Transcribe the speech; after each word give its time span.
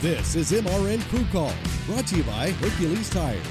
This 0.00 0.34
is 0.34 0.50
MRN 0.50 1.02
Crew 1.10 1.26
Call, 1.30 1.52
brought 1.84 2.06
to 2.06 2.16
you 2.16 2.22
by 2.22 2.52
Hercules 2.52 3.10
Tires. 3.10 3.44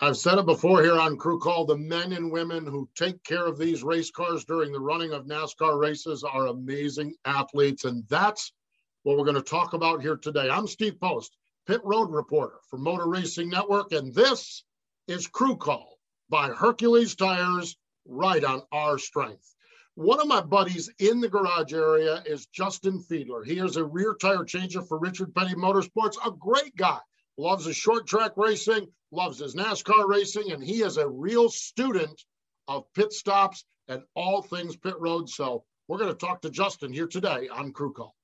I've 0.00 0.16
said 0.16 0.38
it 0.38 0.46
before 0.46 0.82
here 0.82 0.98
on 0.98 1.18
Crew 1.18 1.38
Call 1.38 1.66
the 1.66 1.76
men 1.76 2.14
and 2.14 2.32
women 2.32 2.64
who 2.64 2.88
take 2.94 3.22
care 3.22 3.46
of 3.46 3.58
these 3.58 3.82
race 3.82 4.10
cars 4.10 4.46
during 4.46 4.72
the 4.72 4.80
running 4.80 5.12
of 5.12 5.26
NASCAR 5.26 5.78
races 5.78 6.24
are 6.24 6.46
amazing 6.46 7.12
athletes. 7.26 7.84
And 7.84 8.02
that's 8.08 8.54
what 9.02 9.18
we're 9.18 9.26
going 9.26 9.34
to 9.34 9.42
talk 9.42 9.74
about 9.74 10.00
here 10.00 10.16
today. 10.16 10.48
I'm 10.48 10.66
Steve 10.66 10.98
Post, 10.98 11.36
pit 11.66 11.82
road 11.84 12.10
reporter 12.10 12.56
for 12.70 12.78
Motor 12.78 13.08
Racing 13.08 13.50
Network. 13.50 13.92
And 13.92 14.14
this 14.14 14.64
is 15.06 15.26
Crew 15.26 15.56
Call 15.56 15.98
by 16.30 16.48
Hercules 16.48 17.14
Tires, 17.14 17.76
right 18.06 18.42
on 18.42 18.62
our 18.72 18.96
strength. 18.96 19.51
One 20.02 20.18
of 20.18 20.26
my 20.26 20.40
buddies 20.40 20.90
in 20.98 21.20
the 21.20 21.28
garage 21.28 21.72
area 21.72 22.24
is 22.26 22.46
Justin 22.46 22.98
Fiedler. 22.98 23.46
He 23.46 23.60
is 23.60 23.76
a 23.76 23.84
rear 23.84 24.16
tire 24.20 24.42
changer 24.42 24.82
for 24.82 24.98
Richard 24.98 25.32
Petty 25.32 25.54
Motorsports, 25.54 26.16
a 26.26 26.32
great 26.32 26.74
guy. 26.74 26.98
Loves 27.36 27.66
his 27.66 27.76
short 27.76 28.08
track 28.08 28.32
racing, 28.36 28.88
loves 29.12 29.38
his 29.38 29.54
NASCAR 29.54 30.08
racing, 30.08 30.50
and 30.50 30.60
he 30.60 30.82
is 30.82 30.96
a 30.96 31.08
real 31.08 31.48
student 31.48 32.24
of 32.66 32.92
pit 32.94 33.12
stops 33.12 33.64
and 33.86 34.02
all 34.16 34.42
things 34.42 34.74
pit 34.74 34.96
road. 34.98 35.28
So 35.28 35.62
we're 35.86 35.98
going 35.98 36.10
to 36.10 36.18
talk 36.18 36.42
to 36.42 36.50
Justin 36.50 36.92
here 36.92 37.06
today 37.06 37.46
on 37.46 37.70
Crew 37.70 37.92
Call. 37.92 38.16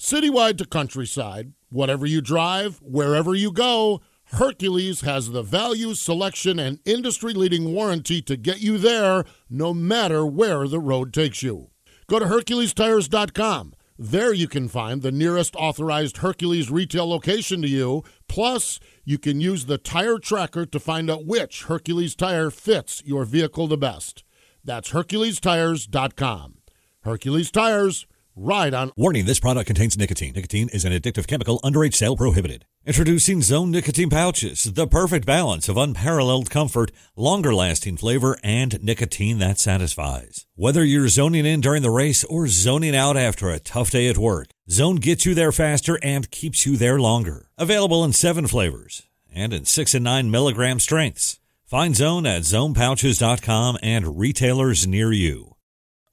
Citywide 0.00 0.58
to 0.58 0.64
countryside, 0.64 1.52
whatever 1.68 2.06
you 2.06 2.20
drive, 2.20 2.80
wherever 2.82 3.36
you 3.36 3.52
go, 3.52 4.00
Hercules 4.32 5.00
has 5.00 5.30
the 5.30 5.42
value, 5.42 5.94
selection, 5.94 6.58
and 6.60 6.78
industry 6.84 7.34
leading 7.34 7.72
warranty 7.74 8.22
to 8.22 8.36
get 8.36 8.60
you 8.60 8.78
there 8.78 9.24
no 9.48 9.74
matter 9.74 10.24
where 10.24 10.68
the 10.68 10.78
road 10.78 11.12
takes 11.12 11.42
you. 11.42 11.70
Go 12.06 12.20
to 12.20 12.26
HerculesTires.com. 12.26 13.74
There 13.98 14.32
you 14.32 14.48
can 14.48 14.68
find 14.68 15.02
the 15.02 15.12
nearest 15.12 15.54
authorized 15.56 16.18
Hercules 16.18 16.70
retail 16.70 17.08
location 17.08 17.60
to 17.62 17.68
you. 17.68 18.02
Plus, 18.28 18.80
you 19.04 19.18
can 19.18 19.40
use 19.40 19.66
the 19.66 19.78
tire 19.78 20.18
tracker 20.18 20.64
to 20.64 20.80
find 20.80 21.10
out 21.10 21.26
which 21.26 21.64
Hercules 21.64 22.14
tire 22.14 22.50
fits 22.50 23.02
your 23.04 23.24
vehicle 23.24 23.66
the 23.66 23.76
best. 23.76 24.24
That's 24.64 24.92
HerculesTires.com. 24.92 26.54
Hercules 27.02 27.50
Tires, 27.50 28.06
ride 28.36 28.74
on. 28.74 28.92
Warning 28.96 29.26
this 29.26 29.40
product 29.40 29.66
contains 29.66 29.98
nicotine. 29.98 30.34
Nicotine 30.34 30.68
is 30.68 30.84
an 30.84 30.92
addictive 30.92 31.26
chemical, 31.26 31.58
underage 31.60 31.94
sale 31.94 32.16
prohibited. 32.16 32.64
Introducing 32.86 33.42
Zone 33.42 33.70
Nicotine 33.70 34.08
Pouches, 34.08 34.64
the 34.64 34.86
perfect 34.86 35.26
balance 35.26 35.68
of 35.68 35.76
unparalleled 35.76 36.48
comfort, 36.48 36.90
longer 37.14 37.54
lasting 37.54 37.98
flavor, 37.98 38.38
and 38.42 38.82
nicotine 38.82 39.38
that 39.38 39.58
satisfies. 39.58 40.46
Whether 40.54 40.82
you're 40.82 41.08
zoning 41.08 41.44
in 41.44 41.60
during 41.60 41.82
the 41.82 41.90
race 41.90 42.24
or 42.24 42.48
zoning 42.48 42.96
out 42.96 43.18
after 43.18 43.50
a 43.50 43.58
tough 43.58 43.90
day 43.90 44.08
at 44.08 44.16
work, 44.16 44.48
Zone 44.70 44.96
gets 44.96 45.26
you 45.26 45.34
there 45.34 45.52
faster 45.52 45.98
and 46.02 46.30
keeps 46.30 46.64
you 46.64 46.78
there 46.78 46.98
longer. 46.98 47.50
Available 47.58 48.02
in 48.02 48.14
seven 48.14 48.46
flavors 48.46 49.02
and 49.30 49.52
in 49.52 49.66
six 49.66 49.92
and 49.92 50.02
nine 50.02 50.30
milligram 50.30 50.80
strengths. 50.80 51.38
Find 51.66 51.94
Zone 51.94 52.24
at 52.24 52.42
zonepouches.com 52.42 53.76
and 53.82 54.18
retailers 54.18 54.86
near 54.86 55.12
you. 55.12 55.56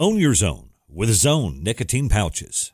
Own 0.02 0.18
your 0.18 0.36
zone 0.36 0.72
with 0.90 1.12
Zone 1.12 1.64
Nicotine 1.64 2.10
Pouches. 2.10 2.74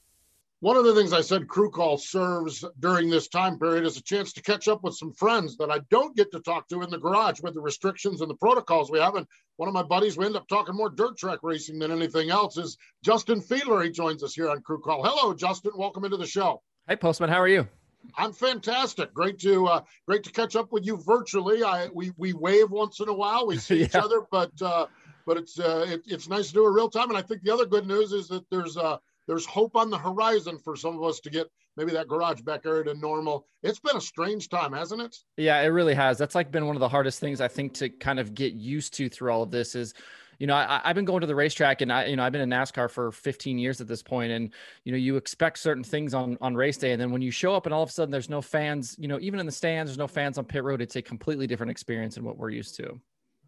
One 0.61 0.77
of 0.77 0.85
the 0.85 0.93
things 0.93 1.11
I 1.11 1.21
said 1.21 1.47
Crew 1.47 1.71
Call 1.71 1.97
serves 1.97 2.63
during 2.79 3.09
this 3.09 3.27
time 3.27 3.57
period 3.57 3.83
is 3.83 3.97
a 3.97 4.03
chance 4.03 4.31
to 4.33 4.43
catch 4.43 4.67
up 4.67 4.83
with 4.83 4.93
some 4.93 5.11
friends 5.11 5.57
that 5.57 5.71
I 5.71 5.79
don't 5.89 6.15
get 6.15 6.31
to 6.33 6.39
talk 6.39 6.67
to 6.67 6.83
in 6.83 6.91
the 6.91 6.99
garage 6.99 7.41
with 7.41 7.55
the 7.55 7.61
restrictions 7.61 8.21
and 8.21 8.29
the 8.29 8.35
protocols 8.35 8.91
we 8.91 8.99
have. 8.99 9.15
And 9.15 9.25
one 9.55 9.67
of 9.67 9.73
my 9.73 9.81
buddies, 9.81 10.17
we 10.17 10.25
end 10.27 10.35
up 10.35 10.47
talking 10.47 10.75
more 10.75 10.91
dirt 10.91 11.17
track 11.17 11.39
racing 11.41 11.79
than 11.79 11.91
anything 11.91 12.29
else, 12.29 12.57
is 12.57 12.77
Justin 13.03 13.41
Fiedler. 13.41 13.83
He 13.83 13.89
joins 13.89 14.21
us 14.21 14.35
here 14.35 14.51
on 14.51 14.61
Crew 14.61 14.79
Call. 14.79 15.03
Hello, 15.03 15.33
Justin. 15.33 15.71
Welcome 15.75 16.05
into 16.05 16.17
the 16.17 16.27
show. 16.27 16.61
Hey, 16.87 16.95
Postman. 16.95 17.31
How 17.31 17.41
are 17.41 17.47
you? 17.47 17.67
I'm 18.15 18.31
fantastic. 18.31 19.15
Great 19.15 19.39
to 19.39 19.65
uh, 19.65 19.81
great 20.05 20.21
to 20.25 20.31
catch 20.31 20.55
up 20.55 20.71
with 20.71 20.85
you 20.85 20.97
virtually. 20.97 21.63
I 21.63 21.87
we 21.87 22.11
we 22.17 22.33
wave 22.33 22.69
once 22.69 22.99
in 22.99 23.09
a 23.09 23.13
while. 23.13 23.47
We 23.47 23.57
see 23.57 23.77
yeah. 23.79 23.85
each 23.85 23.95
other, 23.95 24.27
but 24.29 24.51
uh, 24.61 24.85
but 25.25 25.37
it's 25.37 25.59
uh, 25.59 25.87
it, 25.89 26.03
it's 26.05 26.29
nice 26.29 26.49
to 26.49 26.53
do 26.53 26.67
it 26.67 26.69
real 26.69 26.89
time. 26.89 27.09
And 27.09 27.17
I 27.17 27.23
think 27.23 27.41
the 27.41 27.51
other 27.51 27.65
good 27.65 27.87
news 27.87 28.11
is 28.11 28.27
that 28.27 28.47
there's 28.51 28.77
uh, 28.77 28.97
there's 29.31 29.45
hope 29.45 29.77
on 29.77 29.89
the 29.89 29.97
horizon 29.97 30.57
for 30.57 30.75
some 30.75 30.97
of 30.97 31.03
us 31.03 31.21
to 31.21 31.29
get 31.29 31.47
maybe 31.77 31.93
that 31.93 32.09
garage 32.09 32.41
back 32.41 32.65
area 32.65 32.83
to 32.83 32.93
normal. 32.95 33.47
It's 33.63 33.79
been 33.79 33.95
a 33.95 34.01
strange 34.01 34.49
time, 34.49 34.73
hasn't 34.73 35.01
it? 35.01 35.15
Yeah, 35.37 35.61
it 35.61 35.67
really 35.67 35.93
has. 35.93 36.17
That's 36.17 36.35
like 36.35 36.51
been 36.51 36.67
one 36.67 36.75
of 36.75 36.81
the 36.81 36.89
hardest 36.89 37.21
things 37.21 37.39
I 37.39 37.47
think 37.47 37.73
to 37.75 37.87
kind 37.87 38.19
of 38.19 38.35
get 38.35 38.51
used 38.51 38.93
to 38.95 39.07
through 39.07 39.31
all 39.31 39.41
of 39.41 39.49
this 39.49 39.73
is 39.73 39.93
you 40.37 40.47
know, 40.47 40.55
I, 40.55 40.81
have 40.83 40.95
been 40.95 41.05
going 41.05 41.21
to 41.21 41.27
the 41.27 41.35
racetrack 41.35 41.79
and 41.79 41.93
I, 41.93 42.07
you 42.07 42.17
know, 42.17 42.23
I've 42.23 42.33
been 42.33 42.41
in 42.41 42.49
NASCAR 42.49 42.89
for 42.89 43.13
15 43.13 43.57
years 43.57 43.79
at 43.79 43.87
this 43.87 44.01
point, 44.01 44.31
and 44.31 44.49
you 44.83 44.91
know, 44.91 44.97
you 44.97 45.15
expect 45.15 45.59
certain 45.59 45.83
things 45.83 46.15
on 46.15 46.35
on 46.41 46.55
race 46.55 46.77
day, 46.77 46.91
and 46.91 46.99
then 46.99 47.11
when 47.11 47.21
you 47.21 47.29
show 47.29 47.53
up 47.53 47.67
and 47.67 47.73
all 47.73 47.83
of 47.83 47.89
a 47.89 47.91
sudden 47.91 48.11
there's 48.11 48.27
no 48.27 48.41
fans, 48.41 48.95
you 48.99 49.07
know, 49.07 49.19
even 49.21 49.39
in 49.39 49.45
the 49.45 49.51
stands, 49.51 49.91
there's 49.91 49.99
no 49.99 50.07
fans 50.07 50.39
on 50.39 50.45
pit 50.45 50.63
road. 50.63 50.81
It's 50.81 50.95
a 50.95 51.01
completely 51.01 51.45
different 51.45 51.69
experience 51.69 52.15
than 52.15 52.23
what 52.23 52.37
we're 52.37 52.49
used 52.49 52.75
to. 52.77 52.99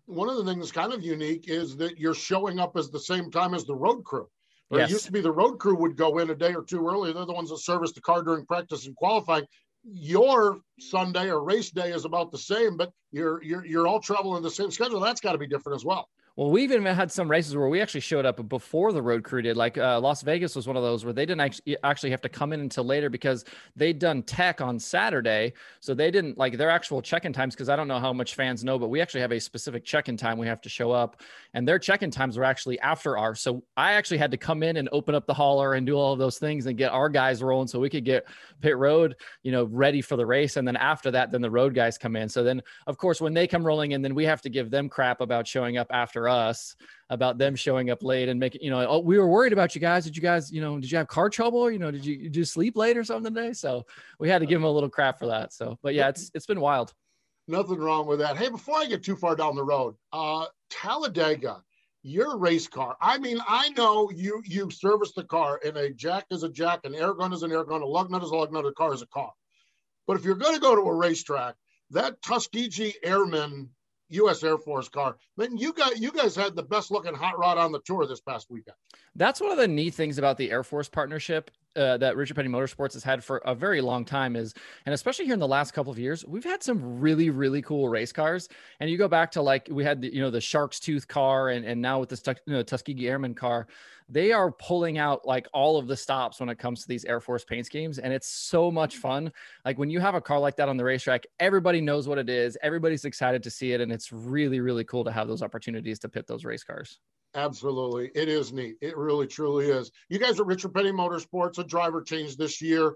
One 0.05 0.29
of 0.29 0.38
the 0.38 0.45
things 0.45 0.72
kind 0.72 0.93
of 0.93 1.03
unique 1.03 1.49
is 1.49 1.75
that 1.77 1.97
you're 1.97 2.13
showing 2.13 2.59
up 2.59 2.77
as 2.77 2.91
the 2.91 2.99
same 2.99 3.31
time 3.31 3.55
as 3.55 3.66
the 3.66 3.75
road 3.75 4.03
crew. 4.03 4.29
Yes. 4.72 4.90
It 4.90 4.94
used 4.94 5.06
to 5.06 5.12
be 5.12 5.22
the 5.22 5.31
road 5.31 5.57
crew 5.57 5.75
would 5.75 5.96
go 5.96 6.19
in 6.19 6.29
a 6.29 6.35
day 6.35 6.53
or 6.53 6.63
two 6.63 6.88
early. 6.88 7.13
They're 7.13 7.25
the 7.25 7.34
ones 7.34 7.50
that 7.50 7.59
service 7.59 7.91
the 7.91 8.01
car 8.01 8.24
during 8.24 8.46
practice 8.46 8.88
and 8.88 8.96
qualifying. 8.96 9.46
Your 9.84 10.59
Sunday 10.79 11.29
or 11.29 11.44
race 11.44 11.69
day 11.69 11.91
is 11.91 12.06
about 12.06 12.31
the 12.31 12.38
same, 12.38 12.78
but 12.78 12.91
you're 13.12 13.44
you're 13.44 13.66
you're 13.66 13.88
all 13.88 14.00
traveling 14.00 14.41
the 14.41 14.50
same 14.50 14.72
schedule. 14.72 15.00
That's 15.00 15.22
got 15.22 15.34
to 15.34 15.38
be 15.38 15.47
different 15.47 15.75
as 15.75 15.85
well. 15.85 16.07
Well, 16.35 16.49
we 16.49 16.63
even 16.63 16.83
had 16.83 17.11
some 17.11 17.29
races 17.29 17.55
where 17.55 17.69
we 17.69 17.79
actually 17.79 17.99
showed 17.99 18.25
up 18.25 18.49
before 18.49 18.91
the 18.91 19.03
road 19.03 19.23
crew 19.23 19.44
did. 19.44 19.55
Like 19.55 19.77
uh, 19.77 19.99
Las 19.99 20.23
Vegas 20.23 20.55
was 20.55 20.66
one 20.66 20.75
of 20.75 20.81
those 20.81 21.05
where 21.05 21.13
they 21.13 21.27
didn't 21.27 21.61
actually 21.83 22.09
have 22.09 22.21
to 22.21 22.29
come 22.29 22.53
in 22.53 22.59
until 22.59 22.83
later 22.83 23.07
because 23.07 23.45
they'd 23.75 23.99
done 23.99 24.23
tech 24.23 24.59
on 24.59 24.79
Saturday, 24.79 25.53
so 25.79 25.93
they 25.93 26.09
didn't 26.09 26.39
like 26.39 26.57
their 26.57 26.72
actual 26.72 27.03
check-in 27.03 27.33
times. 27.33 27.53
Because 27.53 27.69
I 27.69 27.75
don't 27.75 27.88
know 27.88 27.99
how 27.99 28.11
much 28.11 28.33
fans 28.33 28.63
know, 28.63 28.79
but 28.79 28.88
we 28.88 28.99
actually 28.99 29.22
have 29.22 29.31
a 29.31 29.39
specific 29.39 29.85
check-in 29.85 30.17
time 30.17 30.39
we 30.39 30.47
have 30.47 30.59
to 30.61 30.69
show 30.69 30.91
up, 30.91 31.22
and 31.53 31.67
their 31.67 31.77
check-in 31.77 32.09
times 32.09 32.35
were 32.35 32.45
actually 32.45 32.79
after 32.79 33.16
ours. 33.16 33.39
So 33.39 33.61
I 33.77 33.93
actually 33.93 34.17
had 34.17 34.31
to 34.31 34.38
come 34.38 34.63
in 34.63 34.77
and 34.77 34.89
open 34.91 35.13
up 35.13 35.27
the 35.27 35.35
hauler 35.35 35.75
and 35.75 35.85
do 35.85 35.97
all 35.97 36.13
of 36.13 36.19
those 36.19 36.39
things 36.39 36.66
and 36.66 36.75
get 36.75 36.91
our 36.91 37.09
guys 37.09 37.43
rolling 37.43 37.67
so 37.67 37.79
we 37.79 37.91
could 37.91 38.05
get 38.05 38.25
pit 38.59 38.75
road, 38.75 39.17
you 39.43 39.51
know, 39.51 39.66
ready 39.66 40.01
for 40.01 40.16
the 40.16 40.25
race. 40.25 40.57
And 40.57 40.67
then 40.67 40.77
after 40.77 41.11
that, 41.11 41.29
then 41.29 41.41
the 41.41 41.51
road 41.51 41.75
guys 41.75 41.99
come 41.99 42.16
in. 42.16 42.28
So 42.28 42.43
then, 42.43 42.63
of 42.87 42.97
course, 42.97 43.22
when 43.22 43.35
they 43.35 43.46
come 43.46 43.63
rolling 43.63 43.91
in, 43.91 44.02
then 44.02 44.16
we 44.16 44.25
have 44.25 44.41
to 44.41 44.49
give 44.49 44.72
them 44.72 44.90
crap 44.90 45.22
about 45.22 45.47
showing 45.47 45.78
up 45.78 45.85
after 45.91 46.22
us 46.28 46.75
about 47.09 47.37
them 47.37 47.55
showing 47.55 47.90
up 47.90 48.03
late 48.03 48.29
and 48.29 48.40
making, 48.40 48.61
you 48.61 48.70
know, 48.70 48.85
oh, 48.87 48.99
we 48.99 49.17
were 49.17 49.28
worried 49.28 49.53
about 49.53 49.75
you 49.75 49.81
guys. 49.81 50.03
Did 50.03 50.16
you 50.16 50.22
guys, 50.22 50.52
you 50.52 50.61
know, 50.61 50.79
did 50.79 50.91
you 50.91 50.97
have 50.97 51.08
car 51.08 51.29
trouble? 51.29 51.70
You 51.70 51.79
know, 51.79 51.91
did 51.91 52.05
you, 52.05 52.29
did 52.29 52.47
sleep 52.47 52.75
late 52.75 52.97
or 52.97 53.03
something 53.03 53.34
today? 53.34 53.53
So 53.53 53.85
we 54.20 54.29
had 54.29 54.40
to 54.40 54.46
give 54.46 54.59
them 54.59 54.66
a 54.66 54.72
little 54.72 54.90
crap 54.90 55.20
for 55.20 55.28
that. 55.28 55.53
So, 55.53 55.78
but 55.84 55.93
yeah, 55.93 56.09
it's, 56.09 56.31
it's 56.34 56.46
been 56.46 56.61
wild. 56.61 56.93
Nothing 57.47 57.79
wrong 57.79 58.08
with 58.08 58.20
that. 58.20 58.37
Hey, 58.37 58.49
before 58.49 58.78
I 58.78 58.85
get 58.85 59.03
too 59.03 59.17
far 59.17 59.35
down 59.35 59.55
the 59.55 59.64
road, 59.64 59.96
uh, 60.14 60.46
Talladega, 60.70 61.61
your 62.02 62.37
race 62.37 62.67
car. 62.67 62.96
I 63.02 63.17
mean, 63.17 63.40
I 63.47 63.70
know 63.70 64.09
you 64.11 64.41
you 64.46 64.70
service 64.70 65.14
the 65.14 65.23
car, 65.23 65.59
and 65.66 65.75
a 65.78 65.90
jack 65.90 66.25
is 66.31 66.43
a 66.43 66.49
jack, 66.49 66.81
an 66.84 66.96
air 66.96 67.14
gun 67.14 67.34
is 67.34 67.43
an 67.43 67.52
air 67.52 67.64
gun, 67.64 67.81
a 67.81 67.85
lug 67.85 68.11
nut 68.11 68.23
is 68.23 68.29
a 68.29 68.35
lug 68.35 68.52
nut, 68.52 68.66
a 68.66 68.72
car 68.73 68.93
is 68.93 69.02
a 69.02 69.08
car. 69.08 69.31
But 70.08 70.17
if 70.17 70.25
you're 70.25 70.35
going 70.35 70.53
to 70.53 70.59
go 70.59 70.75
to 70.75 70.81
a 70.81 70.93
racetrack, 70.93 71.55
that 71.91 72.22
Tuskegee 72.22 72.96
Airman 73.03 73.70
U.S. 74.13 74.43
Air 74.43 74.57
Force 74.57 74.89
car. 74.89 75.17
Then 75.37 75.57
you 75.57 75.73
got 75.73 75.97
you 75.99 76.11
guys 76.11 76.35
had 76.35 76.55
the 76.55 76.63
best 76.63 76.91
looking 76.91 77.13
hot 77.13 77.37
rod 77.37 77.57
on 77.57 77.71
the 77.71 77.81
tour 77.85 78.05
this 78.05 78.21
past 78.21 78.47
weekend. 78.49 78.75
That's 79.15 79.41
one 79.41 79.51
of 79.51 79.57
the 79.57 79.67
neat 79.67 79.93
things 79.93 80.17
about 80.17 80.37
the 80.37 80.51
Air 80.51 80.63
Force 80.63 80.89
partnership 80.89 81.51
uh, 81.75 81.97
that 81.97 82.16
Richard 82.16 82.35
Petty 82.35 82.49
Motorsports 82.49 82.93
has 82.93 83.03
had 83.03 83.23
for 83.23 83.37
a 83.40 83.55
very 83.55 83.81
long 83.81 84.05
time 84.05 84.35
is, 84.35 84.53
and 84.85 84.93
especially 84.93 85.25
here 85.25 85.34
in 85.34 85.40
the 85.40 85.47
last 85.47 85.72
couple 85.72 85.91
of 85.91 85.99
years, 85.99 86.25
we've 86.25 86.43
had 86.43 86.61
some 86.61 86.99
really, 86.99 87.29
really 87.29 87.61
cool 87.61 87.90
race 87.90 88.11
cars. 88.11 88.49
And 88.79 88.90
you 88.90 88.97
go 88.97 89.08
back 89.08 89.31
to 89.31 89.41
like 89.41 89.67
we 89.72 89.84
had 89.84 90.02
the, 90.02 90.14
you 90.14 90.22
know, 90.22 90.29
the 90.29 90.41
Shark's 90.41 90.79
Tooth 90.79 91.08
car, 91.08 91.49
and 91.49 91.66
and 91.66 91.81
now 91.81 91.99
with 91.99 92.09
this 92.09 92.22
you 92.46 92.53
know, 92.53 92.64
Tuskegee 92.64 93.08
Airman 93.08 93.34
car, 93.34 93.67
they 94.09 94.31
are 94.31 94.52
pulling 94.52 94.97
out 94.97 95.25
like 95.25 95.47
all 95.53 95.78
of 95.78 95.87
the 95.87 95.97
stops 95.97 96.40
when 96.40 96.49
it 96.49 96.59
comes 96.59 96.81
to 96.81 96.87
these 96.87 97.05
Air 97.05 97.20
Force 97.20 97.43
paint 97.43 97.66
schemes, 97.66 97.99
and 97.99 98.14
it's 98.14 98.28
so 98.28 98.70
much 98.70 98.97
fun. 98.97 99.31
Like 99.66 99.78
when 99.78 99.90
you 99.90 99.99
have 99.99 100.16
a 100.16 100.22
car 100.22 100.40
like 100.40 100.55
that 100.58 100.70
on 100.70 100.78
the 100.78 100.84
racetrack, 100.84 101.25
everybody 101.40 101.81
knows 101.81 102.08
what 102.08 102.17
it 102.17 102.29
is, 102.29 102.58
everybody's 102.61 103.05
excited 103.05 103.43
to 103.43 103.49
see 103.49 103.73
it, 103.73 103.81
and 103.81 103.91
it's 103.91 104.11
really, 104.11 104.59
really 104.59 104.84
cool 104.84 105.03
to 105.03 105.11
have 105.11 105.28
those 105.28 105.41
opportunities 105.41 105.99
to 105.99 106.09
pit 106.09 106.28
those 106.28 106.46
race 106.46 106.64
cars. 106.64 106.99
Absolutely. 107.35 108.12
It 108.14 108.30
is 108.30 108.53
neat. 108.53 108.76
It 108.82 108.96
really, 108.96 109.28
truly 109.28 109.66
is. 109.66 109.91
You 110.09 110.20
guys 110.20 110.40
at 110.40 110.46
Richard 110.46 110.74
Petty 110.74 110.91
Motorsports, 110.91 111.58
a 111.58 111.64
driver 111.64 112.02
change 112.02 112.38
this 112.38 112.62
year. 112.62 112.96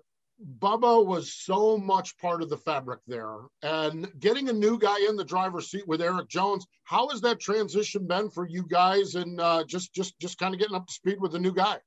Bubba 0.60 1.04
was 1.04 1.34
so 1.34 1.78
much 1.78 2.16
part 2.19 2.44
of 2.44 2.50
the 2.50 2.57
fabric 2.57 3.00
there. 3.07 3.38
And 3.63 4.07
getting 4.19 4.50
a 4.50 4.54
new 4.54 4.78
guy 4.78 5.00
in 5.10 5.16
the 5.16 5.25
driver's 5.25 5.72
seat 5.72 5.88
with 5.88 6.01
Eric 6.01 6.30
Jones, 6.30 6.68
how 6.84 7.10
has 7.10 7.22
that 7.22 7.39
transition 7.39 8.06
been 8.06 8.30
for 8.30 8.48
you 8.48 8.63
guys 8.63 9.16
and 9.16 9.42
uh, 9.42 9.63
just 9.66 9.94
just 9.95 10.19
just 10.19 10.38
kind 10.38 10.54
of 10.54 10.60
getting 10.60 10.75
up 10.75 10.86
to 10.86 10.94
speed 10.94 11.19
with 11.19 11.31
the 11.31 11.39
new 11.39 11.54
guy? 11.54 11.78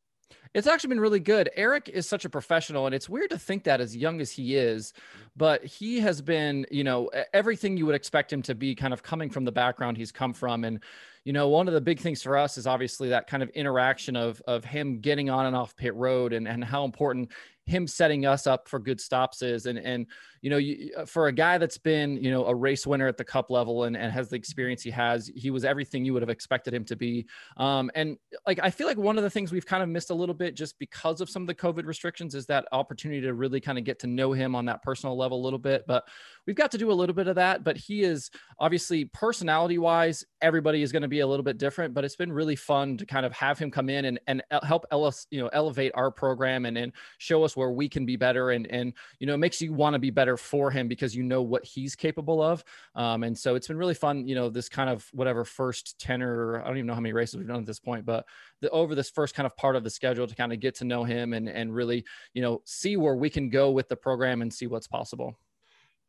It's 0.53 0.67
actually 0.67 0.89
been 0.89 1.01
really 1.01 1.21
good. 1.21 1.49
Eric 1.55 1.89
is 1.89 2.09
such 2.09 2.25
a 2.25 2.29
professional, 2.29 2.87
and 2.87 2.95
it's 2.95 3.09
weird 3.09 3.31
to 3.31 3.39
think 3.39 3.65
that 3.65 3.81
as 3.81 3.97
young 3.97 4.21
as 4.21 4.33
he 4.33 4.57
is, 4.57 4.93
but 5.37 5.65
he 5.65 6.01
has 6.01 6.21
been, 6.21 6.67
you 6.73 6.83
know, 6.83 7.09
everything 7.33 7.77
you 7.77 7.87
would 7.87 7.95
expect 7.95 8.33
him 8.33 8.43
to 8.43 8.55
be 8.57 8.75
kind 8.75 8.93
of 8.93 9.03
coming 9.03 9.31
from 9.31 9.45
the 9.45 9.53
background 9.53 9.97
he's 9.97 10.11
come 10.11 10.33
from. 10.33 10.65
And 10.65 10.83
you 11.25 11.33
know, 11.33 11.49
one 11.49 11.69
of 11.69 11.75
the 11.75 11.81
big 11.81 12.01
things 12.01 12.23
for 12.23 12.37
us 12.37 12.57
is 12.57 12.67
obviously 12.67 13.11
that 13.11 13.27
kind 13.27 13.43
of 13.43 13.51
interaction 13.51 14.17
of 14.17 14.41
of 14.47 14.65
him 14.65 15.01
getting 15.01 15.29
on 15.29 15.47
and 15.47 15.55
off 15.55 15.77
pit 15.77 15.95
road 15.95 16.33
and 16.33 16.49
and 16.49 16.65
how 16.65 16.85
important 16.85 17.31
him 17.67 17.87
setting 17.87 18.27
us 18.27 18.47
up 18.47 18.69
for 18.69 18.79
good 18.79 19.01
stops 19.01 19.43
is. 19.43 19.67
And 19.67 19.79
and 19.79 20.07
you 20.41 20.51
know 20.51 20.57
you, 20.57 20.91
uh, 20.97 21.05
for 21.05 21.29
a 21.29 21.33
guy 21.33 21.59
that's 21.59 21.79
been 21.79 22.17
you 22.23 22.31
know 22.31 22.47
a 22.47 22.55
race 22.55 22.87
winner 22.87 23.07
at 23.07 23.17
the 23.17 23.25
cup 23.25 23.51
level 23.51 23.85
and, 23.85 23.97
and 23.97 24.11
has 24.13 24.31
the 24.31 24.37
experience 24.37 24.83
he 24.83 24.91
has 24.91 25.31
he 25.37 25.51
was 25.51 25.65
everything 25.65 26.05
you 26.05 26.13
would 26.15 26.23
have 26.23 26.31
expected 26.31 26.73
him 26.73 26.85
to 26.87 26.97
be. 26.97 27.27
Um, 27.59 27.91
and 27.95 28.17
like 28.47 28.59
i 28.63 28.71
feel 28.71 28.87
like 28.87 28.97
one 28.97 29.19
of 29.19 29.25
the 29.25 29.31
things 29.31 29.53
we've 29.53 29.67
kind 29.67 29.83
of 29.83 29.89
missed 29.89 30.11
a 30.11 30.15
little 30.15 30.35
bit 30.35 30.57
just 30.57 30.79
because 30.79 31.21
of 31.21 31.29
some 31.29 31.43
of 31.43 31.47
the 31.47 31.55
covid 31.55 31.87
restrictions 31.87 32.35
is 32.35 32.47
that 32.47 32.67
opportunity 32.73 33.21
to 33.21 33.35
really 33.35 33.61
kind 33.61 33.79
of 33.79 33.85
get 33.85 33.99
to 34.01 34.07
know 34.07 34.33
him 34.33 34.55
on 34.55 34.65
that 34.65 34.83
personal 34.83 35.17
level 35.17 35.41
a 35.41 35.45
little 35.45 35.59
bit. 35.59 35.85
But 35.87 36.09
we've 36.51 36.57
got 36.57 36.73
to 36.73 36.79
do 36.79 36.91
a 36.91 36.93
little 36.93 37.15
bit 37.15 37.29
of 37.29 37.37
that 37.37 37.63
but 37.63 37.77
he 37.77 38.03
is 38.03 38.29
obviously 38.59 39.05
personality 39.05 39.79
wise 39.79 40.25
everybody 40.43 40.83
is 40.83 40.91
going 40.91 41.01
to 41.01 41.07
be 41.07 41.21
a 41.21 41.27
little 41.27 41.45
bit 41.45 41.59
different 41.59 41.95
but 41.95 42.05
it's 42.05 42.17
been 42.17 42.33
really 42.33 42.57
fun 42.57 42.97
to 42.97 43.07
kind 43.07 43.25
of 43.25 43.33
have 43.33 43.57
him 43.57 43.71
come 43.71 43.89
in 43.89 44.07
and, 44.07 44.19
and 44.27 44.43
help 44.65 44.85
us 44.91 45.29
you 45.31 45.41
know 45.41 45.47
elevate 45.53 45.93
our 45.95 46.11
program 46.11 46.67
and, 46.67 46.77
and 46.77 46.93
show 47.19 47.45
us 47.45 47.57
where 47.57 47.71
we 47.71 47.89
can 47.89 48.05
be 48.05 48.17
better 48.17 48.51
and 48.51 48.67
and 48.67 48.95
you 49.21 49.29
know 49.29 49.35
it 49.35 49.39
makes 49.39 49.63
you 49.63 49.73
want 49.73 49.95
to 49.95 50.01
be 50.01 50.11
better 50.11 50.37
for 50.37 50.73
him 50.73 50.89
because 50.89 51.15
you 51.15 51.23
know 51.23 51.41
what 51.41 51.65
he's 51.65 51.95
capable 51.95 52.43
of. 52.43 52.65
Um, 52.97 53.23
and 53.23 53.39
so 53.39 53.55
it's 53.55 53.69
been 53.69 53.77
really 53.77 53.95
fun 53.95 54.27
you 54.27 54.35
know 54.35 54.49
this 54.49 54.69
kind 54.69 54.91
of 54.91 55.09
whatever 55.13 55.45
first 55.45 56.01
10 56.01 56.21
or 56.21 56.63
i 56.63 56.67
don't 56.67 56.79
even 56.79 56.87
know 56.89 56.95
how 56.95 57.01
many 57.01 57.13
races 57.13 57.37
we've 57.37 57.47
done 57.47 57.61
at 57.61 57.67
this 57.67 57.79
point 57.79 58.05
but 58.05 58.27
the, 58.61 58.69
over 58.71 58.97
this 58.97 59.09
first 59.09 59.37
kind 59.37 59.47
of 59.47 59.57
part 59.57 59.77
of 59.77 59.85
the 59.85 59.91
schedule 59.91 60.27
to 60.27 60.35
kind 60.35 60.53
of 60.53 60.59
get 60.59 60.75
to 60.75 60.85
know 60.85 61.05
him 61.05 61.33
and 61.33 61.49
and 61.49 61.73
really 61.73 62.05
you 62.35 62.43
know 62.43 62.61
see 62.65 62.97
where 62.97 63.15
we 63.15 63.31
can 63.31 63.51
go 63.51 63.71
with 63.71 63.89
the 63.89 63.95
program 63.95 64.43
and 64.43 64.53
see 64.53 64.67
what's 64.67 64.89
possible 64.89 65.39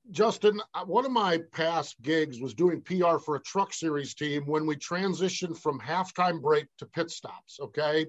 Justin, 0.09 0.59
uh, 0.73 0.83
one 0.83 1.05
of 1.05 1.11
my 1.11 1.39
past 1.51 2.01
gigs 2.01 2.39
was 2.39 2.53
doing 2.53 2.81
PR 2.81 3.17
for 3.17 3.35
a 3.35 3.41
truck 3.41 3.73
series 3.73 4.15
team 4.15 4.43
when 4.45 4.65
we 4.65 4.75
transitioned 4.75 5.57
from 5.57 5.79
halftime 5.79 6.41
break 6.41 6.65
to 6.79 6.85
pit 6.87 7.11
stops. 7.11 7.59
Okay. 7.61 8.07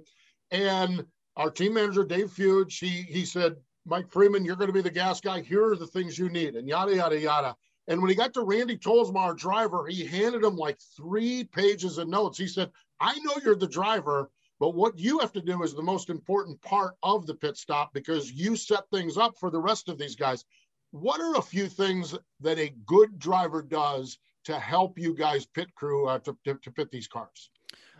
And 0.50 1.04
our 1.36 1.50
team 1.50 1.74
manager, 1.74 2.04
Dave 2.04 2.30
Fuge, 2.30 2.78
he, 2.78 3.02
he 3.02 3.24
said, 3.24 3.56
Mike 3.84 4.08
Freeman, 4.10 4.44
you're 4.44 4.56
going 4.56 4.68
to 4.68 4.72
be 4.72 4.82
the 4.82 4.90
gas 4.90 5.20
guy. 5.20 5.40
Here 5.42 5.64
are 5.64 5.76
the 5.76 5.86
things 5.86 6.18
you 6.18 6.28
need, 6.28 6.54
and 6.54 6.68
yada, 6.68 6.94
yada, 6.94 7.18
yada. 7.18 7.56
And 7.88 8.00
when 8.00 8.10
he 8.10 8.14
got 8.14 8.32
to 8.34 8.44
Randy 8.44 8.78
Tolsma, 8.78 9.16
our 9.16 9.34
driver, 9.34 9.86
he 9.86 10.04
handed 10.06 10.44
him 10.44 10.56
like 10.56 10.78
three 10.96 11.44
pages 11.44 11.98
of 11.98 12.08
notes. 12.08 12.38
He 12.38 12.46
said, 12.46 12.70
I 13.00 13.18
know 13.20 13.34
you're 13.44 13.56
the 13.56 13.66
driver, 13.66 14.30
but 14.60 14.76
what 14.76 14.96
you 14.96 15.18
have 15.18 15.32
to 15.32 15.40
do 15.40 15.64
is 15.64 15.74
the 15.74 15.82
most 15.82 16.08
important 16.08 16.62
part 16.62 16.94
of 17.02 17.26
the 17.26 17.34
pit 17.34 17.56
stop 17.56 17.92
because 17.92 18.30
you 18.30 18.54
set 18.54 18.88
things 18.90 19.16
up 19.16 19.36
for 19.36 19.50
the 19.50 19.60
rest 19.60 19.88
of 19.88 19.98
these 19.98 20.14
guys. 20.14 20.44
What 20.92 21.20
are 21.20 21.36
a 21.36 21.42
few 21.42 21.68
things 21.68 22.14
that 22.40 22.58
a 22.58 22.72
good 22.86 23.18
driver 23.18 23.62
does 23.62 24.18
to 24.44 24.58
help 24.58 24.98
you 24.98 25.14
guys 25.14 25.46
pit 25.46 25.74
crew 25.74 26.06
uh, 26.06 26.18
to, 26.20 26.36
to, 26.44 26.54
to 26.54 26.70
pit 26.70 26.90
these 26.90 27.08
cars? 27.08 27.50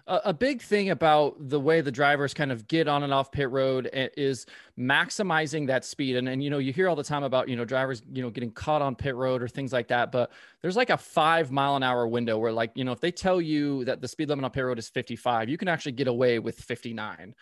a 0.09 0.35
big 0.35 0.61
thing 0.61 0.91
about 0.91 1.37
the 1.49 1.61
way 1.61 1.81
the 1.81 1.93
drivers 1.93 2.35
kind 2.35 2.51
of 2.51 2.67
get 2.67 2.89
on 2.89 3.05
and 3.05 3.15
off 3.15 3.31
pit 3.31 3.49
road 3.51 3.89
is 3.93 4.47
maximizing 4.77 5.69
that 5.69 5.85
speed 5.85 6.17
and, 6.17 6.29
and 6.29 6.43
you 6.43 6.51
know 6.51 6.59
you 6.59 6.73
hear 6.73 6.89
all 6.89 6.97
the 6.97 7.05
time 7.05 7.23
about 7.23 7.49
you 7.49 7.55
know 7.55 7.65
drivers 7.65 8.03
you 8.13 8.21
know 8.21 8.29
getting 8.29 8.51
caught 8.51 8.83
on 8.83 8.97
pit 8.97 9.15
road 9.15 9.41
or 9.43 9.47
things 9.47 9.73
like 9.73 9.87
that 9.87 10.11
but 10.11 10.33
there's 10.61 10.77
like 10.77 10.91
a 10.91 10.97
five 10.97 11.53
mile 11.53 11.77
an 11.77 11.85
hour 11.85 12.07
window 12.09 12.37
where 12.37 12.51
like 12.51 12.73
you 12.75 12.83
know 12.83 12.91
if 12.91 13.01
they 13.01 13.13
tell 13.13 13.41
you 13.41 13.85
that 13.85 14.01
the 14.01 14.09
speed 14.09 14.29
limit 14.29 14.45
on 14.45 14.51
pit 14.51 14.65
road 14.65 14.79
is 14.79 14.89
55 14.89 15.49
you 15.49 15.57
can 15.57 15.69
actually 15.69 15.93
get 15.93 16.09
away 16.09 16.41
with 16.41 16.59
59 16.59 17.33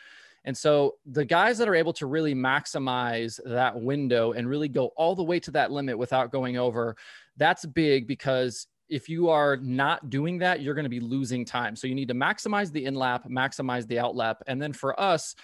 and 0.44 0.56
so 0.56 0.94
the 1.06 1.24
guys 1.24 1.58
that 1.58 1.68
are 1.68 1.74
able 1.74 1.92
to 1.94 2.06
really 2.06 2.34
maximize 2.34 3.38
that 3.44 3.78
window 3.78 4.32
and 4.32 4.48
really 4.48 4.68
go 4.68 4.86
all 4.96 5.14
the 5.14 5.22
way 5.22 5.38
to 5.40 5.50
that 5.52 5.70
limit 5.70 5.98
without 5.98 6.32
going 6.32 6.56
over, 6.56 6.96
that's 7.36 7.66
big 7.66 8.06
because 8.06 8.66
if 8.88 9.08
you 9.08 9.28
are 9.28 9.56
not 9.58 10.10
doing 10.10 10.38
that, 10.38 10.60
you're 10.60 10.74
going 10.74 10.84
to 10.84 10.88
be 10.88 11.00
losing 11.00 11.44
time. 11.44 11.76
So 11.76 11.86
you 11.86 11.94
need 11.94 12.08
to 12.08 12.14
maximize 12.14 12.72
the 12.72 12.86
in 12.86 12.94
lap, 12.94 13.24
maximize 13.28 13.86
the 13.86 13.98
out 13.98 14.16
lap. 14.16 14.42
And 14.46 14.60
then 14.60 14.72
for 14.72 14.98
us, 14.98 15.34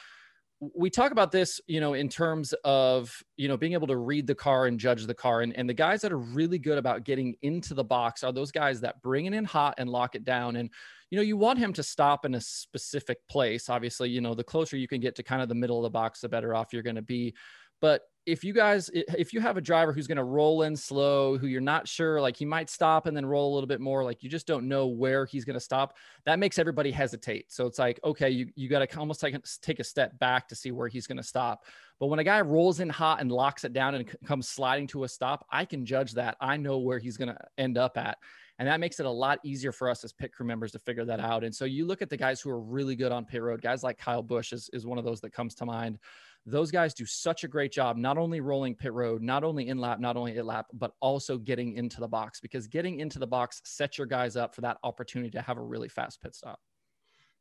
we 0.61 0.89
talk 0.89 1.13
about 1.13 1.33
this, 1.33 1.61
you 1.67 1.81
know, 1.81 1.95
in 1.95 2.09
terms 2.09 2.55
of, 2.65 3.23
you 3.37 3.47
know, 3.47 3.57
being 3.57 3.75
able 3.75 3.87
to 3.89 3.97
read 3.97 4.27
the 4.27 4.35
car 4.35 4.67
and 4.67 4.81
judge 4.81 5.07
the 5.07 5.15
car. 5.15 5.43
And, 5.43 5.55
and 5.55 5.69
the 5.69 5.75
guys 5.75 6.01
that 6.01 6.13
are 6.13 6.19
really 6.19 6.59
good 6.59 6.79
about 6.79 7.05
getting 7.05 7.35
into 7.43 7.75
the 7.75 7.85
box 7.85 8.25
are 8.25 8.33
those 8.33 8.51
guys 8.51 8.81
that 8.81 9.03
bring 9.03 9.27
it 9.27 9.35
in 9.35 9.45
hot 9.45 9.75
and 9.77 9.91
lock 9.91 10.15
it 10.15 10.25
down. 10.25 10.57
And, 10.57 10.71
you 11.11 11.17
know, 11.17 11.23
you 11.23 11.37
want 11.37 11.59
him 11.59 11.73
to 11.75 11.83
stop 11.83 12.25
in 12.25 12.35
a 12.35 12.41
specific 12.41 13.19
place. 13.29 13.69
Obviously, 13.69 14.09
you 14.09 14.23
know, 14.23 14.35
the 14.35 14.45
closer 14.45 14.79
you 14.79 14.89
can 14.89 15.01
get 15.01 15.15
to 15.17 15.23
kind 15.23 15.43
of 15.43 15.49
the 15.49 15.55
middle 15.55 15.79
of 15.79 15.83
the 15.83 15.91
box, 15.91 16.21
the 16.21 16.29
better 16.29 16.55
off 16.55 16.73
you're 16.73 16.83
going 16.83 16.97
to 16.97 17.03
be. 17.03 17.35
But 17.83 18.03
if 18.27 18.43
you 18.43 18.53
guys 18.53 18.91
if 18.93 19.33
you 19.33 19.41
have 19.41 19.57
a 19.57 19.61
driver 19.61 19.93
who's 19.93 20.09
going 20.09 20.17
to 20.17 20.25
roll 20.25 20.63
in 20.63 20.77
slow 20.77 21.39
who 21.39 21.47
you're 21.47 21.61
not 21.61 21.87
sure 21.87 22.21
like 22.21 22.37
he 22.37 22.45
might 22.45 22.69
stop 22.69 23.07
and 23.07 23.17
then 23.17 23.25
roll 23.25 23.53
a 23.53 23.55
little 23.55 23.69
bit 23.69 23.81
more 23.81 24.03
like 24.03 24.23
you 24.23 24.29
just 24.29 24.47
don't 24.47 24.67
know 24.67 24.89
where 24.89 25.25
he's 25.25 25.45
going 25.45 25.55
to 25.55 25.61
stop 25.61 25.97
that 26.25 26.39
makes 26.39 26.59
everybody 26.59 26.91
hesitate. 26.91 27.51
So 27.53 27.67
it's 27.67 27.79
like 27.79 28.01
okay 28.05 28.29
you, 28.29 28.49
you 28.57 28.69
got 28.69 28.81
to 28.81 28.99
almost 28.99 29.21
take, 29.21 29.37
take 29.63 29.79
a 29.79 29.85
step 29.85 30.19
back 30.19 30.49
to 30.49 30.57
see 30.57 30.73
where 30.73 30.89
he's 30.89 31.07
going 31.07 31.19
to 31.19 31.23
stop. 31.23 31.65
But 32.01 32.09
when 32.09 32.19
a 32.19 32.25
guy 32.25 32.41
rolls 32.41 32.81
in 32.81 32.91
hot 32.91 33.21
and 33.21 33.31
locks 33.31 33.65
it 33.65 33.73
down 33.73 33.95
and 33.95 34.11
comes 34.27 34.49
sliding 34.49 34.89
to 34.89 35.05
a 35.05 35.09
stop 35.09 35.47
i 35.51 35.65
can 35.65 35.87
judge 35.87 36.13
that. 36.13 36.37
I 36.41 36.57
know 36.57 36.79
where 36.79 36.99
he's 36.99 37.17
going 37.17 37.29
to 37.29 37.39
end 37.57 37.79
up 37.79 37.97
at. 37.97 38.19
And 38.59 38.67
that 38.69 38.81
makes 38.81 39.01
it 39.01 39.07
a 39.07 39.11
lot 39.11 39.39
easier 39.45 39.71
for 39.71 39.91
us 39.91 40.03
as 40.03 40.13
pit 40.13 40.33
crew 40.33 40.47
members 40.47 40.73
to 40.73 40.79
figure 40.79 41.05
that 41.05 41.21
out. 41.21 41.45
And 41.45 41.55
so 41.55 41.67
you 41.67 41.87
look 41.87 42.01
at 42.01 42.09
the 42.09 42.17
guys 42.17 42.41
who 42.41 42.49
are 42.49 42.61
really 42.61 42.97
good 42.97 43.13
on 43.13 43.27
pit 43.27 43.43
road 43.43 43.61
guys 43.61 43.83
like 43.83 43.99
kyle 43.99 44.23
busch 44.23 44.53
is, 44.53 44.71
is 44.73 44.87
one 44.87 44.99
of 44.99 45.05
those 45.05 45.21
that 45.21 45.33
comes 45.33 45.55
to 45.57 45.67
mind 45.67 45.99
those 46.47 46.71
guys 46.71 46.95
do 46.95 47.05
such 47.05 47.43
a 47.43 47.49
great 47.49 47.73
job, 47.73 47.97
not 47.97 48.17
only 48.17 48.41
rolling 48.41 48.77
pit 48.77 48.93
road, 48.93 49.21
not 49.21 49.43
only 49.43 49.69
in 49.69 49.79
lap, 49.79 49.99
not 49.99 50.17
only 50.17 50.37
in 50.37 50.47
lap, 50.47 50.67
but 50.73 50.93
also 51.01 51.37
getting 51.37 51.75
into 51.75 51.99
the 51.99 52.07
box 52.07 52.41
because 52.41 52.69
getting 52.69 53.01
into 53.01 53.19
the 53.19 53.27
box 53.27 53.61
sets 53.65 53.99
your 53.99 54.07
guys 54.07 54.37
up 54.37 54.55
for 54.55 54.61
that 54.61 54.79
opportunity 54.85 55.31
to 55.31 55.43
have 55.43 55.59
a 55.59 55.63
really 55.63 55.89
fast 55.89 56.23
pit 56.23 56.37
stop. 56.37 56.61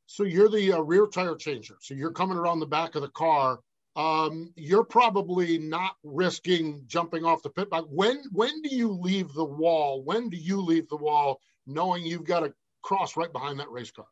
So 0.07 0.23
you're 0.23 0.49
the 0.49 0.73
uh, 0.73 0.79
rear 0.79 1.05
tire 1.07 1.35
changer. 1.35 1.77
So 1.81 1.93
you're 1.93 2.11
coming 2.11 2.37
around 2.37 2.59
the 2.59 2.65
back 2.65 2.95
of 2.95 3.03
the 3.03 3.09
car. 3.09 3.59
Um, 3.95 4.51
you're 4.55 4.83
probably 4.83 5.57
not 5.57 5.95
risking 6.03 6.83
jumping 6.87 7.23
off 7.23 7.43
the 7.43 7.49
pit 7.49 7.69
box. 7.69 7.87
When 7.89 8.23
when 8.31 8.61
do 8.63 8.75
you 8.75 8.91
leave 8.91 9.33
the 9.33 9.45
wall? 9.45 10.03
When 10.03 10.29
do 10.29 10.37
you 10.37 10.61
leave 10.61 10.89
the 10.89 10.97
wall, 10.97 11.39
knowing 11.65 12.05
you've 12.05 12.25
got 12.25 12.41
to 12.41 12.53
cross 12.81 13.15
right 13.15 13.31
behind 13.31 13.59
that 13.59 13.71
race 13.71 13.91
car? 13.91 14.05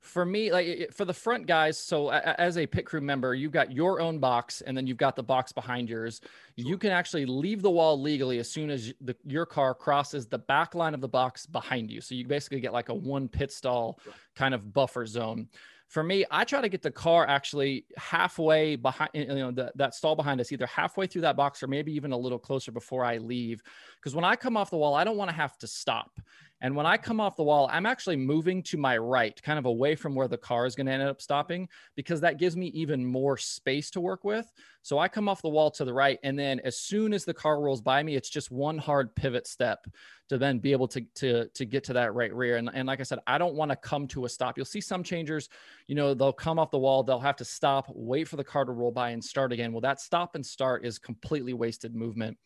For 0.00 0.24
me, 0.24 0.52
like 0.52 0.92
for 0.92 1.04
the 1.04 1.12
front 1.12 1.46
guys, 1.46 1.78
so 1.78 2.10
as 2.10 2.58
a 2.58 2.66
pit 2.66 2.86
crew 2.86 3.00
member, 3.00 3.34
you've 3.34 3.52
got 3.52 3.72
your 3.72 4.00
own 4.00 4.18
box 4.18 4.60
and 4.60 4.76
then 4.76 4.86
you've 4.86 4.96
got 4.96 5.16
the 5.16 5.22
box 5.22 5.52
behind 5.52 5.88
yours. 5.88 6.20
You 6.54 6.78
can 6.78 6.90
actually 6.90 7.26
leave 7.26 7.60
the 7.60 7.70
wall 7.70 8.00
legally 8.00 8.38
as 8.38 8.48
soon 8.48 8.70
as 8.70 8.92
the, 9.00 9.16
your 9.26 9.46
car 9.46 9.74
crosses 9.74 10.26
the 10.26 10.38
back 10.38 10.74
line 10.74 10.94
of 10.94 11.00
the 11.00 11.08
box 11.08 11.46
behind 11.46 11.90
you. 11.90 12.00
So 12.00 12.14
you 12.14 12.26
basically 12.26 12.60
get 12.60 12.72
like 12.72 12.88
a 12.88 12.94
one 12.94 13.28
pit 13.28 13.50
stall 13.52 13.98
kind 14.36 14.54
of 14.54 14.72
buffer 14.72 15.06
zone. 15.06 15.48
For 15.88 16.02
me, 16.02 16.24
I 16.32 16.44
try 16.44 16.60
to 16.60 16.68
get 16.68 16.82
the 16.82 16.90
car 16.90 17.28
actually 17.28 17.86
halfway 17.96 18.74
behind, 18.74 19.10
you 19.14 19.26
know, 19.26 19.52
the, 19.52 19.72
that 19.76 19.94
stall 19.94 20.16
behind 20.16 20.40
us, 20.40 20.50
either 20.50 20.66
halfway 20.66 21.06
through 21.06 21.22
that 21.22 21.36
box 21.36 21.62
or 21.62 21.68
maybe 21.68 21.92
even 21.92 22.10
a 22.10 22.16
little 22.16 22.40
closer 22.40 22.72
before 22.72 23.04
I 23.04 23.18
leave. 23.18 23.62
Because 23.96 24.14
when 24.14 24.24
I 24.24 24.34
come 24.34 24.56
off 24.56 24.70
the 24.70 24.76
wall, 24.76 24.94
I 24.94 25.04
don't 25.04 25.16
want 25.16 25.30
to 25.30 25.36
have 25.36 25.56
to 25.58 25.68
stop. 25.68 26.18
And 26.60 26.74
when 26.74 26.86
I 26.86 26.96
come 26.96 27.20
off 27.20 27.36
the 27.36 27.42
wall, 27.42 27.68
I'm 27.70 27.84
actually 27.84 28.16
moving 28.16 28.62
to 28.64 28.78
my 28.78 28.96
right, 28.96 29.40
kind 29.42 29.58
of 29.58 29.66
away 29.66 29.94
from 29.94 30.14
where 30.14 30.28
the 30.28 30.38
car 30.38 30.64
is 30.64 30.74
going 30.74 30.86
to 30.86 30.92
end 30.92 31.02
up 31.02 31.20
stopping, 31.20 31.68
because 31.96 32.20
that 32.22 32.38
gives 32.38 32.56
me 32.56 32.68
even 32.68 33.04
more 33.04 33.36
space 33.36 33.90
to 33.90 34.00
work 34.00 34.24
with. 34.24 34.50
So 34.82 34.98
I 34.98 35.08
come 35.08 35.28
off 35.28 35.42
the 35.42 35.48
wall 35.48 35.70
to 35.72 35.84
the 35.84 35.92
right. 35.92 36.18
And 36.22 36.38
then 36.38 36.60
as 36.64 36.78
soon 36.78 37.12
as 37.12 37.24
the 37.24 37.34
car 37.34 37.60
rolls 37.60 37.80
by 37.80 38.02
me, 38.02 38.14
it's 38.14 38.30
just 38.30 38.50
one 38.50 38.78
hard 38.78 39.14
pivot 39.16 39.46
step 39.46 39.86
to 40.28 40.38
then 40.38 40.58
be 40.58 40.72
able 40.72 40.88
to, 40.88 41.00
to, 41.16 41.46
to 41.48 41.64
get 41.64 41.84
to 41.84 41.92
that 41.92 42.14
right 42.14 42.34
rear. 42.34 42.56
And, 42.56 42.70
and 42.72 42.86
like 42.86 43.00
I 43.00 43.02
said, 43.02 43.18
I 43.26 43.36
don't 43.36 43.54
want 43.54 43.70
to 43.70 43.76
come 43.76 44.06
to 44.08 44.24
a 44.24 44.28
stop. 44.28 44.56
You'll 44.56 44.64
see 44.64 44.80
some 44.80 45.02
changers, 45.02 45.48
you 45.88 45.94
know, 45.94 46.14
they'll 46.14 46.32
come 46.32 46.58
off 46.58 46.70
the 46.70 46.78
wall, 46.78 47.02
they'll 47.02 47.20
have 47.20 47.36
to 47.36 47.44
stop, 47.44 47.86
wait 47.94 48.28
for 48.28 48.36
the 48.36 48.44
car 48.44 48.64
to 48.64 48.72
roll 48.72 48.90
by 48.90 49.10
and 49.10 49.22
start 49.22 49.52
again. 49.52 49.72
Well, 49.72 49.82
that 49.82 50.00
stop 50.00 50.34
and 50.34 50.44
start 50.44 50.84
is 50.84 50.98
completely 50.98 51.52
wasted 51.52 51.94
movement. 51.94 52.38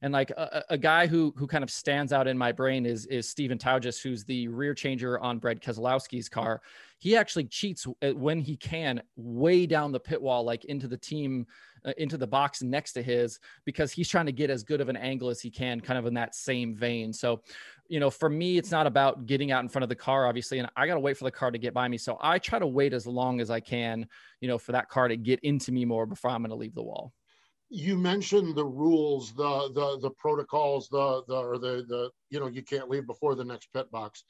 And 0.00 0.12
like 0.12 0.30
a, 0.30 0.64
a, 0.70 0.78
guy 0.78 1.08
who 1.08 1.34
who 1.36 1.46
kind 1.48 1.64
of 1.64 1.70
stands 1.70 2.12
out 2.12 2.28
in 2.28 2.38
my 2.38 2.52
brain 2.52 2.86
is 2.86 3.06
is 3.06 3.28
Stephen 3.28 3.58
Taugis, 3.58 4.00
who's 4.00 4.24
the 4.24 4.46
rear 4.46 4.72
changer 4.72 5.18
on 5.18 5.38
Brad 5.38 5.60
Keselowski's 5.60 6.28
car. 6.28 6.62
He 6.98 7.16
actually 7.16 7.44
cheats 7.44 7.86
when 8.14 8.40
he 8.40 8.56
can, 8.56 9.02
way 9.16 9.66
down 9.66 9.92
the 9.92 10.00
pit 10.00 10.20
wall, 10.20 10.44
like 10.44 10.64
into 10.66 10.86
the 10.86 10.96
team, 10.96 11.46
uh, 11.84 11.92
into 11.96 12.16
the 12.16 12.26
box 12.26 12.62
next 12.62 12.92
to 12.92 13.02
his, 13.02 13.38
because 13.64 13.92
he's 13.92 14.08
trying 14.08 14.26
to 14.26 14.32
get 14.32 14.50
as 14.50 14.62
good 14.62 14.80
of 14.80 14.88
an 14.88 14.96
angle 14.96 15.30
as 15.30 15.40
he 15.40 15.50
can, 15.50 15.80
kind 15.80 15.98
of 15.98 16.06
in 16.06 16.14
that 16.14 16.34
same 16.34 16.74
vein. 16.74 17.12
So, 17.12 17.42
you 17.88 18.00
know, 18.00 18.10
for 18.10 18.28
me, 18.28 18.58
it's 18.58 18.70
not 18.70 18.86
about 18.86 19.26
getting 19.26 19.52
out 19.52 19.62
in 19.62 19.68
front 19.68 19.84
of 19.84 19.88
the 19.88 19.96
car, 19.96 20.26
obviously, 20.26 20.58
and 20.58 20.68
I 20.76 20.86
got 20.86 20.94
to 20.94 21.00
wait 21.00 21.16
for 21.16 21.24
the 21.24 21.30
car 21.30 21.50
to 21.50 21.58
get 21.58 21.74
by 21.74 21.88
me. 21.88 21.98
So 21.98 22.18
I 22.20 22.38
try 22.38 22.58
to 22.58 22.66
wait 22.66 22.92
as 22.92 23.06
long 23.06 23.40
as 23.40 23.50
I 23.50 23.60
can, 23.60 24.06
you 24.40 24.48
know, 24.48 24.58
for 24.58 24.72
that 24.72 24.88
car 24.88 25.08
to 25.08 25.16
get 25.16 25.40
into 25.40 25.72
me 25.72 25.84
more 25.84 26.06
before 26.06 26.30
I'm 26.30 26.42
going 26.42 26.50
to 26.50 26.56
leave 26.56 26.74
the 26.74 26.82
wall 26.82 27.12
you 27.70 27.96
mentioned 27.96 28.54
the 28.54 28.64
rules, 28.64 29.32
the 29.34 29.70
the 29.74 29.98
the 30.00 30.10
protocols, 30.10 30.88
the 30.88 31.22
the 31.28 31.36
or 31.36 31.58
the 31.58 31.84
the 31.88 32.10
you 32.30 32.40
know 32.40 32.46
you 32.46 32.62
can't 32.62 32.88
leave 32.88 33.06
before 33.06 33.34
the 33.34 33.44
next 33.44 33.72
pit 33.72 33.90
box. 33.90 34.24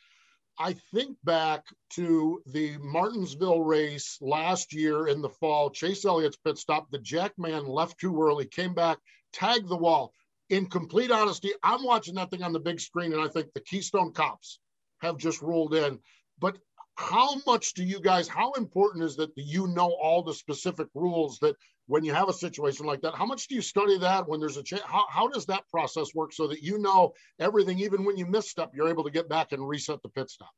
I 0.60 0.74
think 0.92 1.16
back 1.22 1.64
to 1.90 2.42
the 2.46 2.76
Martinsville 2.78 3.62
race 3.62 4.18
last 4.20 4.72
year 4.72 5.06
in 5.06 5.22
the 5.22 5.28
fall. 5.28 5.70
Chase 5.70 6.04
Elliott's 6.04 6.36
pit 6.36 6.58
stop. 6.58 6.90
The 6.90 6.98
Jackman 6.98 7.66
left 7.66 7.98
too 8.00 8.20
early, 8.20 8.46
came 8.46 8.74
back, 8.74 8.98
tagged 9.32 9.68
the 9.68 9.76
wall. 9.76 10.12
In 10.50 10.66
complete 10.66 11.12
honesty, 11.12 11.52
I'm 11.62 11.84
watching 11.84 12.16
that 12.16 12.30
thing 12.30 12.42
on 12.42 12.52
the 12.52 12.58
big 12.58 12.80
screen, 12.80 13.12
and 13.12 13.22
I 13.22 13.28
think 13.28 13.52
the 13.52 13.60
Keystone 13.60 14.12
Cops 14.12 14.58
have 15.00 15.16
just 15.16 15.42
rolled 15.42 15.74
in. 15.74 16.00
But 16.40 16.58
how 16.98 17.36
much 17.46 17.74
do 17.74 17.84
you 17.84 18.00
guys? 18.00 18.26
How 18.26 18.52
important 18.52 19.04
is 19.04 19.14
that? 19.16 19.30
You 19.36 19.68
know 19.68 19.96
all 20.02 20.22
the 20.22 20.34
specific 20.34 20.88
rules 20.94 21.38
that 21.38 21.54
when 21.88 22.04
you 22.04 22.12
have 22.12 22.28
a 22.28 22.32
situation 22.32 22.86
like 22.86 23.00
that 23.00 23.14
how 23.14 23.26
much 23.26 23.48
do 23.48 23.54
you 23.54 23.62
study 23.62 23.98
that 23.98 24.28
when 24.28 24.38
there's 24.38 24.56
a 24.56 24.62
change 24.62 24.82
how, 24.82 25.04
how 25.10 25.26
does 25.26 25.44
that 25.46 25.66
process 25.68 26.14
work 26.14 26.32
so 26.32 26.46
that 26.46 26.62
you 26.62 26.78
know 26.78 27.12
everything 27.40 27.78
even 27.78 28.04
when 28.04 28.16
you 28.16 28.26
misstep 28.26 28.70
you're 28.74 28.88
able 28.88 29.02
to 29.02 29.10
get 29.10 29.28
back 29.28 29.52
and 29.52 29.66
reset 29.66 30.00
the 30.02 30.08
pit 30.10 30.30
stop 30.30 30.50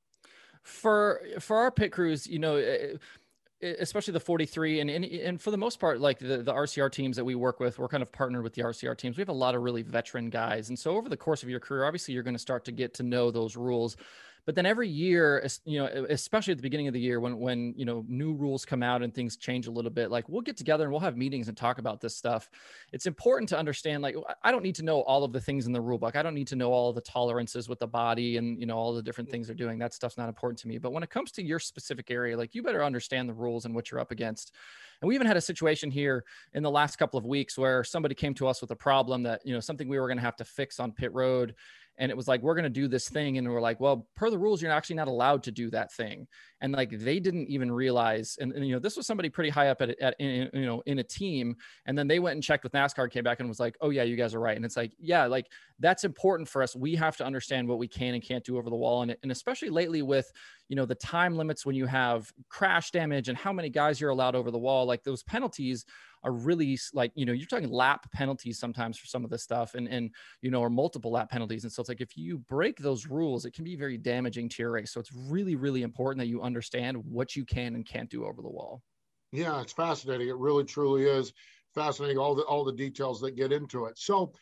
for 0.63 1.23
for 1.39 1.57
our 1.57 1.71
pit 1.71 1.93
crews 1.93 2.27
you 2.27 2.39
know 2.39 2.57
eh, 2.57 2.97
eh, 3.63 3.75
especially 3.79 4.13
the 4.13 4.21
43 4.21 4.81
and, 4.81 4.91
and 4.91 5.05
and 5.05 5.41
for 5.41 5.51
the 5.51 5.57
most 5.57 5.81
part 5.81 6.01
like 6.01 6.19
the, 6.19 6.39
the 6.39 6.53
rcr 6.53 6.91
teams 6.91 7.17
that 7.17 7.25
we 7.25 7.35
work 7.35 7.61
with 7.61 7.79
we're 7.79 7.89
kind 7.89 8.03
of 8.03 8.13
partnered 8.13 8.43
with 8.43 8.55
the 8.55 8.63
rcr 8.63 8.97
teams 8.97 9.17
we 9.17 9.21
have 9.23 9.29
a 9.29 9.33
lot 9.33 9.55
of 9.55 9.63
really 9.63 9.83
veteran 9.83 10.31
guys 10.31 10.69
and 10.69 10.79
so 10.79 10.97
over 10.97 11.09
the 11.09 11.17
course 11.17 11.43
of 11.43 11.49
your 11.49 11.61
career 11.61 11.85
obviously 11.85 12.13
you're 12.13 12.25
going 12.25 12.35
to 12.35 12.41
start 12.41 12.65
to 12.65 12.73
get 12.73 12.93
to 12.95 13.03
know 13.03 13.31
those 13.31 13.57
rules 13.57 13.97
but 14.47 14.55
then 14.55 14.67
every 14.67 14.89
year, 14.89 15.47
you 15.65 15.79
know, 15.79 15.87
especially 16.09 16.53
at 16.53 16.59
the 16.59 16.63
beginning 16.63 16.89
of 16.89 16.95
the 16.95 17.01
year 17.01 17.21
when 17.21 17.39
when 17.39 17.75
you 17.77 17.85
know 17.85 18.05
new 18.09 18.33
rules 18.33 18.65
come 18.65 18.83
out 18.83 19.03
and 19.03 19.15
things 19.15 19.37
change 19.37 19.67
a 19.67 19.71
little 19.71 19.91
bit, 19.91 20.11
like 20.11 20.29
we'll 20.29 20.41
get 20.41 20.57
together 20.57 20.85
and 20.85 20.93
we'll 20.93 21.01
have 21.01 21.17
meetings 21.17 21.49
and 21.49 21.57
talk 21.57 21.79
about 21.79 22.01
this 22.01 22.17
stuff. 22.17 22.51
It's 22.93 23.07
important 23.07 23.49
to 23.51 23.59
understand. 23.59 24.03
Like 24.03 24.17
I 24.43 24.51
don't 24.51 24.63
need 24.63 24.75
to 24.77 24.85
know 24.85 25.01
all 25.03 25.25
of 25.25 25.33
the 25.33 25.41
things 25.41 25.67
in 25.67 25.73
the 25.73 25.81
rule 25.81 25.99
book. 25.99 26.17
I 26.17 26.23
don't 26.23 26.35
need 26.35 26.49
to 26.49 26.57
know 26.57 26.73
all 26.73 26.93
the 26.93 27.01
tolerances 27.01 27.69
with 27.69 27.79
the 27.79 27.87
body 27.87 28.37
and 28.37 28.59
you 28.59 28.67
know 28.67 28.77
all 28.77 28.95
the 28.95 29.03
different 29.03 29.29
mm. 29.29 29.33
things 29.33 29.47
they're 29.47 29.57
doing. 29.57 29.79
That 29.79 29.95
stuff's 29.95 30.19
not 30.19 30.29
important 30.29 30.59
to 30.61 30.69
me. 30.69 30.79
But 30.79 30.93
when 30.93 31.03
it 31.03 31.11
comes 31.11 31.31
to 31.33 31.43
your 31.43 31.59
specific 31.59 32.11
area, 32.11 32.37
like 32.37 32.55
you 32.55 32.63
better 32.63 32.85
understand 32.85 33.29
the 33.29 33.35
rules 33.35 33.65
and 33.65 33.75
what 33.75 33.91
you're 33.91 34.01
up 34.01 34.11
against. 34.11 34.53
And 35.01 35.09
we 35.09 35.15
even 35.15 35.27
had 35.27 35.37
a 35.37 35.41
situation 35.41 35.91
here 35.91 36.25
in 36.53 36.63
the 36.63 36.71
last 36.71 36.97
couple 36.97 37.19
of 37.19 37.25
weeks 37.25 37.57
where 37.57 37.83
somebody 37.85 38.15
came 38.15 38.35
to 38.35 38.47
us 38.47 38.61
with 38.61 38.71
a 38.71 38.77
problem 38.77 39.23
that 39.23 39.41
you 39.45 39.55
know 39.55 39.61
something 39.61 39.89
we 39.89 39.99
were 39.99 40.09
going 40.09 40.19
to 40.19 40.25
have 40.25 40.37
to 40.37 40.45
fix 40.45 40.79
on 40.79 40.93
pit 40.93 41.13
road 41.15 41.55
and 42.01 42.11
it 42.11 42.17
was 42.17 42.27
like 42.27 42.43
we're 42.43 42.55
going 42.55 42.65
to 42.65 42.71
do 42.71 42.89
this 42.89 43.09
thing 43.09 43.39
and 43.39 43.49
we're 43.49 43.61
like 43.61 43.79
well 43.79 44.09
per 44.17 44.31
the 44.31 44.39
rules 44.39 44.61
you're 44.61 44.73
actually 44.73 44.97
not 44.97 45.07
allowed 45.07 45.43
to 45.43 45.53
do 45.53 45.71
that 45.71 45.93
thing 45.93 46.27
and 46.61 46.73
like 46.73 46.91
they 46.91 47.21
didn't 47.21 47.47
even 47.49 47.71
realize 47.71 48.37
and, 48.41 48.53
and 48.53 48.67
you 48.67 48.73
know 48.73 48.81
this 48.81 48.97
was 48.97 49.07
somebody 49.07 49.29
pretty 49.29 49.51
high 49.51 49.69
up 49.69 49.81
at, 49.81 49.91
at 50.01 50.17
in, 50.19 50.51
you 50.53 50.67
know 50.67 50.83
in 50.87 50.99
a 50.99 51.05
team 51.05 51.55
and 51.87 51.97
then 51.97 52.09
they 52.09 52.19
went 52.19 52.35
and 52.35 52.43
checked 52.43 52.65
with 52.65 52.73
nascar 52.73 53.09
came 53.11 53.23
back 53.23 53.39
and 53.39 53.49
was 53.49 53.61
like 53.61 53.77
oh 53.81 53.91
yeah 53.91 54.03
you 54.03 54.17
guys 54.17 54.35
are 54.35 54.41
right 54.41 54.57
and 54.57 54.65
it's 54.65 54.77
like 54.77 54.93
yeah 54.99 55.27
like 55.27 55.47
that's 55.81 56.05
important 56.05 56.49
for 56.49 56.63
us. 56.63 56.77
We 56.77 56.95
have 56.97 57.17
to 57.17 57.25
understand 57.25 57.67
what 57.67 57.79
we 57.79 57.89
can 57.89 58.15
and 58.15 58.23
can't 58.23 58.45
do 58.45 58.59
over 58.59 58.71
the 58.71 58.77
wall 58.77 59.03
and, 59.03 59.17
and 59.23 59.33
especially 59.33 59.71
lately 59.71 60.03
with 60.03 60.31
you 60.69 60.77
know 60.77 60.87
the 60.87 60.95
time 60.95 61.37
limits 61.37 61.67
when 61.67 61.75
you 61.75 61.87
have 61.87 62.31
crash 62.49 62.91
damage 62.91 63.29
and 63.29 63.37
how 63.37 63.53
many 63.53 63.71
guys 63.71 64.01
you're 64.01 64.11
allowed 64.11 64.35
over 64.35 64.51
the 64.51 64.59
wall 64.59 64.87
like 64.87 65.03
those 65.03 65.23
penalties 65.25 65.85
are 66.23 66.33
really 66.33 66.79
like 66.93 67.13
you 67.15 67.25
know 67.25 67.33
you're 67.33 67.47
talking 67.47 67.71
lap 67.71 68.11
penalties 68.13 68.59
sometimes 68.59 68.99
for 68.99 69.07
some 69.07 69.25
of 69.25 69.31
this 69.31 69.43
stuff 69.43 69.75
and 69.75 69.89
and 69.89 70.11
you 70.43 70.51
know 70.51 70.61
or 70.61 70.71
multiple 70.71 71.11
lap 71.11 71.31
penalties. 71.31 71.65
And 71.65 71.73
so 71.73 71.81
it's 71.81 71.89
like 71.89 72.01
if 72.01 72.17
you 72.17 72.39
break 72.39 72.79
those 72.79 73.07
rules 73.07 73.45
it 73.45 73.55
can 73.55 73.65
be 73.65 73.77
very 73.77 73.97
damaging 73.97 74.49
to 74.51 74.63
your 74.63 74.73
race. 74.73 74.93
So 74.93 75.01
it's 75.01 75.13
really 75.13 75.57
really 75.57 75.83
important 75.83 76.19
that 76.19 76.29
you 76.29 76.43
understand 76.43 76.97
what 77.05 77.37
you 77.37 77.45
can 77.45 77.75
and 77.75 77.87
can't 77.87 78.11
do 78.11 78.25
over 78.25 78.43
the 78.43 78.49
wall. 78.49 78.83
Yeah 79.33 79.61
it's 79.61 79.73
fascinating. 79.73 80.29
It 80.29 80.37
really 80.37 80.65
truly 80.65 81.05
is 81.05 81.33
fascinating 81.75 82.19
all 82.19 82.35
the 82.35 82.43
all 82.43 82.65
the 82.65 82.73
details 82.73 83.21
that 83.21 83.37
get 83.37 83.53
into 83.53 83.87
it. 83.87 83.99
So 83.99 84.33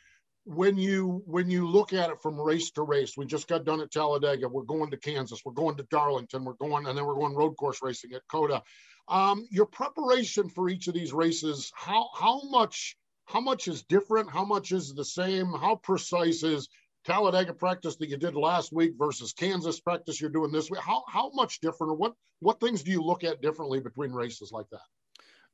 when 0.44 0.78
you 0.78 1.22
when 1.26 1.50
you 1.50 1.68
look 1.68 1.92
at 1.92 2.10
it 2.10 2.22
from 2.22 2.40
race 2.40 2.70
to 2.70 2.82
race 2.82 3.18
we 3.18 3.26
just 3.26 3.48
got 3.48 3.64
done 3.64 3.80
at 3.80 3.90
talladega. 3.90 4.48
We're 4.48 4.62
going 4.62 4.90
to 4.90 4.96
kansas. 4.96 5.42
We're 5.44 5.52
going 5.52 5.76
to 5.76 5.86
darlington. 5.90 6.44
We're 6.44 6.54
going 6.54 6.86
and 6.86 6.96
then 6.96 7.06
we're 7.06 7.14
going 7.14 7.34
road 7.34 7.56
course 7.56 7.80
racing 7.82 8.14
at 8.14 8.26
COTA 8.28 8.62
um, 9.08 9.46
your 9.50 9.66
preparation 9.66 10.48
for 10.48 10.68
each 10.68 10.88
of 10.88 10.94
these 10.94 11.12
races, 11.12 11.72
how 11.74 12.08
how 12.14 12.42
much 12.50 12.96
how 13.24 13.40
much 13.40 13.68
is 13.68 13.82
different? 13.82 14.30
How 14.30 14.44
much 14.44 14.72
is 14.72 14.94
the 14.94 15.04
same? 15.04 15.52
How 15.52 15.76
precise 15.76 16.42
is 16.42 16.68
Talladega 17.04 17.54
practice 17.54 17.96
that 17.96 18.08
you 18.08 18.16
did 18.16 18.34
last 18.34 18.72
week 18.72 18.92
versus 18.98 19.32
Kansas 19.32 19.80
practice 19.80 20.20
you're 20.20 20.30
doing 20.30 20.52
this 20.52 20.70
week? 20.70 20.80
How 20.80 21.04
how 21.08 21.30
much 21.30 21.60
different, 21.60 21.92
or 21.92 21.96
what 21.96 22.14
what 22.40 22.60
things 22.60 22.82
do 22.82 22.90
you 22.90 23.02
look 23.02 23.24
at 23.24 23.40
differently 23.40 23.80
between 23.80 24.12
races 24.12 24.52
like 24.52 24.68
that? 24.70 24.80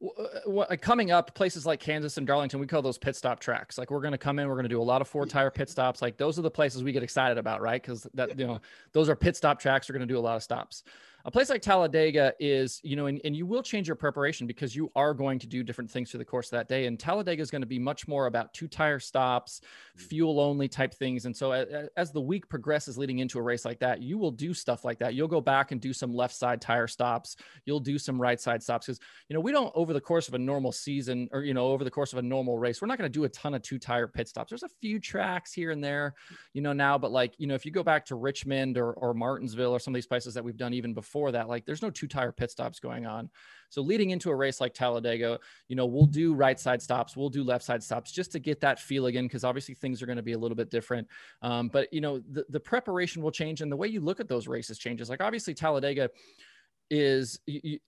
Uh, 0.02 0.76
coming 0.80 1.12
up 1.12 1.34
places 1.34 1.64
like 1.64 1.78
kansas 1.78 2.18
and 2.18 2.26
darlington 2.26 2.58
we 2.58 2.66
call 2.66 2.82
those 2.82 2.99
pit 2.99 3.14
stop 3.14 3.38
tracks 3.38 3.78
like 3.78 3.92
we're 3.92 4.00
going 4.00 4.12
to 4.12 4.18
come 4.18 4.40
in 4.40 4.49
we're 4.49 4.54
going 4.54 4.64
to 4.64 4.68
do 4.68 4.80
a 4.80 4.82
lot 4.82 5.00
of 5.00 5.06
four 5.06 5.25
tire 5.25 5.52
pit 5.52 5.70
stops 5.70 6.02
like 6.02 6.16
those 6.16 6.37
are 6.37 6.42
the 6.42 6.50
places 6.50 6.82
we 6.82 6.90
get 6.90 7.04
excited 7.04 7.38
about 7.38 7.62
right 7.62 7.80
because 7.80 8.06
that 8.12 8.37
you 8.38 8.44
know 8.44 8.61
those 8.92 9.08
are 9.08 9.14
pit 9.14 9.37
stop 9.37 9.61
tracks 9.61 9.88
we're 9.88 9.94
going 9.94 10.06
to 10.06 10.12
do 10.12 10.18
a 10.18 10.20
lot 10.20 10.34
of 10.34 10.42
stops 10.42 10.82
a 11.26 11.31
place 11.31 11.49
like 11.49 11.62
Talladega 11.62 12.35
is, 12.38 12.81
you 12.85 12.97
know, 12.97 13.07
and, 13.07 13.19
and 13.25 13.35
you 13.35 13.47
will 13.47 13.62
change 13.62 13.88
your 13.88 13.97
preparation 13.97 14.47
because 14.47 14.76
you 14.76 14.93
are 14.95 15.14
going 15.14 15.38
to 15.38 15.47
do 15.47 15.62
different 15.62 15.90
things 15.90 16.11
through 16.11 16.19
the 16.19 16.25
course 16.25 16.49
of 16.49 16.50
that 16.59 16.69
day. 16.69 16.85
And 16.85 17.00
Talladega 17.00 17.40
is 17.40 17.50
going 17.50 17.62
to 17.62 17.66
be 17.66 17.78
much 17.78 18.07
more 18.07 18.26
about 18.26 18.52
two 18.52 18.69
tire 18.69 19.00
stops, 19.00 19.62
mm. 19.97 20.02
fuel 20.02 20.38
only 20.38 20.69
type 20.69 20.93
things. 20.93 21.25
And 21.25 21.35
so 21.35 21.52
as, 21.52 21.88
as 21.97 22.12
the 22.12 22.21
week 22.21 22.47
progresses 22.50 22.99
leading 22.99 23.21
into 23.21 23.38
a 23.38 23.43
race 23.43 23.64
like 23.64 23.78
that, 23.78 24.02
you 24.02 24.19
will 24.19 24.33
do 24.33 24.52
stuff 24.52 24.85
like 24.85 24.99
that. 24.99 25.14
You'll 25.14 25.26
go 25.26 25.40
back 25.40 25.73
and 25.73 25.81
do 25.81 25.95
some 25.95 26.12
left 26.12 26.35
side 26.35 26.61
tire 26.61 26.87
stops. 26.87 27.37
You'll 27.64 27.81
do 27.81 27.99
some 27.99 28.21
right 28.21 28.38
side 28.38 28.62
stops 28.62 28.87
because, 28.87 29.00
you 29.31 29.35
know, 29.35 29.40
we 29.40 29.50
don't 29.50 29.73
over 29.75 29.95
the 29.95 30.02
course 30.02 30.28
of 30.28 30.35
a 30.35 30.38
normal 30.38 30.73
season 30.73 31.31
or, 31.33 31.43
you 31.43 31.54
know, 31.54 31.69
over 31.69 31.85
the 31.85 31.90
course 31.90 32.12
of 32.12 32.19
a 32.19 32.23
normal 32.23 32.59
race, 32.59 32.83
we're 32.83 32.88
not 32.88 32.99
going 32.99 33.11
to 33.11 33.19
do 33.19 33.25
a 33.25 33.31
ton 33.31 33.54
of 33.54 33.62
two 33.62 33.78
tire 33.78 34.07
pit 34.07 34.28
stops. 34.28 34.50
There's 34.50 34.62
a 34.62 34.69
few 34.83 35.00
tracks 35.00 35.54
here 35.54 35.71
and 35.71 35.83
there, 35.83 36.16
you 36.52 36.61
know, 36.61 36.75
now, 36.75 36.99
but 36.99 37.12
like, 37.12 37.33
you 37.38 37.47
know, 37.47 37.54
if 37.54 37.64
you 37.64 37.73
go 37.73 37.83
back 37.83 38.04
to 38.07 38.14
Richmond 38.14 38.76
or, 38.76 38.93
or 38.93 39.14
Martinsville 39.14 39.73
or 39.73 39.78
some 39.78 39.95
of 39.95 39.97
these 39.97 40.07
places 40.07 40.35
that 40.35 40.45
we've 40.45 40.59
done 40.59 40.75
even 40.75 40.93
before, 40.93 41.13
before 41.14 41.30
that. 41.30 41.49
Like 41.49 41.64
there's 41.64 41.80
no 41.80 41.90
two 41.90 42.09
tire 42.09 42.33
pit 42.33 42.50
stops 42.50 42.80
going 42.80 43.06
on. 43.06 43.30
So 43.68 43.83
leading 43.83 44.11
into 44.11 44.30
a 44.30 44.35
race 44.35 44.61
like 44.61 44.75
Talladega, 44.75 45.38
you 45.68 45.76
know, 45.76 45.87
we'll 45.87 46.06
do 46.06 46.35
right 46.35 46.59
side 46.59 46.83
stops, 46.83 47.16
we'll 47.16 47.28
do 47.28 47.44
left 47.44 47.64
side 47.64 47.85
stops 47.85 48.11
just 48.11 48.33
to 48.33 48.40
get 48.40 48.61
that 48.62 48.80
feel 48.80 49.06
again, 49.06 49.25
because 49.25 49.44
obviously 49.44 49.76
things 49.76 50.02
are 50.02 50.06
going 50.06 50.16
to 50.16 50.23
be 50.25 50.33
a 50.33 50.38
little 50.38 50.56
bit 50.56 50.71
different. 50.71 51.06
Um, 51.40 51.68
but 51.68 51.92
you 51.92 52.00
know, 52.00 52.21
the, 52.33 52.44
the 52.49 52.59
preparation 52.59 53.23
will 53.23 53.30
change 53.30 53.61
and 53.61 53.71
the 53.71 53.76
way 53.76 53.87
you 53.87 54.00
look 54.00 54.18
at 54.18 54.26
those 54.26 54.49
races 54.49 54.76
changes. 54.76 55.09
Like 55.09 55.23
obviously 55.23 55.54
Talladega 55.54 56.11
is 56.90 57.38
you, 57.47 57.78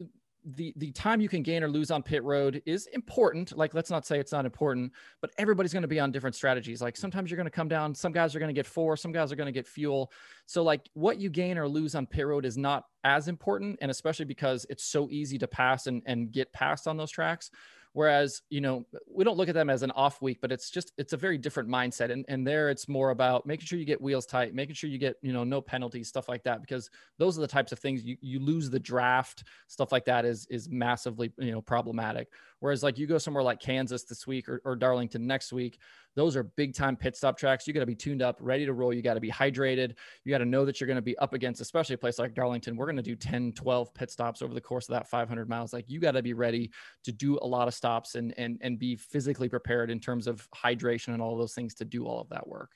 the 0.55 0.73
the 0.77 0.93
time 0.93 1.21
you 1.21 1.29
can 1.29 1.43
gain 1.43 1.63
or 1.65 1.69
lose 1.69 1.91
on 1.91 2.03
pit 2.03 2.23
road 2.23 2.63
is 2.67 2.87
important. 2.93 3.57
Like 3.57 3.75
let's 3.75 3.91
not 3.91 4.07
say 4.07 4.21
it's 4.21 4.33
not 4.33 4.45
important, 4.45 4.93
but 5.21 5.31
everybody's 5.39 5.73
going 5.73 5.83
to 5.83 5.89
be 5.89 5.99
on 5.99 6.13
different 6.13 6.37
strategies. 6.37 6.81
Like 6.81 6.97
sometimes 6.97 7.31
you're 7.31 7.37
going 7.37 7.47
to 7.47 7.51
come 7.51 7.69
down, 7.69 7.95
some 7.95 8.13
guys 8.13 8.37
are 8.37 8.39
going 8.39 8.49
to 8.49 8.59
get 8.59 8.67
four, 8.67 8.97
some 8.97 9.13
guys 9.13 9.33
are 9.33 9.37
going 9.37 9.47
to 9.47 9.53
get 9.53 9.67
fuel. 9.67 10.13
So 10.47 10.63
like 10.63 10.89
what 10.95 11.19
you 11.19 11.31
gain 11.31 11.59
or 11.59 11.69
lose 11.69 11.97
on 11.97 12.07
pit 12.07 12.27
road 12.27 12.45
is 12.45 12.57
not 12.57 12.85
as 13.03 13.27
important, 13.27 13.79
and 13.83 13.91
especially 13.91 14.25
because 14.25 14.65
it's 14.71 14.85
so 14.85 15.09
easy 15.11 15.39
to 15.39 15.49
pass 15.49 15.89
and 15.89 16.03
and 16.07 16.31
get 16.31 16.53
past 16.53 16.87
on 16.87 16.97
those 16.97 17.11
tracks. 17.11 17.51
Whereas, 17.97 18.43
you 18.51 18.61
know, 18.61 18.85
we 19.11 19.25
don't 19.25 19.39
look 19.39 19.49
at 19.49 19.55
them 19.55 19.71
as 19.71 19.83
an 19.83 19.91
off 19.93 20.21
week, 20.21 20.41
but 20.43 20.53
it's 20.53 20.69
just 20.69 20.93
it's 20.99 21.15
a 21.15 21.17
very 21.17 21.39
different 21.39 21.67
mindset. 21.67 22.11
And 22.11 22.27
and 22.29 22.47
there 22.47 22.69
it's 22.69 22.89
more 22.89 23.09
about 23.09 23.47
making 23.47 23.65
sure 23.65 23.79
you 23.79 23.87
get 23.87 24.03
wheels 24.03 24.27
tight, 24.27 24.55
making 24.55 24.75
sure 24.75 24.91
you 24.91 24.99
get, 24.99 25.17
you 25.23 25.33
know, 25.33 25.45
no 25.45 25.63
penalties, 25.63 26.07
stuff 26.07 26.29
like 26.29 26.43
that. 26.43 26.61
Because 26.61 26.91
those 27.17 27.39
are 27.39 27.41
the 27.41 27.47
types 27.47 27.73
of 27.73 27.79
things 27.79 28.05
you, 28.05 28.19
you 28.21 28.39
lose 28.39 28.69
the 28.69 28.79
draft, 28.79 29.45
stuff 29.69 29.93
like 29.93 30.05
that 30.05 30.27
is 30.27 30.47
is 30.51 30.69
massively, 30.69 31.33
you 31.39 31.53
know, 31.53 31.63
problematic. 31.63 32.29
Whereas 32.67 32.83
like 32.83 32.99
you 32.99 33.07
go 33.07 33.17
somewhere 33.17 33.45
like 33.45 33.61
Kansas 33.61 34.03
this 34.03 34.27
week 34.27 34.49
or, 34.49 34.61
or 34.65 34.75
Darlington 34.75 35.25
next 35.25 35.53
week, 35.53 35.79
those 36.17 36.35
are 36.35 36.43
big 36.43 36.75
time 36.75 36.97
pit 36.97 37.17
stop 37.17 37.39
tracks. 37.39 37.65
You 37.65 37.73
got 37.73 37.79
to 37.79 37.87
be 37.87 37.95
tuned 37.95 38.23
up, 38.23 38.39
ready 38.41 38.67
to 38.67 38.73
roll. 38.73 38.93
You 38.93 39.03
got 39.03 39.15
to 39.15 39.21
be 39.21 39.31
hydrated. 39.31 39.95
You 40.25 40.33
got 40.33 40.39
to 40.39 40.45
know 40.45 40.65
that 40.65 40.81
you're 40.81 40.89
going 40.89 40.97
to 40.97 41.01
be 41.01 41.17
up 41.19 41.33
against, 41.33 41.61
especially 41.61 41.95
a 41.95 41.99
place 41.99 42.19
like 42.19 42.35
Darlington. 42.35 42.77
We're 42.77 42.87
going 42.87 42.97
to 42.97 43.03
do 43.03 43.15
10, 43.15 43.53
12 43.53 43.95
pit 43.95 44.11
stops 44.11 44.43
over 44.43 44.53
the 44.53 44.61
course 44.61 44.89
of 44.89 44.95
that 44.95 45.09
500 45.09 45.49
miles. 45.49 45.73
Like 45.73 45.85
you 45.87 46.01
got 46.01 46.13
to 46.13 46.23
be 46.23 46.33
ready 46.33 46.73
to 47.05 47.13
do 47.13 47.39
a 47.41 47.47
lot 47.47 47.69
of 47.69 47.75
stops 47.75 48.17
and, 48.17 48.35
and, 48.37 48.59
and 48.63 48.81
be 48.81 48.97
physically 48.97 49.49
prepared 49.49 49.89
in 49.89 50.01
terms 50.01 50.27
of 50.27 50.49
hydration 50.51 51.15
and 51.15 51.23
all 51.23 51.39
those 51.39 51.55
things 51.55 51.73
to 51.75 51.85
do 51.85 52.05
all 52.05 52.21
of 52.21 52.29
that 52.31 52.49
work. 52.49 52.73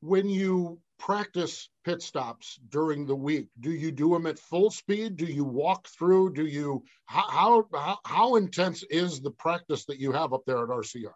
When 0.00 0.28
you 0.28 0.78
practice 0.98 1.68
pit 1.84 2.02
stops 2.02 2.58
during 2.68 3.06
the 3.06 3.14
week, 3.14 3.48
do 3.60 3.70
you 3.70 3.90
do 3.90 4.10
them 4.10 4.26
at 4.26 4.38
full 4.38 4.70
speed? 4.70 5.16
Do 5.16 5.26
you 5.26 5.44
walk 5.44 5.88
through? 5.88 6.34
Do 6.34 6.46
you, 6.46 6.82
how, 7.06 7.66
how, 7.72 7.98
how 8.04 8.36
intense 8.36 8.84
is 8.90 9.20
the 9.20 9.30
practice 9.30 9.84
that 9.86 9.98
you 9.98 10.12
have 10.12 10.32
up 10.32 10.42
there 10.46 10.62
at 10.62 10.68
RCR? 10.68 11.12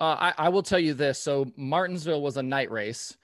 Uh, 0.00 0.16
I, 0.18 0.32
I 0.38 0.48
will 0.48 0.62
tell 0.62 0.78
you 0.78 0.94
this. 0.94 1.20
So 1.20 1.46
Martinsville 1.56 2.22
was 2.22 2.38
a 2.38 2.42
night 2.42 2.70
race, 2.70 3.16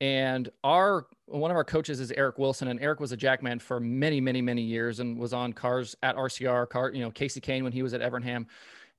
and 0.00 0.50
our 0.64 1.06
one 1.26 1.50
of 1.50 1.56
our 1.56 1.64
coaches 1.64 2.00
is 2.00 2.10
Eric 2.12 2.38
Wilson, 2.38 2.68
and 2.68 2.80
Eric 2.80 3.00
was 3.00 3.12
a 3.12 3.16
jackman 3.16 3.58
for 3.60 3.80
many, 3.80 4.20
many, 4.20 4.42
many 4.42 4.60
years, 4.60 5.00
and 5.00 5.16
was 5.18 5.32
on 5.32 5.52
cars 5.52 5.96
at 6.02 6.16
RCR, 6.16 6.68
car, 6.68 6.90
you 6.92 7.00
know, 7.00 7.10
Kasey 7.10 7.40
Kahne 7.40 7.62
when 7.62 7.72
he 7.72 7.82
was 7.82 7.94
at 7.94 8.00
Evernham. 8.00 8.46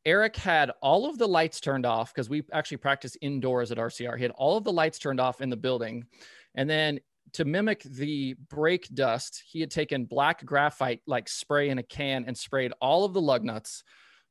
Eric 0.06 0.36
had 0.36 0.72
all 0.82 1.10
of 1.10 1.18
the 1.18 1.28
lights 1.28 1.60
turned 1.60 1.86
off 1.86 2.14
because 2.14 2.30
we 2.30 2.44
actually 2.54 2.78
practice 2.78 3.18
indoors 3.22 3.72
at 3.72 3.78
RCR. 3.78 4.18
He 4.18 4.24
had 4.24 4.32
all 4.32 4.58
of 4.58 4.64
the 4.64 4.72
lights 4.72 5.00
turned 5.00 5.20
off 5.20 5.42
in 5.42 5.50
the 5.50 5.58
building, 5.58 6.06
and 6.54 6.70
then 6.70 7.00
to 7.34 7.44
mimic 7.44 7.84
the 7.84 8.36
brake 8.50 8.88
dust, 8.94 9.44
he 9.48 9.60
had 9.60 9.72
taken 9.72 10.06
black 10.06 10.46
graphite 10.46 11.02
like 11.08 11.28
spray 11.28 11.70
in 11.70 11.80
a 11.80 11.84
can 11.84 12.24
and 12.26 12.38
sprayed 12.38 12.72
all 12.80 13.04
of 13.04 13.14
the 13.14 13.22
lug 13.22 13.44
nuts 13.44 13.84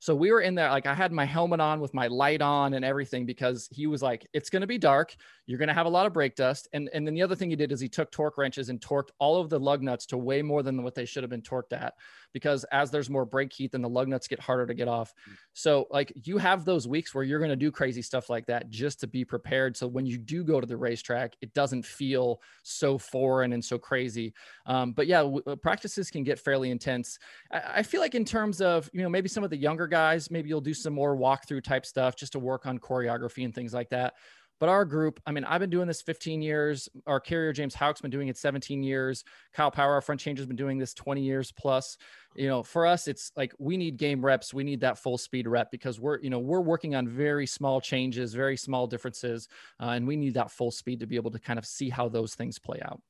so 0.04 0.14
we 0.14 0.30
were 0.30 0.42
in 0.42 0.54
there, 0.54 0.68
like 0.68 0.84
I 0.84 0.92
had 0.92 1.12
my 1.12 1.24
helmet 1.24 1.60
on 1.60 1.80
with 1.80 1.94
my 1.94 2.08
light 2.08 2.42
on 2.42 2.74
and 2.74 2.84
everything 2.84 3.24
because 3.24 3.70
he 3.72 3.86
was 3.86 4.02
like, 4.02 4.26
it's 4.34 4.50
going 4.50 4.60
to 4.60 4.66
be 4.66 4.76
dark. 4.76 5.16
You're 5.46 5.56
going 5.56 5.68
to 5.68 5.74
have 5.74 5.86
a 5.86 5.88
lot 5.88 6.04
of 6.04 6.12
brake 6.12 6.36
dust. 6.36 6.68
And, 6.74 6.90
and 6.92 7.06
then 7.06 7.14
the 7.14 7.22
other 7.22 7.34
thing 7.34 7.48
he 7.48 7.56
did 7.56 7.72
is 7.72 7.80
he 7.80 7.88
took 7.88 8.10
torque 8.10 8.36
wrenches 8.36 8.68
and 8.68 8.78
torqued 8.82 9.12
all 9.18 9.40
of 9.40 9.48
the 9.48 9.58
lug 9.58 9.80
nuts 9.80 10.04
to 10.08 10.18
way 10.18 10.42
more 10.42 10.62
than 10.62 10.82
what 10.82 10.94
they 10.94 11.06
should 11.06 11.22
have 11.22 11.30
been 11.30 11.40
torqued 11.40 11.72
at 11.72 11.94
because 12.34 12.64
as 12.64 12.90
there's 12.90 13.08
more 13.08 13.24
brake 13.24 13.52
heat, 13.52 13.72
then 13.72 13.80
the 13.80 13.88
lug 13.88 14.08
nuts 14.08 14.28
get 14.28 14.40
harder 14.40 14.66
to 14.66 14.74
get 14.74 14.88
off. 14.88 15.14
Mm. 15.26 15.36
So 15.54 15.86
like 15.90 16.12
you 16.24 16.36
have 16.36 16.66
those 16.66 16.86
weeks 16.86 17.14
where 17.14 17.24
you're 17.24 17.38
going 17.38 17.48
to 17.48 17.56
do 17.56 17.70
crazy 17.70 18.02
stuff 18.02 18.28
like 18.28 18.44
that 18.46 18.68
just 18.68 19.00
to 19.00 19.06
be 19.06 19.24
prepared. 19.24 19.76
So 19.76 19.86
when 19.86 20.04
you 20.04 20.18
do 20.18 20.44
go 20.44 20.60
to 20.60 20.66
the 20.66 20.76
racetrack, 20.76 21.34
it 21.40 21.54
doesn't 21.54 21.86
feel 21.86 22.42
so 22.64 22.98
foreign 22.98 23.54
and 23.54 23.64
so 23.64 23.78
crazy. 23.78 24.34
Um, 24.66 24.92
but 24.92 25.06
yeah, 25.06 25.18
w- 25.18 25.42
uh, 25.46 25.54
practices 25.56 26.10
can 26.10 26.24
get 26.24 26.38
fairly 26.38 26.70
intense. 26.70 27.18
I-, 27.52 27.62
I 27.76 27.82
feel 27.82 28.00
like 28.00 28.16
in 28.16 28.24
terms 28.24 28.60
of, 28.60 28.90
you 28.92 29.02
know, 29.02 29.08
maybe 29.08 29.28
some 29.28 29.44
of 29.44 29.50
the 29.50 29.56
younger 29.56 29.86
guys, 29.94 30.28
maybe 30.28 30.48
you'll 30.48 30.60
do 30.60 30.74
some 30.74 30.92
more 30.92 31.16
walkthrough 31.16 31.62
type 31.62 31.86
stuff 31.86 32.16
just 32.16 32.32
to 32.32 32.40
work 32.40 32.66
on 32.66 32.80
choreography 32.80 33.44
and 33.44 33.54
things 33.54 33.72
like 33.72 33.90
that. 33.90 34.14
But 34.58 34.68
our 34.68 34.84
group, 34.84 35.20
I 35.24 35.30
mean, 35.30 35.44
I've 35.44 35.60
been 35.60 35.70
doing 35.70 35.86
this 35.86 36.02
15 36.02 36.42
years. 36.42 36.88
Our 37.06 37.20
carrier, 37.20 37.52
James 37.52 37.76
Houck's 37.76 38.00
been 38.00 38.10
doing 38.10 38.26
it 38.26 38.36
17 38.36 38.82
years. 38.82 39.22
Kyle 39.52 39.70
Power, 39.70 39.92
our 39.92 40.00
front 40.00 40.20
changer, 40.20 40.40
has 40.40 40.48
been 40.48 40.56
doing 40.56 40.78
this 40.78 40.94
20 40.94 41.22
years 41.22 41.52
plus. 41.52 41.96
You 42.34 42.48
know, 42.48 42.64
for 42.64 42.86
us, 42.86 43.06
it's 43.06 43.30
like 43.36 43.52
we 43.60 43.76
need 43.76 43.96
game 43.96 44.24
reps. 44.24 44.52
We 44.52 44.64
need 44.64 44.80
that 44.80 44.98
full 44.98 45.16
speed 45.16 45.46
rep 45.46 45.70
because 45.70 46.00
we're, 46.00 46.18
you 46.18 46.30
know, 46.30 46.40
we're 46.40 46.60
working 46.60 46.96
on 46.96 47.06
very 47.06 47.46
small 47.46 47.80
changes, 47.80 48.34
very 48.34 48.56
small 48.56 48.88
differences. 48.88 49.46
Uh, 49.80 49.90
and 49.90 50.08
we 50.08 50.16
need 50.16 50.34
that 50.34 50.50
full 50.50 50.72
speed 50.72 50.98
to 51.00 51.06
be 51.06 51.14
able 51.14 51.30
to 51.30 51.38
kind 51.38 51.58
of 51.58 51.66
see 51.66 51.88
how 51.88 52.08
those 52.08 52.34
things 52.34 52.58
play 52.58 52.80
out. 52.84 53.00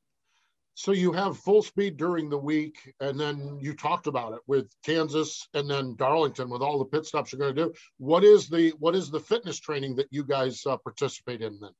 So 0.76 0.90
you 0.90 1.12
have 1.12 1.38
full 1.38 1.62
speed 1.62 1.96
during 1.96 2.28
the 2.28 2.38
week, 2.38 2.92
and 3.00 3.18
then 3.18 3.58
you 3.60 3.74
talked 3.74 4.08
about 4.08 4.32
it 4.32 4.40
with 4.48 4.68
Kansas 4.84 5.48
and 5.54 5.70
then 5.70 5.94
Darlington 5.94 6.50
with 6.50 6.62
all 6.62 6.78
the 6.78 6.84
pit 6.84 7.06
stops 7.06 7.32
you're 7.32 7.38
going 7.38 7.54
to 7.54 7.64
do. 7.66 7.72
What 7.98 8.24
is 8.24 8.48
the 8.48 8.70
what 8.80 8.96
is 8.96 9.08
the 9.10 9.20
fitness 9.20 9.60
training 9.60 9.94
that 9.96 10.08
you 10.10 10.24
guys 10.24 10.66
uh, 10.66 10.76
participate 10.76 11.42
in 11.42 11.60
then? 11.60 11.70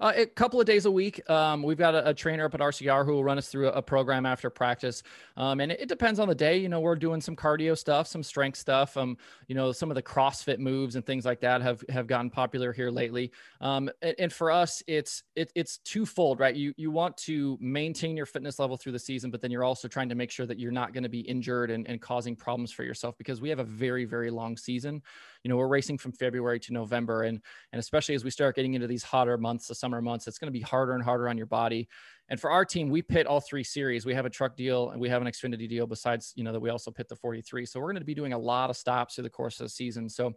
Uh, 0.00 0.12
a 0.16 0.26
couple 0.26 0.60
of 0.60 0.66
days 0.66 0.86
a 0.86 0.90
week. 0.90 1.28
Um, 1.30 1.62
we've 1.62 1.78
got 1.78 1.94
a, 1.94 2.08
a, 2.08 2.14
trainer 2.14 2.44
up 2.44 2.54
at 2.54 2.60
RCR 2.60 3.04
who 3.04 3.12
will 3.12 3.24
run 3.24 3.38
us 3.38 3.48
through 3.48 3.68
a, 3.68 3.72
a 3.72 3.82
program 3.82 4.26
after 4.26 4.50
practice. 4.50 5.02
Um, 5.36 5.60
and 5.60 5.70
it, 5.70 5.82
it, 5.82 5.88
depends 5.88 6.18
on 6.18 6.28
the 6.28 6.34
day. 6.34 6.56
You 6.56 6.68
know, 6.68 6.80
we're 6.80 6.96
doing 6.96 7.20
some 7.20 7.36
cardio 7.36 7.76
stuff, 7.78 8.06
some 8.06 8.22
strength 8.22 8.58
stuff. 8.58 8.96
Um, 8.96 9.16
you 9.46 9.54
know, 9.54 9.72
some 9.72 9.90
of 9.90 9.94
the 9.94 10.02
CrossFit 10.02 10.58
moves 10.58 10.96
and 10.96 11.04
things 11.06 11.24
like 11.24 11.40
that 11.40 11.62
have 11.62 11.84
have 11.88 12.06
gotten 12.06 12.30
popular 12.30 12.72
here 12.72 12.90
lately. 12.90 13.30
Um, 13.60 13.90
and, 14.02 14.14
and, 14.18 14.32
for 14.32 14.50
us, 14.50 14.82
it's 14.86 15.22
it, 15.36 15.52
it's 15.54 15.78
twofold, 15.78 16.40
right? 16.40 16.54
You 16.54 16.74
you 16.76 16.90
want 16.90 17.16
to 17.18 17.56
maintain 17.60 18.16
your 18.16 18.26
fitness 18.26 18.58
level 18.58 18.76
through 18.76 18.92
the 18.92 18.98
season, 18.98 19.30
but 19.30 19.40
then 19.40 19.50
you're 19.50 19.64
also 19.64 19.86
trying 19.86 20.08
to 20.08 20.14
make 20.14 20.30
sure 20.30 20.46
that 20.46 20.58
you're 20.58 20.72
not 20.72 20.92
going 20.92 21.04
to 21.04 21.08
be 21.08 21.20
injured 21.20 21.70
and, 21.70 21.86
and 21.86 22.00
causing 22.00 22.34
problems 22.34 22.72
for 22.72 22.82
yourself 22.82 23.16
because 23.18 23.40
we 23.40 23.48
have 23.48 23.58
a 23.58 23.64
very 23.64 24.04
very 24.04 24.30
long 24.30 24.56
season 24.56 25.02
you 25.42 25.48
know 25.48 25.56
we're 25.56 25.68
racing 25.68 25.98
from 25.98 26.12
february 26.12 26.58
to 26.58 26.72
november 26.72 27.22
and 27.22 27.40
and 27.72 27.78
especially 27.78 28.14
as 28.14 28.24
we 28.24 28.30
start 28.30 28.56
getting 28.56 28.74
into 28.74 28.86
these 28.86 29.02
hotter 29.02 29.36
months 29.36 29.70
summer 29.84 30.00
months 30.00 30.26
it's 30.26 30.38
going 30.38 30.52
to 30.52 30.58
be 30.58 30.60
harder 30.60 30.92
and 30.92 31.02
harder 31.02 31.28
on 31.28 31.36
your 31.36 31.46
body 31.46 31.88
and 32.30 32.40
for 32.40 32.50
our 32.50 32.64
team 32.64 32.88
we 32.88 33.02
pit 33.02 33.26
all 33.26 33.40
three 33.40 33.64
series 33.64 34.06
we 34.06 34.14
have 34.14 34.26
a 34.26 34.30
truck 34.30 34.56
deal 34.56 34.90
and 34.90 35.00
we 35.00 35.08
have 35.08 35.20
an 35.20 35.28
xfinity 35.28 35.68
deal 35.68 35.86
besides 35.86 36.32
you 36.36 36.44
know 36.44 36.52
that 36.52 36.60
we 36.60 36.70
also 36.70 36.90
pit 36.90 37.08
the 37.08 37.16
43 37.16 37.66
so 37.66 37.80
we're 37.80 37.92
going 37.92 38.00
to 38.00 38.04
be 38.04 38.14
doing 38.14 38.32
a 38.32 38.38
lot 38.38 38.70
of 38.70 38.76
stops 38.76 39.14
through 39.14 39.24
the 39.24 39.30
course 39.30 39.60
of 39.60 39.66
the 39.66 39.70
season 39.70 40.08
so 40.08 40.34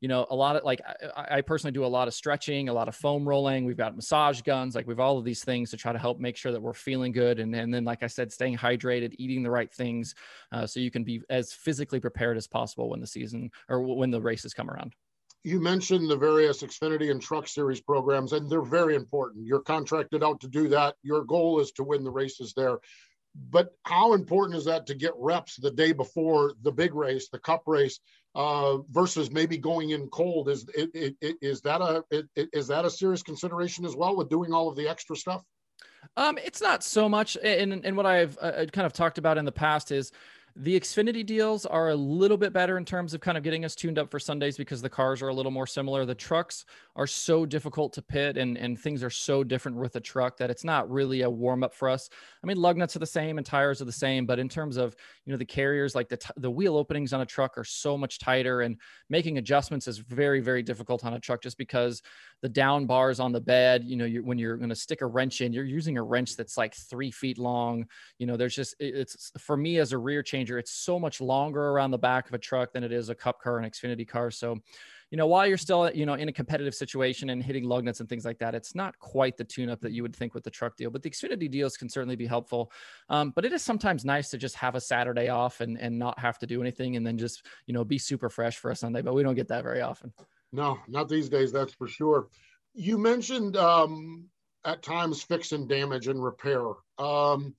you 0.00 0.08
know, 0.08 0.26
a 0.30 0.36
lot 0.36 0.56
of 0.56 0.64
like 0.64 0.82
I, 1.16 1.38
I, 1.38 1.40
personally 1.40 1.72
do 1.72 1.84
a 1.84 1.86
lot 1.86 2.08
of 2.08 2.14
stretching, 2.14 2.68
a 2.68 2.72
lot 2.74 2.88
of 2.88 2.94
foam 2.94 3.26
rolling. 3.26 3.64
We've 3.64 3.76
got 3.76 3.96
massage 3.96 4.42
guns, 4.42 4.74
like 4.74 4.86
we've 4.86 5.00
all 5.00 5.18
of 5.18 5.24
these 5.24 5.42
things 5.42 5.70
to 5.70 5.78
try 5.78 5.92
to 5.92 5.98
help 5.98 6.18
make 6.18 6.36
sure 6.36 6.52
that 6.52 6.60
we're 6.60 6.74
feeling 6.74 7.12
good. 7.12 7.38
And, 7.40 7.54
and 7.54 7.72
then, 7.72 7.84
like 7.84 8.02
I 8.02 8.06
said, 8.08 8.32
staying 8.32 8.58
hydrated, 8.58 9.14
eating 9.18 9.42
the 9.42 9.50
right 9.50 9.72
things, 9.72 10.14
uh, 10.52 10.66
so 10.66 10.80
you 10.80 10.90
can 10.90 11.04
be 11.04 11.22
as 11.30 11.52
physically 11.52 12.00
prepared 12.00 12.36
as 12.36 12.46
possible 12.46 12.90
when 12.90 13.00
the 13.00 13.06
season 13.06 13.50
or 13.68 13.80
when 13.80 14.10
the 14.10 14.20
races 14.20 14.52
come 14.52 14.68
around. 14.68 14.94
You 15.44 15.60
mentioned 15.60 16.10
the 16.10 16.16
various 16.16 16.62
Xfinity 16.62 17.10
and 17.10 17.20
Truck 17.20 17.46
Series 17.46 17.80
programs, 17.80 18.32
and 18.32 18.50
they're 18.50 18.62
very 18.62 18.96
important. 18.96 19.46
You're 19.46 19.60
contracted 19.60 20.24
out 20.24 20.40
to 20.40 20.48
do 20.48 20.68
that. 20.68 20.96
Your 21.02 21.22
goal 21.22 21.60
is 21.60 21.70
to 21.72 21.84
win 21.84 22.02
the 22.02 22.10
races 22.10 22.54
there 22.56 22.78
but 23.50 23.74
how 23.82 24.14
important 24.14 24.56
is 24.56 24.64
that 24.64 24.86
to 24.86 24.94
get 24.94 25.12
reps 25.16 25.56
the 25.56 25.70
day 25.70 25.92
before 25.92 26.52
the 26.62 26.70
big 26.70 26.94
race, 26.94 27.28
the 27.28 27.38
cup 27.38 27.62
race, 27.66 27.98
uh, 28.34 28.78
versus 28.90 29.30
maybe 29.30 29.56
going 29.58 29.90
in 29.90 30.08
cold? 30.08 30.48
Is 30.48 30.66
it, 30.74 31.16
it, 31.20 31.36
is 31.40 31.60
that 31.62 31.80
a 31.80 32.04
it, 32.10 32.28
is 32.52 32.68
that 32.68 32.84
a 32.84 32.90
serious 32.90 33.22
consideration 33.22 33.84
as 33.84 33.96
well 33.96 34.16
with 34.16 34.28
doing 34.28 34.52
all 34.52 34.68
of 34.68 34.76
the 34.76 34.88
extra 34.88 35.16
stuff? 35.16 35.42
Um, 36.16 36.38
it's 36.38 36.60
not 36.60 36.84
so 36.84 37.08
much, 37.08 37.36
and 37.42 37.84
and 37.84 37.96
what 37.96 38.06
I've 38.06 38.38
uh, 38.40 38.66
kind 38.66 38.86
of 38.86 38.92
talked 38.92 39.18
about 39.18 39.38
in 39.38 39.44
the 39.44 39.52
past 39.52 39.90
is 39.90 40.12
the 40.56 40.78
Xfinity 40.78 41.26
deals 41.26 41.66
are 41.66 41.90
a 41.90 41.96
little 41.96 42.36
bit 42.36 42.52
better 42.52 42.78
in 42.78 42.84
terms 42.84 43.12
of 43.12 43.20
kind 43.20 43.36
of 43.36 43.42
getting 43.42 43.64
us 43.64 43.74
tuned 43.74 43.98
up 43.98 44.08
for 44.08 44.20
Sundays 44.20 44.56
because 44.56 44.80
the 44.80 44.88
cars 44.88 45.20
are 45.20 45.28
a 45.28 45.34
little 45.34 45.50
more 45.50 45.66
similar. 45.66 46.04
The 46.04 46.14
trucks 46.14 46.64
are 46.94 47.08
so 47.08 47.44
difficult 47.44 47.92
to 47.94 48.02
pit 48.02 48.36
and, 48.36 48.56
and 48.56 48.78
things 48.78 49.02
are 49.02 49.10
so 49.10 49.42
different 49.42 49.76
with 49.76 49.96
a 49.96 50.00
truck 50.00 50.36
that 50.36 50.50
it's 50.50 50.62
not 50.62 50.88
really 50.88 51.22
a 51.22 51.30
warm 51.30 51.64
up 51.64 51.74
for 51.74 51.88
us. 51.88 52.08
I 52.42 52.46
mean, 52.46 52.56
lug 52.56 52.76
nuts 52.76 52.94
are 52.94 53.00
the 53.00 53.06
same 53.06 53.36
and 53.36 53.44
tires 53.44 53.82
are 53.82 53.84
the 53.84 53.90
same, 53.90 54.26
but 54.26 54.38
in 54.38 54.48
terms 54.48 54.76
of, 54.76 54.94
you 55.24 55.32
know, 55.32 55.38
the 55.38 55.44
carriers, 55.44 55.96
like 55.96 56.08
the, 56.08 56.18
t- 56.18 56.30
the 56.36 56.50
wheel 56.50 56.76
openings 56.76 57.12
on 57.12 57.20
a 57.20 57.26
truck 57.26 57.58
are 57.58 57.64
so 57.64 57.98
much 57.98 58.20
tighter 58.20 58.60
and 58.60 58.78
making 59.10 59.38
adjustments 59.38 59.88
is 59.88 59.98
very, 59.98 60.38
very 60.38 60.62
difficult 60.62 61.04
on 61.04 61.14
a 61.14 61.20
truck 61.20 61.42
just 61.42 61.58
because 61.58 62.00
the 62.44 62.48
down 62.50 62.84
bars 62.84 63.20
on 63.20 63.32
the 63.32 63.40
bed, 63.40 63.84
you 63.86 63.96
know, 63.96 64.04
you're, 64.04 64.22
when 64.22 64.36
you're 64.36 64.58
going 64.58 64.68
to 64.68 64.76
stick 64.76 65.00
a 65.00 65.06
wrench 65.06 65.40
in, 65.40 65.50
you're 65.50 65.64
using 65.64 65.96
a 65.96 66.02
wrench 66.02 66.36
that's 66.36 66.58
like 66.58 66.74
three 66.74 67.10
feet 67.10 67.38
long. 67.38 67.86
You 68.18 68.26
know, 68.26 68.36
there's 68.36 68.54
just, 68.54 68.74
it's 68.78 69.32
for 69.38 69.56
me 69.56 69.78
as 69.78 69.92
a 69.92 69.98
rear 69.98 70.22
changer, 70.22 70.58
it's 70.58 70.72
so 70.72 71.00
much 71.00 71.22
longer 71.22 71.70
around 71.70 71.92
the 71.92 71.96
back 71.96 72.28
of 72.28 72.34
a 72.34 72.38
truck 72.38 72.74
than 72.74 72.84
it 72.84 72.92
is 72.92 73.08
a 73.08 73.14
cup 73.14 73.40
car 73.40 73.56
and 73.56 73.72
Xfinity 73.72 74.06
car. 74.06 74.30
So, 74.30 74.58
you 75.10 75.16
know, 75.16 75.26
while 75.26 75.46
you're 75.46 75.56
still, 75.56 75.90
you 75.94 76.04
know, 76.04 76.14
in 76.14 76.28
a 76.28 76.32
competitive 76.34 76.74
situation 76.74 77.30
and 77.30 77.42
hitting 77.42 77.64
lug 77.64 77.82
nuts 77.82 78.00
and 78.00 78.10
things 78.10 78.26
like 78.26 78.38
that, 78.40 78.54
it's 78.54 78.74
not 78.74 78.98
quite 78.98 79.38
the 79.38 79.44
tune 79.44 79.70
up 79.70 79.80
that 79.80 79.92
you 79.92 80.02
would 80.02 80.14
think 80.14 80.34
with 80.34 80.44
the 80.44 80.50
truck 80.50 80.76
deal, 80.76 80.90
but 80.90 81.02
the 81.02 81.08
Xfinity 81.08 81.50
deals 81.50 81.78
can 81.78 81.88
certainly 81.88 82.16
be 82.16 82.26
helpful. 82.26 82.70
Um, 83.08 83.30
but 83.34 83.46
it 83.46 83.54
is 83.54 83.62
sometimes 83.62 84.04
nice 84.04 84.28
to 84.28 84.36
just 84.36 84.56
have 84.56 84.74
a 84.74 84.82
Saturday 84.82 85.30
off 85.30 85.62
and, 85.62 85.80
and 85.80 85.98
not 85.98 86.18
have 86.18 86.38
to 86.40 86.46
do 86.46 86.60
anything 86.60 86.96
and 86.96 87.06
then 87.06 87.16
just, 87.16 87.46
you 87.64 87.72
know, 87.72 87.84
be 87.84 87.96
super 87.96 88.28
fresh 88.28 88.58
for 88.58 88.70
a 88.70 88.76
Sunday, 88.76 89.00
but 89.00 89.14
we 89.14 89.22
don't 89.22 89.34
get 89.34 89.48
that 89.48 89.62
very 89.62 89.80
often. 89.80 90.12
No, 90.54 90.78
not 90.86 91.08
these 91.08 91.28
days, 91.28 91.50
that's 91.50 91.74
for 91.74 91.88
sure. 91.88 92.28
You 92.74 92.96
mentioned 92.96 93.56
um, 93.56 94.26
at 94.64 94.82
times 94.82 95.20
fix 95.20 95.50
and 95.50 95.68
damage 95.68 96.06
and 96.06 96.22
repair. 96.22 96.62
Um, 96.96 97.56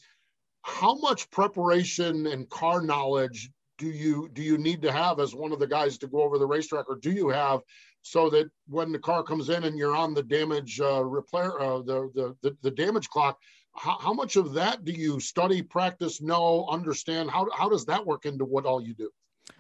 how 0.62 0.96
much 0.96 1.30
preparation 1.30 2.26
and 2.28 2.50
car 2.50 2.82
knowledge 2.82 3.52
do 3.78 3.88
you 3.88 4.30
do 4.32 4.42
you 4.42 4.58
need 4.58 4.82
to 4.82 4.94
have 4.94 5.20
as 5.20 5.36
one 5.36 5.52
of 5.52 5.60
the 5.60 5.68
guys 5.68 5.98
to 5.98 6.08
go 6.08 6.22
over 6.22 6.38
the 6.38 6.48
racetrack, 6.48 6.90
or 6.90 6.96
do 6.96 7.12
you 7.12 7.28
have 7.28 7.60
so 8.02 8.30
that 8.30 8.50
when 8.70 8.94
the 8.94 9.00
car 9.00 9.24
comes 9.24 9.50
in 9.50 9.66
and 9.66 9.78
you're 9.78 9.96
on 9.96 10.14
the 10.14 10.24
damage 10.24 10.80
uh, 10.80 11.04
repair 11.04 11.60
uh, 11.60 11.80
the, 11.80 12.10
the, 12.16 12.36
the 12.42 12.58
the 12.62 12.72
damage 12.72 13.10
clock, 13.10 13.38
how, 13.76 13.98
how 14.00 14.14
much 14.14 14.38
of 14.38 14.54
that 14.54 14.86
do 14.86 14.94
you 14.94 15.20
study, 15.20 15.62
practice, 15.62 16.22
know, 16.22 16.66
understand? 16.72 17.30
How 17.30 17.50
how 17.54 17.68
does 17.68 17.86
that 17.88 18.06
work 18.06 18.26
into 18.26 18.46
what 18.46 18.66
all 18.66 18.82
you 18.82 18.94
do? 18.94 19.10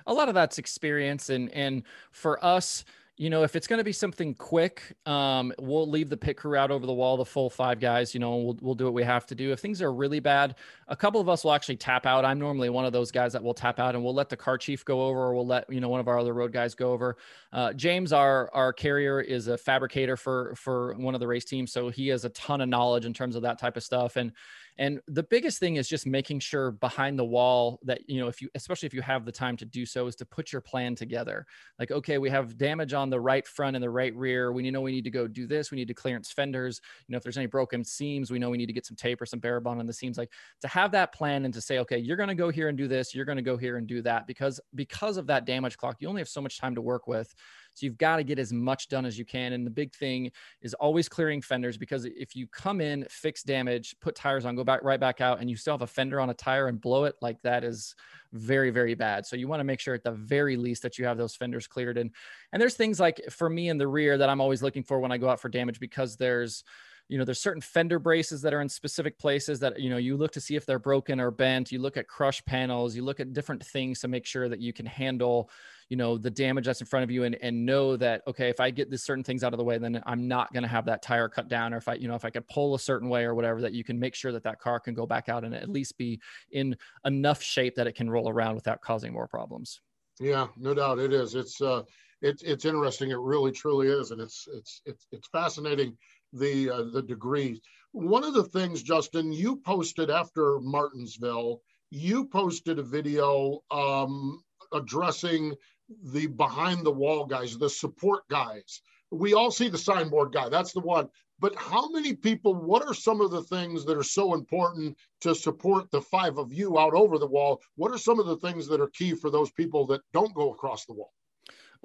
A 0.07 0.13
lot 0.13 0.29
of 0.29 0.35
that's 0.35 0.57
experience, 0.57 1.29
and 1.29 1.51
and 1.51 1.83
for 2.11 2.43
us 2.43 2.85
you 3.17 3.29
know, 3.29 3.43
if 3.43 3.55
it's 3.55 3.65
going 3.65 3.77
to 3.77 3.83
be 3.83 3.93
something 3.93 4.33
quick, 4.33 4.93
um, 5.05 5.53
we'll 5.57 5.89
leave 5.89 6.09
the 6.09 6.17
pit 6.17 6.35
crew 6.35 6.57
out 6.57 6.69
over 6.69 6.85
the 6.85 6.93
wall, 6.93 7.15
the 7.15 7.23
full 7.23 7.49
five 7.49 7.79
guys, 7.79 8.13
you 8.13 8.19
know, 8.19 8.35
we'll, 8.35 8.57
we'll 8.61 8.75
do 8.75 8.83
what 8.83 8.93
we 8.93 9.03
have 9.03 9.25
to 9.27 9.35
do. 9.35 9.53
If 9.53 9.61
things 9.61 9.81
are 9.81 9.93
really 9.93 10.19
bad, 10.19 10.55
a 10.89 10.97
couple 10.97 11.21
of 11.21 11.29
us 11.29 11.45
will 11.45 11.53
actually 11.53 11.77
tap 11.77 12.05
out. 12.05 12.25
I'm 12.25 12.39
normally 12.39 12.69
one 12.69 12.83
of 12.83 12.91
those 12.91 13.11
guys 13.11 13.31
that 13.31 13.41
will 13.41 13.53
tap 13.53 13.79
out 13.79 13.95
and 13.95 14.03
we'll 14.03 14.13
let 14.13 14.27
the 14.27 14.35
car 14.35 14.57
chief 14.57 14.83
go 14.83 15.01
over 15.01 15.17
or 15.17 15.33
we'll 15.33 15.47
let, 15.47 15.71
you 15.71 15.79
know, 15.79 15.87
one 15.87 16.01
of 16.01 16.09
our 16.09 16.19
other 16.19 16.33
road 16.33 16.51
guys 16.51 16.75
go 16.75 16.91
over. 16.91 17.15
Uh, 17.53 17.71
James, 17.71 18.11
our, 18.11 18.49
our 18.53 18.73
carrier 18.73 19.21
is 19.21 19.47
a 19.47 19.57
fabricator 19.57 20.17
for, 20.17 20.53
for 20.55 20.93
one 20.95 21.13
of 21.13 21.21
the 21.21 21.27
race 21.27 21.45
teams. 21.45 21.71
So 21.71 21.87
he 21.87 22.09
has 22.09 22.25
a 22.25 22.29
ton 22.29 22.59
of 22.59 22.67
knowledge 22.67 23.05
in 23.05 23.13
terms 23.13 23.37
of 23.37 23.43
that 23.43 23.59
type 23.59 23.77
of 23.77 23.83
stuff. 23.83 24.17
And, 24.17 24.33
and 24.77 24.99
the 25.07 25.23
biggest 25.23 25.59
thing 25.59 25.77
is 25.77 25.87
just 25.87 26.05
making 26.05 26.39
sure 26.39 26.71
behind 26.71 27.17
the 27.17 27.25
wall 27.25 27.79
that, 27.83 28.01
you 28.09 28.19
know, 28.19 28.27
if 28.27 28.41
you, 28.41 28.49
especially 28.55 28.87
if 28.87 28.93
you 28.93 29.01
have 29.01 29.25
the 29.25 29.31
time 29.31 29.55
to 29.57 29.65
do 29.65 29.85
so, 29.85 30.07
is 30.07 30.15
to 30.17 30.25
put 30.25 30.51
your 30.51 30.61
plan 30.61 30.95
together. 30.95 31.45
Like, 31.79 31.91
okay, 31.91 32.17
we 32.17 32.29
have 32.29 32.57
damage 32.57 32.93
on 32.93 33.09
the 33.09 33.19
right 33.19 33.47
front 33.47 33.75
and 33.75 33.83
the 33.83 33.89
right 33.89 34.13
rear. 34.15 34.51
We 34.51 34.69
know 34.69 34.81
we 34.81 34.91
need 34.91 35.05
to 35.05 35.11
go 35.11 35.27
do 35.27 35.47
this. 35.47 35.71
We 35.71 35.77
need 35.77 35.87
to 35.87 35.93
clearance 35.93 36.31
fenders. 36.31 36.81
You 37.07 37.13
know, 37.13 37.17
if 37.17 37.23
there's 37.23 37.37
any 37.37 37.45
broken 37.45 37.83
seams, 37.83 38.31
we 38.31 38.39
know 38.39 38.49
we 38.49 38.57
need 38.57 38.65
to 38.65 38.73
get 38.73 38.85
some 38.85 38.97
tape 38.97 39.21
or 39.21 39.25
some 39.25 39.39
Barabond 39.39 39.79
on 39.79 39.85
the 39.85 39.93
seams. 39.93 40.17
Like 40.17 40.31
to 40.61 40.67
have 40.67 40.91
that 40.91 41.13
plan 41.13 41.45
and 41.45 41.53
to 41.53 41.61
say, 41.61 41.79
okay, 41.79 41.97
you're 41.97 42.17
going 42.17 42.29
to 42.29 42.35
go 42.35 42.49
here 42.49 42.67
and 42.67 42.77
do 42.77 42.87
this. 42.87 43.15
You're 43.15 43.25
going 43.25 43.37
to 43.37 43.41
go 43.41 43.57
here 43.57 43.77
and 43.77 43.87
do 43.87 44.01
that 44.01 44.27
because, 44.27 44.59
because 44.75 45.17
of 45.17 45.27
that 45.27 45.45
damage 45.45 45.77
clock, 45.77 45.97
you 45.99 46.09
only 46.09 46.21
have 46.21 46.29
so 46.29 46.41
much 46.41 46.59
time 46.59 46.75
to 46.75 46.81
work 46.81 47.07
with. 47.07 47.33
So 47.75 47.85
you've 47.85 47.97
got 47.97 48.17
to 48.17 48.23
get 48.23 48.39
as 48.39 48.51
much 48.51 48.87
done 48.87 49.05
as 49.05 49.17
you 49.17 49.25
can. 49.25 49.53
And 49.53 49.65
the 49.65 49.71
big 49.71 49.93
thing 49.93 50.31
is 50.61 50.73
always 50.75 51.07
clearing 51.09 51.41
fenders 51.41 51.77
because 51.77 52.05
if 52.05 52.35
you 52.35 52.47
come 52.47 52.81
in, 52.81 53.05
fix 53.09 53.43
damage, 53.43 53.95
put 54.01 54.15
tires 54.15 54.45
on, 54.45 54.55
go 54.55 54.63
back 54.63 54.81
right 54.83 54.99
back 54.99 55.21
out, 55.21 55.39
and 55.39 55.49
you 55.49 55.55
still 55.55 55.73
have 55.73 55.81
a 55.81 55.87
fender 55.87 56.19
on 56.19 56.29
a 56.29 56.33
tire 56.33 56.67
and 56.67 56.79
blow 56.79 57.03
it, 57.03 57.15
like 57.21 57.41
that 57.43 57.63
is 57.63 57.95
very, 58.33 58.69
very 58.71 58.95
bad. 58.95 59.25
So 59.25 59.35
you 59.35 59.47
want 59.47 59.59
to 59.59 59.65
make 59.65 59.79
sure 59.79 59.93
at 59.93 60.03
the 60.03 60.11
very 60.11 60.57
least 60.57 60.81
that 60.83 60.97
you 60.97 61.05
have 61.05 61.17
those 61.17 61.35
fenders 61.35 61.67
cleared. 61.67 61.97
And 61.97 62.11
and 62.51 62.61
there's 62.61 62.75
things 62.75 62.99
like 62.99 63.21
for 63.29 63.49
me 63.49 63.69
in 63.69 63.77
the 63.77 63.87
rear 63.87 64.17
that 64.17 64.29
I'm 64.29 64.41
always 64.41 64.63
looking 64.63 64.83
for 64.83 64.99
when 64.99 65.11
I 65.11 65.17
go 65.17 65.29
out 65.29 65.39
for 65.39 65.49
damage 65.49 65.79
because 65.79 66.15
there's 66.15 66.63
you 67.07 67.17
know 67.17 67.25
there's 67.25 67.41
certain 67.41 67.61
fender 67.61 67.99
braces 67.99 68.41
that 68.41 68.53
are 68.53 68.61
in 68.61 68.69
specific 68.69 69.17
places 69.19 69.59
that 69.59 69.79
you 69.79 69.89
know 69.89 69.97
you 69.97 70.17
look 70.17 70.31
to 70.31 70.41
see 70.41 70.55
if 70.55 70.65
they're 70.65 70.79
broken 70.79 71.19
or 71.19 71.31
bent. 71.31 71.71
You 71.71 71.79
look 71.79 71.97
at 71.97 72.07
crush 72.07 72.43
panels. 72.45 72.95
You 72.95 73.03
look 73.03 73.19
at 73.19 73.33
different 73.33 73.65
things 73.65 73.99
to 74.01 74.07
make 74.07 74.25
sure 74.25 74.49
that 74.49 74.59
you 74.59 74.73
can 74.73 74.85
handle 74.85 75.49
you 75.89 75.97
know 75.97 76.17
the 76.17 76.31
damage 76.31 76.65
that's 76.65 76.81
in 76.81 76.87
front 76.87 77.03
of 77.03 77.11
you 77.11 77.23
and, 77.23 77.37
and 77.41 77.65
know 77.65 77.95
that 77.95 78.23
okay 78.25 78.49
if 78.49 78.59
i 78.59 78.71
get 78.71 78.89
these 78.89 79.03
certain 79.03 79.23
things 79.23 79.43
out 79.43 79.53
of 79.53 79.59
the 79.59 79.63
way 79.63 79.77
then 79.77 80.01
i'm 80.07 80.27
not 80.27 80.51
going 80.51 80.63
to 80.63 80.69
have 80.69 80.85
that 80.85 81.03
tire 81.03 81.29
cut 81.29 81.47
down. 81.47 81.73
Or 81.73 81.77
if 81.77 81.87
i 81.87 81.93
you 81.93 82.07
know 82.07 82.15
if 82.15 82.25
i 82.25 82.29
could 82.29 82.47
pull 82.47 82.73
a 82.73 82.79
certain 82.79 83.07
way 83.07 83.23
or 83.23 83.35
whatever 83.35 83.61
that 83.61 83.73
you 83.73 83.83
can 83.83 83.99
make 83.99 84.15
sure 84.15 84.31
that 84.31 84.43
that 84.43 84.59
car 84.59 84.79
can 84.79 84.93
go 84.93 85.05
back 85.05 85.29
out 85.29 85.43
and 85.43 85.53
at 85.53 85.69
least 85.69 85.97
be 85.97 86.19
in 86.51 86.75
enough 87.05 87.41
shape 87.41 87.75
that 87.75 87.87
it 87.87 87.93
can 87.93 88.09
roll 88.09 88.29
around 88.29 88.55
without 88.55 88.81
causing 88.81 89.13
more 89.13 89.27
problems. 89.27 89.81
Yeah 90.19 90.47
no 90.57 90.73
doubt 90.73 90.99
it 90.99 91.13
is. 91.13 91.35
It's 91.35 91.61
uh 91.61 91.83
it's 92.21 92.41
it's 92.43 92.65
interesting. 92.65 93.11
It 93.11 93.19
really 93.19 93.51
truly 93.51 93.87
is. 93.87 94.11
And 94.11 94.19
it's 94.21 94.47
it's 94.51 94.81
it's, 94.85 95.07
it's 95.11 95.27
fascinating 95.27 95.97
the 96.37 96.69
uh, 96.69 96.83
the 96.93 97.01
degrees 97.01 97.59
one 97.91 98.23
of 98.23 98.33
the 98.33 98.43
things 98.43 98.83
justin 98.83 99.31
you 99.31 99.57
posted 99.57 100.09
after 100.09 100.59
martinsville 100.61 101.61
you 101.91 102.25
posted 102.25 102.79
a 102.79 102.83
video 102.83 103.63
um, 103.71 104.41
addressing 104.73 105.55
the 106.03 106.27
behind 106.27 106.85
the 106.85 106.91
wall 106.91 107.25
guys, 107.25 107.57
the 107.57 107.69
support 107.69 108.27
guys. 108.29 108.81
We 109.11 109.33
all 109.33 109.51
see 109.51 109.69
the 109.69 109.77
signboard 109.77 110.33
guy, 110.33 110.49
that's 110.49 110.73
the 110.73 110.79
one. 110.79 111.09
But 111.37 111.55
how 111.55 111.89
many 111.89 112.13
people, 112.13 112.55
what 112.55 112.83
are 112.87 112.93
some 112.93 113.21
of 113.21 113.29
the 113.29 113.43
things 113.43 113.85
that 113.85 113.97
are 113.97 114.03
so 114.03 114.33
important 114.33 114.97
to 115.21 115.35
support 115.35 115.91
the 115.91 116.01
five 116.01 116.37
of 116.37 116.53
you 116.53 116.79
out 116.79 116.93
over 116.93 117.17
the 117.17 117.27
wall? 117.27 117.61
What 117.75 117.91
are 117.91 117.97
some 117.97 118.19
of 118.19 118.25
the 118.25 118.37
things 118.37 118.67
that 118.67 118.81
are 118.81 118.89
key 118.89 119.13
for 119.13 119.29
those 119.29 119.51
people 119.51 119.85
that 119.87 120.01
don't 120.13 120.33
go 120.33 120.53
across 120.53 120.85
the 120.85 120.93
wall? 120.93 121.11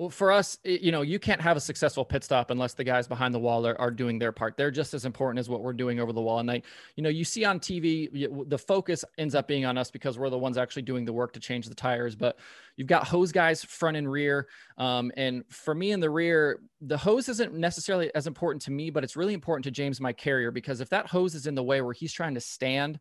Well, 0.01 0.09
for 0.09 0.33
us, 0.33 0.57
you 0.65 0.93
know, 0.93 1.03
you 1.03 1.19
can't 1.19 1.43
have 1.43 1.59
a 1.59 1.61
successful 1.61 2.07
pit 2.07 2.25
stop 2.25 2.51
unless 2.51 2.73
the 2.73 2.83
guys 2.83 3.07
behind 3.07 3.35
the 3.35 3.39
wall 3.39 3.67
are, 3.67 3.79
are 3.79 3.91
doing 3.91 4.19
their 4.19 4.33
part. 4.33 4.57
They're 4.57 4.71
just 4.71 4.95
as 4.95 5.05
important 5.05 5.39
as 5.39 5.51
what 5.51 5.61
we're 5.61 5.75
doing 5.75 6.01
over 6.01 6.11
the 6.11 6.23
wall. 6.23 6.39
And 6.39 6.51
I, 6.51 6.63
you 6.97 7.03
know, 7.03 7.11
you 7.11 7.23
see 7.23 7.45
on 7.45 7.61
TV, 7.61 8.09
the 8.49 8.57
focus 8.57 9.05
ends 9.19 9.35
up 9.35 9.47
being 9.47 9.67
on 9.67 9.77
us 9.77 9.91
because 9.91 10.19
we're 10.19 10.31
the 10.31 10.39
ones 10.39 10.57
actually 10.57 10.85
doing 10.85 11.05
the 11.05 11.13
work 11.13 11.35
to 11.35 11.41
change 11.41 11.69
the 11.69 11.75
tires. 11.75 12.17
But 12.17 12.39
you've 12.77 12.89
got 12.89 13.07
hose 13.07 13.31
guys 13.31 13.63
front 13.63 13.99
and 13.99 14.11
rear. 14.11 14.49
Um, 14.79 15.13
and 15.19 15.45
for 15.51 15.75
me 15.75 15.93
in 15.93 16.01
the 16.01 16.09
rear, 16.09 16.61
the 16.81 16.97
hose 16.97 17.29
isn't 17.29 17.53
necessarily 17.53 18.11
as 18.15 18.27
important 18.27 18.63
to 18.63 18.71
me, 18.71 18.89
but 18.89 19.05
it's 19.05 19.17
really 19.17 19.35
important 19.35 19.65
to 19.65 19.71
James, 19.71 20.01
my 20.01 20.15
carrier, 20.15 20.51
because 20.51 20.81
if 20.81 20.89
that 20.89 21.09
hose 21.09 21.35
is 21.35 21.47
in 21.47 21.55
the 21.55 21.63
way 21.63 21.83
where 21.83 21.93
he's 21.93 22.15
trying 22.15 22.33
to 22.33 22.41
stand, 22.41 22.99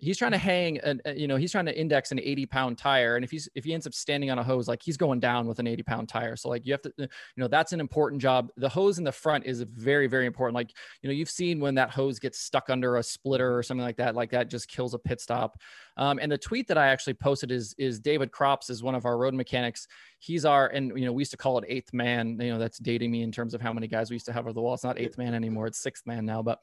he's 0.00 0.16
trying 0.16 0.32
to 0.32 0.38
hang 0.38 0.78
an, 0.78 1.00
you 1.14 1.28
know 1.28 1.36
he's 1.36 1.52
trying 1.52 1.66
to 1.66 1.78
index 1.78 2.10
an 2.12 2.18
80 2.18 2.46
pound 2.46 2.78
tire 2.78 3.16
and 3.16 3.24
if 3.24 3.30
he's 3.30 3.48
if 3.54 3.64
he 3.64 3.74
ends 3.74 3.86
up 3.86 3.94
standing 3.94 4.30
on 4.30 4.38
a 4.38 4.42
hose 4.42 4.68
like 4.68 4.82
he's 4.82 4.96
going 4.96 5.20
down 5.20 5.46
with 5.46 5.58
an 5.58 5.66
80 5.66 5.82
pound 5.82 6.08
tire. 6.08 6.36
So 6.36 6.48
like 6.48 6.66
you 6.66 6.72
have 6.72 6.82
to 6.82 6.92
you 6.98 7.08
know 7.36 7.48
that's 7.48 7.72
an 7.72 7.80
important 7.80 8.20
job. 8.20 8.50
The 8.56 8.68
hose 8.68 8.98
in 8.98 9.04
the 9.04 9.12
front 9.12 9.46
is 9.46 9.62
very 9.62 10.06
very 10.06 10.26
important. 10.26 10.54
Like 10.54 10.72
you 11.02 11.08
know 11.08 11.14
you've 11.14 11.30
seen 11.30 11.60
when 11.60 11.74
that 11.76 11.90
hose 11.90 12.18
gets 12.18 12.40
stuck 12.40 12.70
under 12.70 12.96
a 12.96 13.02
splitter 13.02 13.56
or 13.56 13.62
something 13.62 13.84
like 13.84 13.96
that 13.96 14.14
like 14.14 14.30
that 14.30 14.50
just 14.50 14.68
kills 14.68 14.94
a 14.94 14.98
pit 14.98 15.20
stop. 15.20 15.58
Um, 15.96 16.18
and 16.20 16.32
the 16.32 16.38
tweet 16.38 16.66
that 16.68 16.78
i 16.78 16.88
actually 16.88 17.14
posted 17.14 17.50
is 17.50 17.74
is 17.78 18.00
david 18.00 18.32
crops 18.32 18.70
is 18.70 18.82
one 18.82 18.94
of 18.94 19.04
our 19.04 19.18
road 19.18 19.34
mechanics. 19.34 19.86
He's 20.18 20.44
our 20.44 20.66
and 20.68 20.98
you 20.98 21.06
know 21.06 21.12
we 21.12 21.22
used 21.22 21.30
to 21.30 21.36
call 21.36 21.58
it 21.58 21.64
eighth 21.68 21.92
man. 21.92 22.38
You 22.40 22.52
know 22.52 22.58
that's 22.58 22.78
dating 22.78 23.10
me 23.10 23.22
in 23.22 23.32
terms 23.32 23.54
of 23.54 23.60
how 23.60 23.72
many 23.72 23.86
guys 23.86 24.10
we 24.10 24.14
used 24.14 24.26
to 24.26 24.32
have 24.32 24.44
over 24.44 24.52
the 24.52 24.60
wall. 24.60 24.74
It's 24.74 24.84
not 24.84 24.98
eighth 24.98 25.18
man 25.18 25.34
anymore. 25.34 25.66
It's 25.66 25.78
sixth 25.78 26.06
man 26.06 26.24
now 26.26 26.42
but 26.42 26.60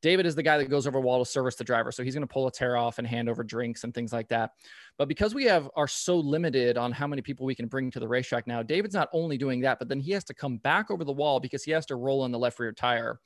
David 0.00 0.26
is 0.26 0.34
the 0.34 0.42
guy 0.42 0.58
that 0.58 0.70
goes 0.70 0.86
over 0.86 1.00
wall 1.00 1.24
to 1.24 1.30
service 1.30 1.56
the 1.56 1.64
driver. 1.64 1.90
So 1.90 2.02
he's 2.02 2.14
going 2.14 2.26
to 2.26 2.32
pull 2.32 2.46
a 2.46 2.52
tear 2.52 2.76
off 2.76 2.98
and 2.98 3.06
hand 3.06 3.28
over 3.28 3.42
drinks 3.42 3.84
and 3.84 3.92
things 3.92 4.12
like 4.12 4.28
that. 4.28 4.52
But 4.96 5.08
because 5.08 5.34
we 5.34 5.44
have 5.44 5.68
are 5.76 5.88
so 5.88 6.16
limited 6.16 6.78
on 6.78 6.92
how 6.92 7.06
many 7.06 7.22
people 7.22 7.46
we 7.46 7.54
can 7.54 7.66
bring 7.66 7.90
to 7.90 8.00
the 8.00 8.08
racetrack 8.08 8.46
now, 8.46 8.62
David's 8.62 8.94
not 8.94 9.08
only 9.12 9.38
doing 9.38 9.60
that, 9.60 9.78
but 9.78 9.88
then 9.88 10.00
he 10.00 10.12
has 10.12 10.24
to 10.24 10.34
come 10.34 10.58
back 10.58 10.90
over 10.90 11.04
the 11.04 11.12
wall 11.12 11.40
because 11.40 11.64
he 11.64 11.70
has 11.72 11.86
to 11.86 11.96
roll 11.96 12.24
in 12.24 12.32
the 12.32 12.38
left 12.38 12.58
rear 12.58 12.72
tire. 12.72 13.20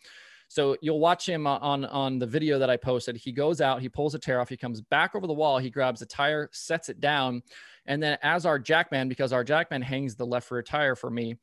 So 0.52 0.76
you'll 0.82 1.00
watch 1.00 1.26
him 1.26 1.46
uh, 1.46 1.56
on 1.62 1.86
on 1.86 2.18
the 2.18 2.26
video 2.26 2.58
that 2.58 2.68
I 2.68 2.76
posted. 2.76 3.16
He 3.16 3.32
goes 3.32 3.62
out, 3.62 3.80
he 3.80 3.88
pulls 3.88 4.14
a 4.14 4.18
tear 4.18 4.38
off, 4.38 4.50
he 4.50 4.56
comes 4.58 4.82
back 4.82 5.14
over 5.14 5.26
the 5.26 5.32
wall, 5.32 5.56
he 5.56 5.70
grabs 5.70 6.00
the 6.00 6.06
tire, 6.06 6.50
sets 6.52 6.90
it 6.90 7.00
down, 7.00 7.42
and 7.86 8.02
then 8.02 8.18
as 8.22 8.44
our 8.44 8.58
jackman, 8.58 9.08
because 9.08 9.32
our 9.32 9.44
jackman 9.44 9.80
hangs 9.80 10.14
the 10.14 10.26
left 10.26 10.50
rear 10.50 10.62
tire 10.62 10.94
for 10.94 11.08
me, 11.08 11.38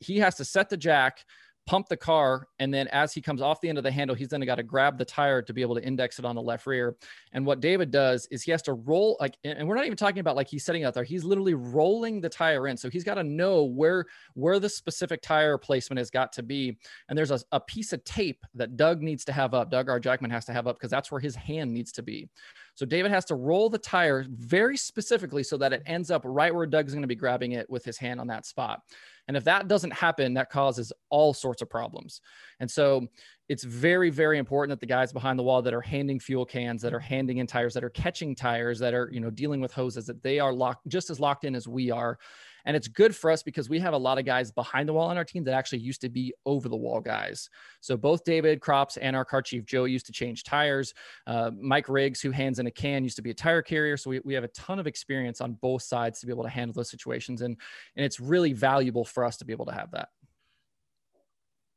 he 0.00 0.18
has 0.18 0.34
to 0.36 0.46
set 0.46 0.70
the 0.70 0.78
jack, 0.78 1.26
pump 1.66 1.88
the 1.88 1.96
car 1.96 2.46
and 2.58 2.72
then 2.72 2.88
as 2.88 3.12
he 3.12 3.20
comes 3.20 3.40
off 3.40 3.60
the 3.60 3.68
end 3.68 3.78
of 3.78 3.84
the 3.84 3.90
handle 3.90 4.14
he's 4.14 4.28
then 4.28 4.40
got 4.42 4.56
to 4.56 4.62
grab 4.62 4.98
the 4.98 5.04
tire 5.04 5.40
to 5.40 5.52
be 5.52 5.62
able 5.62 5.74
to 5.74 5.82
index 5.82 6.18
it 6.18 6.24
on 6.24 6.34
the 6.34 6.42
left 6.42 6.66
rear. 6.66 6.96
And 7.32 7.46
what 7.46 7.60
david 7.60 7.90
does 7.90 8.26
is 8.30 8.42
he 8.42 8.50
has 8.50 8.62
to 8.62 8.74
roll 8.74 9.16
like 9.20 9.36
and 9.44 9.66
we're 9.66 9.74
not 9.74 9.86
even 9.86 9.96
talking 9.96 10.20
about 10.20 10.36
like 10.36 10.48
he's 10.48 10.64
setting 10.64 10.84
out 10.84 10.94
there. 10.94 11.04
He's 11.04 11.24
literally 11.24 11.54
rolling 11.54 12.20
the 12.20 12.28
tire 12.28 12.68
in. 12.68 12.76
So 12.76 12.90
he's 12.90 13.04
got 13.04 13.14
to 13.14 13.24
know 13.24 13.64
where 13.64 14.06
where 14.34 14.58
the 14.58 14.68
specific 14.68 15.22
tire 15.22 15.58
placement 15.58 15.98
has 15.98 16.10
got 16.10 16.32
to 16.32 16.42
be. 16.42 16.76
And 17.08 17.16
there's 17.16 17.30
a, 17.30 17.40
a 17.52 17.60
piece 17.60 17.92
of 17.92 18.04
tape 18.04 18.44
that 18.54 18.76
doug 18.76 19.02
needs 19.02 19.24
to 19.26 19.32
have 19.32 19.54
up. 19.54 19.70
Doug 19.70 19.88
R. 19.88 20.00
jackman 20.00 20.30
has 20.30 20.44
to 20.46 20.52
have 20.52 20.66
up 20.66 20.76
because 20.76 20.90
that's 20.90 21.10
where 21.10 21.20
his 21.20 21.34
hand 21.34 21.72
needs 21.72 21.92
to 21.92 22.02
be. 22.02 22.28
So 22.74 22.84
David 22.84 23.12
has 23.12 23.24
to 23.26 23.36
roll 23.36 23.70
the 23.70 23.78
tire 23.78 24.26
very 24.28 24.76
specifically 24.76 25.44
so 25.44 25.56
that 25.58 25.72
it 25.72 25.82
ends 25.86 26.10
up 26.10 26.22
right 26.24 26.52
where 26.54 26.66
Doug's 26.66 26.92
going 26.92 27.02
to 27.02 27.08
be 27.08 27.14
grabbing 27.14 27.52
it 27.52 27.70
with 27.70 27.84
his 27.84 27.96
hand 27.96 28.20
on 28.20 28.26
that 28.28 28.46
spot. 28.46 28.80
And 29.26 29.36
if 29.36 29.44
that 29.44 29.68
doesn't 29.68 29.92
happen, 29.92 30.34
that 30.34 30.50
causes 30.50 30.92
all 31.08 31.32
sorts 31.32 31.62
of 31.62 31.70
problems. 31.70 32.20
And 32.60 32.70
so 32.70 33.06
it's 33.48 33.64
very, 33.64 34.10
very 34.10 34.38
important 34.38 34.70
that 34.70 34.80
the 34.80 34.86
guys 34.86 35.12
behind 35.12 35.38
the 35.38 35.42
wall 35.42 35.62
that 35.62 35.74
are 35.74 35.80
handing 35.80 36.20
fuel 36.20 36.44
cans, 36.44 36.82
that 36.82 36.94
are 36.94 37.00
handing 37.00 37.38
in 37.38 37.46
tires, 37.46 37.74
that 37.74 37.84
are 37.84 37.90
catching 37.90 38.34
tires, 38.34 38.78
that 38.78 38.94
are, 38.94 39.08
you 39.12 39.20
know, 39.20 39.30
dealing 39.30 39.60
with 39.60 39.72
hoses, 39.72 40.06
that 40.06 40.22
they 40.22 40.38
are 40.38 40.52
locked 40.52 40.86
just 40.88 41.10
as 41.10 41.20
locked 41.20 41.44
in 41.44 41.54
as 41.54 41.68
we 41.68 41.90
are. 41.90 42.18
And 42.64 42.76
it's 42.76 42.88
good 42.88 43.14
for 43.14 43.30
us 43.30 43.42
because 43.42 43.68
we 43.68 43.78
have 43.80 43.94
a 43.94 43.98
lot 43.98 44.18
of 44.18 44.24
guys 44.24 44.50
behind 44.50 44.88
the 44.88 44.92
wall 44.92 45.10
on 45.10 45.16
our 45.16 45.24
team 45.24 45.44
that 45.44 45.54
actually 45.54 45.80
used 45.80 46.00
to 46.02 46.08
be 46.08 46.32
over 46.46 46.68
the 46.68 46.76
wall 46.76 47.00
guys. 47.00 47.48
So 47.80 47.96
both 47.96 48.24
David 48.24 48.60
Crops 48.60 48.96
and 48.96 49.14
our 49.14 49.24
car 49.24 49.42
chief 49.42 49.64
Joe 49.64 49.84
used 49.84 50.06
to 50.06 50.12
change 50.12 50.44
tires. 50.44 50.94
Uh, 51.26 51.50
Mike 51.60 51.88
Riggs, 51.88 52.20
who 52.20 52.30
hands 52.30 52.58
in 52.58 52.66
a 52.66 52.70
can, 52.70 53.04
used 53.04 53.16
to 53.16 53.22
be 53.22 53.30
a 53.30 53.34
tire 53.34 53.62
carrier. 53.62 53.96
So 53.96 54.10
we, 54.10 54.20
we 54.24 54.34
have 54.34 54.44
a 54.44 54.48
ton 54.48 54.78
of 54.78 54.86
experience 54.86 55.40
on 55.40 55.52
both 55.54 55.82
sides 55.82 56.20
to 56.20 56.26
be 56.26 56.32
able 56.32 56.44
to 56.44 56.50
handle 56.50 56.74
those 56.74 56.90
situations. 56.90 57.42
And, 57.42 57.56
and 57.96 58.04
it's 58.04 58.20
really 58.20 58.52
valuable 58.52 59.04
for 59.04 59.24
us 59.24 59.36
to 59.38 59.44
be 59.44 59.52
able 59.52 59.66
to 59.66 59.72
have 59.72 59.90
that 59.92 60.08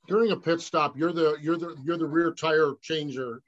during 0.08 0.32
a 0.32 0.38
pit 0.38 0.62
stop, 0.62 0.98
you're 0.98 1.12
the 1.12 1.38
you're 1.42 1.58
the 1.58 1.76
you're 1.84 1.98
the 1.98 2.08
rear 2.08 2.32
tire 2.32 2.74
changer. 2.82 3.42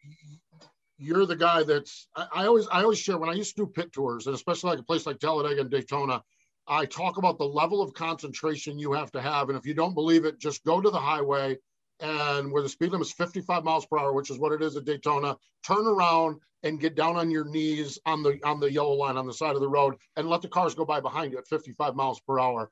You're 0.97 1.25
the 1.25 1.35
guy 1.35 1.63
that's 1.63 2.07
I, 2.15 2.27
I, 2.33 2.45
always 2.45 2.67
I 2.71 2.83
always 2.83 2.99
share 2.99 3.17
when 3.17 3.29
I 3.29 3.33
used 3.33 3.55
to 3.55 3.65
do 3.65 3.71
pit 3.71 3.93
tours, 3.93 4.27
and 4.27 4.35
especially 4.35 4.71
like 4.71 4.79
a 4.79 4.83
place 4.83 5.05
like 5.05 5.19
Talladega 5.19 5.61
and 5.61 5.69
Daytona, 5.69 6.21
I 6.69 6.85
talk 6.85 7.17
about 7.17 7.39
the 7.39 7.47
level 7.47 7.81
of 7.81 7.93
concentration 7.95 8.77
you 8.77 8.93
have 8.93 9.11
to 9.13 9.21
have. 9.21 9.49
And 9.49 9.57
if 9.57 9.65
you 9.65 9.73
don't 9.73 9.95
believe 9.95 10.25
it, 10.25 10.39
just 10.39 10.63
go 10.63 10.79
to 10.79 10.89
the 10.89 10.99
highway 10.99 11.57
and 11.99 12.51
where 12.51 12.61
the 12.61 12.69
speed 12.69 12.91
limit 12.91 13.07
is 13.07 13.13
55 13.13 13.63
miles 13.63 13.85
per 13.87 13.97
hour, 13.97 14.13
which 14.13 14.29
is 14.29 14.37
what 14.37 14.53
it 14.53 14.61
is 14.61 14.77
at 14.77 14.85
Daytona, 14.85 15.35
turn 15.65 15.85
around 15.87 16.39
and 16.63 16.79
get 16.79 16.95
down 16.95 17.15
on 17.15 17.31
your 17.31 17.45
knees 17.45 17.97
on 18.05 18.21
the 18.21 18.39
on 18.43 18.59
the 18.59 18.71
yellow 18.71 18.93
line 18.93 19.17
on 19.17 19.25
the 19.25 19.33
side 19.33 19.55
of 19.55 19.61
the 19.61 19.67
road 19.67 19.95
and 20.15 20.29
let 20.29 20.41
the 20.41 20.47
cars 20.47 20.75
go 20.75 20.85
by 20.85 20.99
behind 20.99 21.31
you 21.31 21.37
at 21.37 21.47
55 21.47 21.95
miles 21.95 22.19
per 22.21 22.39
hour. 22.39 22.69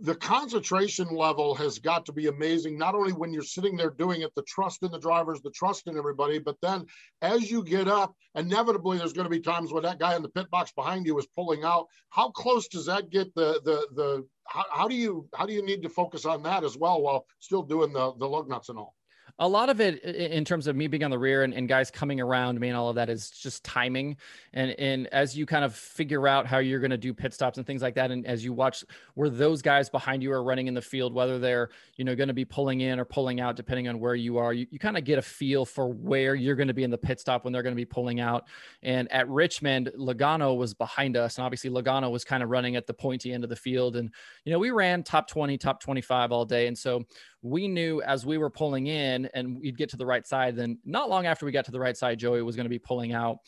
The 0.00 0.14
concentration 0.14 1.08
level 1.14 1.54
has 1.54 1.78
got 1.78 2.06
to 2.06 2.12
be 2.12 2.26
amazing 2.26 2.78
not 2.78 2.94
only 2.94 3.12
when 3.12 3.32
you're 3.32 3.42
sitting 3.42 3.76
there 3.76 3.90
doing 3.90 4.22
it 4.22 4.34
the 4.34 4.42
trust 4.42 4.82
in 4.82 4.90
the 4.90 4.98
drivers 4.98 5.40
the 5.40 5.50
trust 5.50 5.86
in 5.86 5.96
everybody 5.98 6.38
but 6.38 6.56
then 6.62 6.84
as 7.22 7.50
you 7.50 7.62
get 7.64 7.88
up 7.88 8.14
inevitably 8.38 8.98
there's 8.98 9.12
going 9.12 9.24
to 9.24 9.30
be 9.30 9.40
times 9.40 9.72
when 9.72 9.82
that 9.82 9.98
guy 9.98 10.14
in 10.14 10.22
the 10.22 10.28
pit 10.28 10.50
box 10.50 10.72
behind 10.72 11.06
you 11.06 11.18
is 11.18 11.26
pulling 11.26 11.64
out. 11.64 11.86
How 12.10 12.30
close 12.30 12.68
does 12.68 12.86
that 12.86 13.10
get 13.10 13.34
the 13.34 13.60
the 13.64 13.86
the 13.94 14.26
how, 14.46 14.64
how 14.70 14.88
do 14.88 14.94
you 14.94 15.28
how 15.34 15.46
do 15.46 15.52
you 15.52 15.64
need 15.64 15.82
to 15.82 15.88
focus 15.88 16.24
on 16.24 16.42
that 16.44 16.64
as 16.64 16.76
well 16.76 17.02
while 17.02 17.26
still 17.40 17.62
doing 17.62 17.92
the 17.92 18.14
the 18.18 18.28
lug 18.28 18.48
nuts 18.48 18.68
and 18.68 18.78
all 18.78 18.94
a 19.40 19.46
lot 19.46 19.70
of 19.70 19.80
it 19.80 20.02
in 20.02 20.44
terms 20.44 20.66
of 20.66 20.74
me 20.74 20.88
being 20.88 21.04
on 21.04 21.10
the 21.10 21.18
rear 21.18 21.44
and, 21.44 21.54
and, 21.54 21.68
guys 21.68 21.90
coming 21.90 22.20
around 22.20 22.58
me 22.58 22.68
and 22.68 22.76
all 22.76 22.88
of 22.88 22.96
that 22.96 23.08
is 23.08 23.30
just 23.30 23.62
timing. 23.62 24.16
And 24.52 24.70
and 24.72 25.06
as 25.08 25.36
you 25.36 25.46
kind 25.46 25.64
of 25.64 25.74
figure 25.74 26.26
out 26.26 26.46
how 26.46 26.58
you're 26.58 26.80
going 26.80 26.90
to 26.90 26.96
do 26.96 27.14
pit 27.14 27.34
stops 27.34 27.58
and 27.58 27.66
things 27.66 27.82
like 27.82 27.94
that 27.94 28.10
and 28.10 28.26
as 28.26 28.42
you 28.42 28.52
watch 28.52 28.84
where 29.14 29.28
those 29.28 29.62
guys 29.62 29.90
behind 29.90 30.22
you 30.22 30.32
are 30.32 30.42
running 30.42 30.66
in 30.66 30.74
the 30.74 30.82
field 30.82 31.14
whether 31.14 31.38
they're 31.38 31.68
you 31.96 32.04
know 32.04 32.16
going 32.16 32.28
to 32.28 32.34
be 32.34 32.44
pulling 32.44 32.80
in 32.80 32.98
or 32.98 33.04
pulling 33.04 33.40
out 33.40 33.54
depending 33.54 33.86
on 33.86 34.00
where 34.00 34.14
you 34.14 34.38
are 34.38 34.52
you, 34.52 34.66
you 34.70 34.78
kind 34.78 34.96
of 34.96 35.04
get 35.04 35.18
a 35.18 35.22
feel 35.22 35.64
for 35.64 35.88
where 35.88 36.34
you're 36.34 36.56
going 36.56 36.68
to 36.68 36.74
be 36.74 36.84
in 36.84 36.90
the 36.90 36.98
pit 36.98 37.20
stop 37.20 37.44
when 37.44 37.52
they're 37.52 37.62
going 37.62 37.74
to 37.74 37.80
be 37.80 37.84
pulling 37.84 38.20
out. 38.20 38.46
And 38.82 39.10
at 39.12 39.28
richmond 39.28 39.92
logano 39.96 40.56
was 40.56 40.74
behind 40.74 41.16
us 41.16 41.36
and 41.36 41.44
obviously 41.44 41.70
logano 41.70 42.10
was 42.10 42.24
kind 42.24 42.42
of 42.42 42.48
running 42.48 42.76
at 42.76 42.86
the 42.86 42.94
pointy 42.94 43.32
end 43.32 43.44
of 43.44 43.50
the 43.50 43.56
field. 43.56 43.96
And 43.96 44.10
you 44.44 44.52
know 44.52 44.58
we 44.58 44.70
ran 44.70 45.02
top 45.02 45.28
20 45.28 45.58
top 45.58 45.80
25 45.80 46.32
all 46.32 46.46
day. 46.46 46.66
And 46.66 46.76
so 46.76 47.04
we 47.42 47.68
knew 47.68 48.02
as 48.02 48.26
we 48.26 48.38
were 48.38 48.50
pulling 48.50 48.86
in 48.86 49.28
and 49.34 49.60
we'd 49.60 49.76
get 49.76 49.88
to 49.90 49.96
the 49.96 50.06
right 50.06 50.26
side, 50.26 50.56
then 50.56 50.78
not 50.84 51.08
long 51.08 51.26
after 51.26 51.46
we 51.46 51.52
got 51.52 51.64
to 51.66 51.70
the 51.70 51.80
right 51.80 51.96
side, 51.96 52.18
Joey 52.18 52.42
was 52.42 52.56
going 52.56 52.64
to 52.64 52.70
be 52.70 52.78
pulling 52.78 53.12
out. 53.12 53.38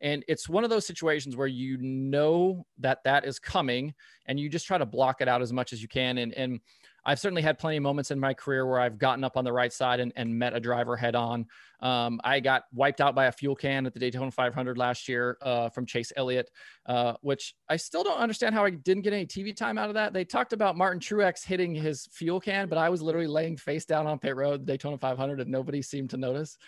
And 0.00 0.24
it's 0.28 0.48
one 0.48 0.64
of 0.64 0.70
those 0.70 0.86
situations 0.86 1.36
where 1.36 1.46
you 1.46 1.76
know 1.78 2.64
that 2.78 3.02
that 3.04 3.24
is 3.24 3.38
coming 3.38 3.94
and 4.26 4.38
you 4.38 4.48
just 4.48 4.66
try 4.66 4.78
to 4.78 4.86
block 4.86 5.20
it 5.20 5.28
out 5.28 5.42
as 5.42 5.52
much 5.52 5.72
as 5.72 5.82
you 5.82 5.88
can. 5.88 6.18
And, 6.18 6.32
and 6.34 6.60
I've 7.08 7.18
certainly 7.18 7.40
had 7.40 7.58
plenty 7.58 7.78
of 7.78 7.82
moments 7.82 8.10
in 8.10 8.20
my 8.20 8.34
career 8.34 8.66
where 8.66 8.78
I've 8.78 8.98
gotten 8.98 9.24
up 9.24 9.38
on 9.38 9.44
the 9.44 9.52
right 9.52 9.72
side 9.72 9.98
and, 9.98 10.12
and 10.14 10.38
met 10.38 10.54
a 10.54 10.60
driver 10.60 10.94
head 10.94 11.14
on. 11.14 11.46
Um, 11.80 12.20
I 12.22 12.38
got 12.40 12.64
wiped 12.74 13.00
out 13.00 13.14
by 13.14 13.26
a 13.26 13.32
fuel 13.32 13.54
can 13.54 13.86
at 13.86 13.94
the 13.94 13.98
Daytona 13.98 14.30
500 14.30 14.76
last 14.76 15.08
year 15.08 15.38
uh, 15.40 15.70
from 15.70 15.86
Chase 15.86 16.12
Elliott, 16.16 16.50
uh, 16.84 17.14
which 17.22 17.54
I 17.66 17.76
still 17.76 18.04
don't 18.04 18.18
understand 18.18 18.54
how 18.54 18.62
I 18.62 18.70
didn't 18.70 19.04
get 19.04 19.14
any 19.14 19.24
TV 19.24 19.56
time 19.56 19.78
out 19.78 19.88
of 19.88 19.94
that. 19.94 20.12
They 20.12 20.26
talked 20.26 20.52
about 20.52 20.76
Martin 20.76 21.00
Truex 21.00 21.42
hitting 21.42 21.74
his 21.74 22.06
fuel 22.12 22.40
can, 22.40 22.68
but 22.68 22.76
I 22.76 22.90
was 22.90 23.00
literally 23.00 23.26
laying 23.26 23.56
face 23.56 23.86
down 23.86 24.06
on 24.06 24.18
pit 24.18 24.36
road, 24.36 24.66
the 24.66 24.72
Daytona 24.72 24.98
500, 24.98 25.40
and 25.40 25.50
nobody 25.50 25.80
seemed 25.80 26.10
to 26.10 26.18
notice. 26.18 26.58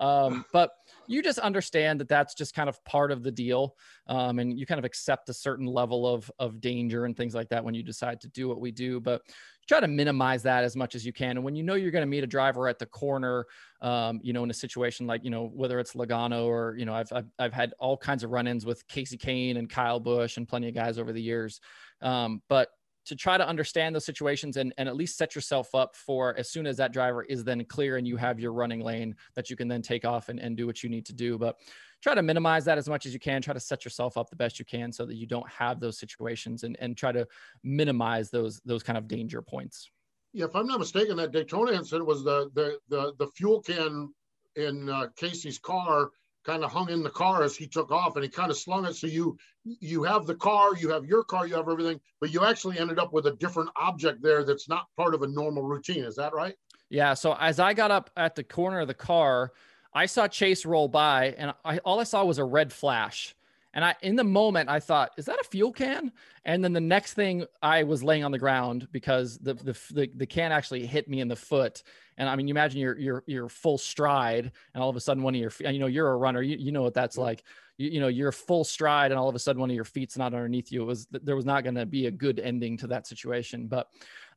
Um, 0.00 0.44
but 0.52 0.70
you 1.06 1.22
just 1.22 1.38
understand 1.38 2.00
that 2.00 2.08
that's 2.08 2.34
just 2.34 2.54
kind 2.54 2.68
of 2.68 2.82
part 2.84 3.10
of 3.10 3.22
the 3.22 3.30
deal. 3.30 3.74
Um, 4.06 4.38
and 4.38 4.58
you 4.58 4.66
kind 4.66 4.78
of 4.78 4.84
accept 4.84 5.28
a 5.28 5.34
certain 5.34 5.66
level 5.66 6.06
of, 6.06 6.30
of 6.38 6.60
danger 6.60 7.04
and 7.04 7.16
things 7.16 7.34
like 7.34 7.48
that 7.48 7.64
when 7.64 7.74
you 7.74 7.82
decide 7.82 8.20
to 8.20 8.28
do 8.28 8.48
what 8.48 8.60
we 8.60 8.70
do. 8.70 9.00
But 9.00 9.22
try 9.68 9.80
to 9.80 9.88
minimize 9.88 10.42
that 10.44 10.64
as 10.64 10.76
much 10.76 10.94
as 10.94 11.04
you 11.04 11.12
can. 11.12 11.32
And 11.32 11.44
when 11.44 11.54
you 11.54 11.62
know 11.62 11.74
you're 11.74 11.90
going 11.90 12.02
to 12.02 12.06
meet 12.06 12.24
a 12.24 12.28
driver 12.28 12.68
at 12.68 12.78
the 12.78 12.86
corner, 12.86 13.46
um, 13.82 14.18
you 14.22 14.32
know, 14.32 14.42
in 14.42 14.50
a 14.50 14.54
situation 14.54 15.06
like, 15.06 15.22
you 15.24 15.30
know, 15.30 15.50
whether 15.54 15.78
it's 15.78 15.92
Logano 15.92 16.46
or, 16.46 16.74
you 16.78 16.86
know, 16.86 16.94
I've, 16.94 17.12
I've, 17.12 17.26
I've 17.38 17.52
had 17.52 17.74
all 17.78 17.96
kinds 17.96 18.24
of 18.24 18.30
run-ins 18.30 18.64
with 18.64 18.86
Kasey 18.88 19.20
Kahne 19.20 19.58
and 19.58 19.68
Kyle 19.68 20.00
Busch 20.00 20.38
and 20.38 20.48
plenty 20.48 20.68
of 20.68 20.74
guys 20.74 20.98
over 20.98 21.12
the 21.12 21.20
years. 21.20 21.60
Um, 22.00 22.40
but 22.48 22.70
to 23.08 23.16
try 23.16 23.38
to 23.38 23.46
understand 23.46 23.94
those 23.94 24.04
situations 24.04 24.58
and, 24.58 24.74
and 24.76 24.88
at 24.88 24.94
least 24.94 25.16
set 25.16 25.34
yourself 25.34 25.74
up 25.74 25.96
for 25.96 26.36
as 26.36 26.50
soon 26.50 26.66
as 26.66 26.76
that 26.76 26.92
driver 26.92 27.22
is 27.24 27.42
then 27.42 27.64
clear 27.64 27.96
and 27.96 28.06
you 28.06 28.16
have 28.16 28.38
your 28.38 28.52
running 28.52 28.80
lane 28.80 29.16
that 29.34 29.48
you 29.48 29.56
can 29.56 29.66
then 29.66 29.80
take 29.80 30.04
off 30.04 30.28
and, 30.28 30.38
and 30.38 30.56
do 30.56 30.66
what 30.66 30.82
you 30.82 30.90
need 30.90 31.06
to 31.06 31.14
do. 31.14 31.38
But 31.38 31.56
try 32.02 32.14
to 32.14 32.22
minimize 32.22 32.66
that 32.66 32.76
as 32.76 32.86
much 32.86 33.06
as 33.06 33.14
you 33.14 33.18
can. 33.18 33.40
Try 33.40 33.54
to 33.54 33.60
set 33.60 33.84
yourself 33.84 34.18
up 34.18 34.28
the 34.28 34.36
best 34.36 34.58
you 34.58 34.66
can 34.66 34.92
so 34.92 35.06
that 35.06 35.16
you 35.16 35.26
don't 35.26 35.48
have 35.48 35.80
those 35.80 35.98
situations 35.98 36.64
and, 36.64 36.76
and 36.80 36.96
try 36.96 37.12
to 37.12 37.26
minimize 37.62 38.30
those 38.30 38.60
those 38.66 38.82
kind 38.82 38.98
of 38.98 39.08
danger 39.08 39.40
points. 39.40 39.90
Yeah, 40.34 40.44
if 40.44 40.54
I'm 40.54 40.66
not 40.66 40.78
mistaken, 40.78 41.16
that 41.16 41.32
Daytona 41.32 41.72
incident 41.72 42.06
was 42.06 42.22
the 42.24 42.50
the 42.54 42.78
the, 42.88 43.14
the 43.18 43.28
fuel 43.28 43.62
can 43.62 44.12
in 44.56 44.90
uh, 44.90 45.06
Kasey's 45.18 45.58
car 45.58 46.10
kind 46.48 46.64
of 46.64 46.72
hung 46.72 46.88
in 46.88 47.02
the 47.02 47.10
car 47.10 47.42
as 47.42 47.54
he 47.54 47.66
took 47.66 47.90
off 47.90 48.16
and 48.16 48.24
he 48.24 48.30
kind 48.30 48.50
of 48.50 48.56
slung 48.56 48.86
it. 48.86 48.94
So 48.94 49.06
you 49.06 49.36
you 49.64 50.02
have 50.02 50.26
the 50.26 50.34
car 50.34 50.74
you 50.74 50.88
have 50.88 51.04
your 51.04 51.22
car 51.22 51.46
you 51.46 51.54
have 51.54 51.68
everything 51.68 52.00
but 52.20 52.32
you 52.32 52.42
actually 52.42 52.78
ended 52.78 52.98
up 52.98 53.12
with 53.12 53.26
a 53.26 53.32
different 53.32 53.68
object 53.76 54.22
there 54.22 54.42
that's 54.42 54.66
not 54.66 54.86
part 54.96 55.14
of 55.14 55.22
a 55.22 55.26
normal 55.26 55.62
routine. 55.62 56.04
Is 56.04 56.16
that 56.16 56.32
right? 56.32 56.54
Yeah. 56.88 57.12
So 57.12 57.36
as 57.38 57.60
i 57.60 57.74
got 57.74 57.90
up 57.90 58.10
at 58.16 58.34
the 58.34 58.42
corner 58.42 58.80
of 58.80 58.88
the 58.88 58.94
car 58.94 59.52
I 59.92 60.06
saw 60.06 60.28
Chase 60.28 60.66
roll 60.66 60.86
by, 60.86 61.34
and 61.38 61.54
I, 61.64 61.78
all 61.78 61.98
I 61.98 62.04
saw 62.04 62.22
was 62.24 62.38
a 62.38 62.44
red 62.44 62.72
flash. 62.72 63.34
And 63.74 63.84
I, 63.84 63.94
in 64.02 64.16
the 64.16 64.24
moment, 64.24 64.68
I 64.68 64.80
thought, 64.80 65.10
"Is 65.18 65.26
that 65.26 65.38
a 65.40 65.44
fuel 65.44 65.72
can?" 65.72 66.12
And 66.44 66.64
then 66.64 66.72
the 66.72 66.80
next 66.80 67.14
thing, 67.14 67.44
I 67.62 67.84
was 67.84 68.02
laying 68.02 68.24
on 68.24 68.32
the 68.32 68.38
ground 68.38 68.88
because 68.92 69.38
the 69.38 69.54
the 69.54 69.78
the, 69.92 70.10
the 70.14 70.26
can 70.26 70.52
actually 70.52 70.86
hit 70.86 71.08
me 71.08 71.20
in 71.20 71.28
the 71.28 71.36
foot. 71.36 71.82
And 72.16 72.28
I 72.28 72.36
mean, 72.36 72.48
you 72.48 72.52
imagine 72.52 72.80
you're 72.80 72.98
you're 72.98 73.24
you're 73.26 73.48
full 73.48 73.78
stride, 73.78 74.52
and 74.74 74.82
all 74.82 74.90
of 74.90 74.96
a 74.96 75.00
sudden, 75.00 75.22
one 75.22 75.34
of 75.34 75.40
your, 75.40 75.52
you 75.70 75.78
know, 75.78 75.86
you're 75.86 76.10
a 76.10 76.16
runner, 76.16 76.42
you, 76.42 76.56
you 76.56 76.72
know 76.72 76.82
what 76.82 76.94
that's 76.94 77.18
like. 77.18 77.44
You, 77.78 77.90
you 77.90 78.00
know, 78.00 78.08
you're 78.08 78.32
full 78.32 78.64
stride, 78.64 79.10
and 79.10 79.18
all 79.18 79.28
of 79.28 79.34
a 79.34 79.38
sudden, 79.38 79.60
one 79.60 79.70
of 79.70 79.76
your 79.76 79.84
feet's 79.84 80.18
not 80.18 80.34
underneath 80.34 80.70
you. 80.70 80.82
It 80.82 80.86
was 80.86 81.06
there 81.10 81.36
was 81.36 81.46
not 81.46 81.64
going 81.64 81.76
to 81.76 81.86
be 81.86 82.06
a 82.06 82.10
good 82.10 82.38
ending 82.38 82.76
to 82.78 82.86
that 82.88 83.06
situation, 83.06 83.66
but 83.66 83.88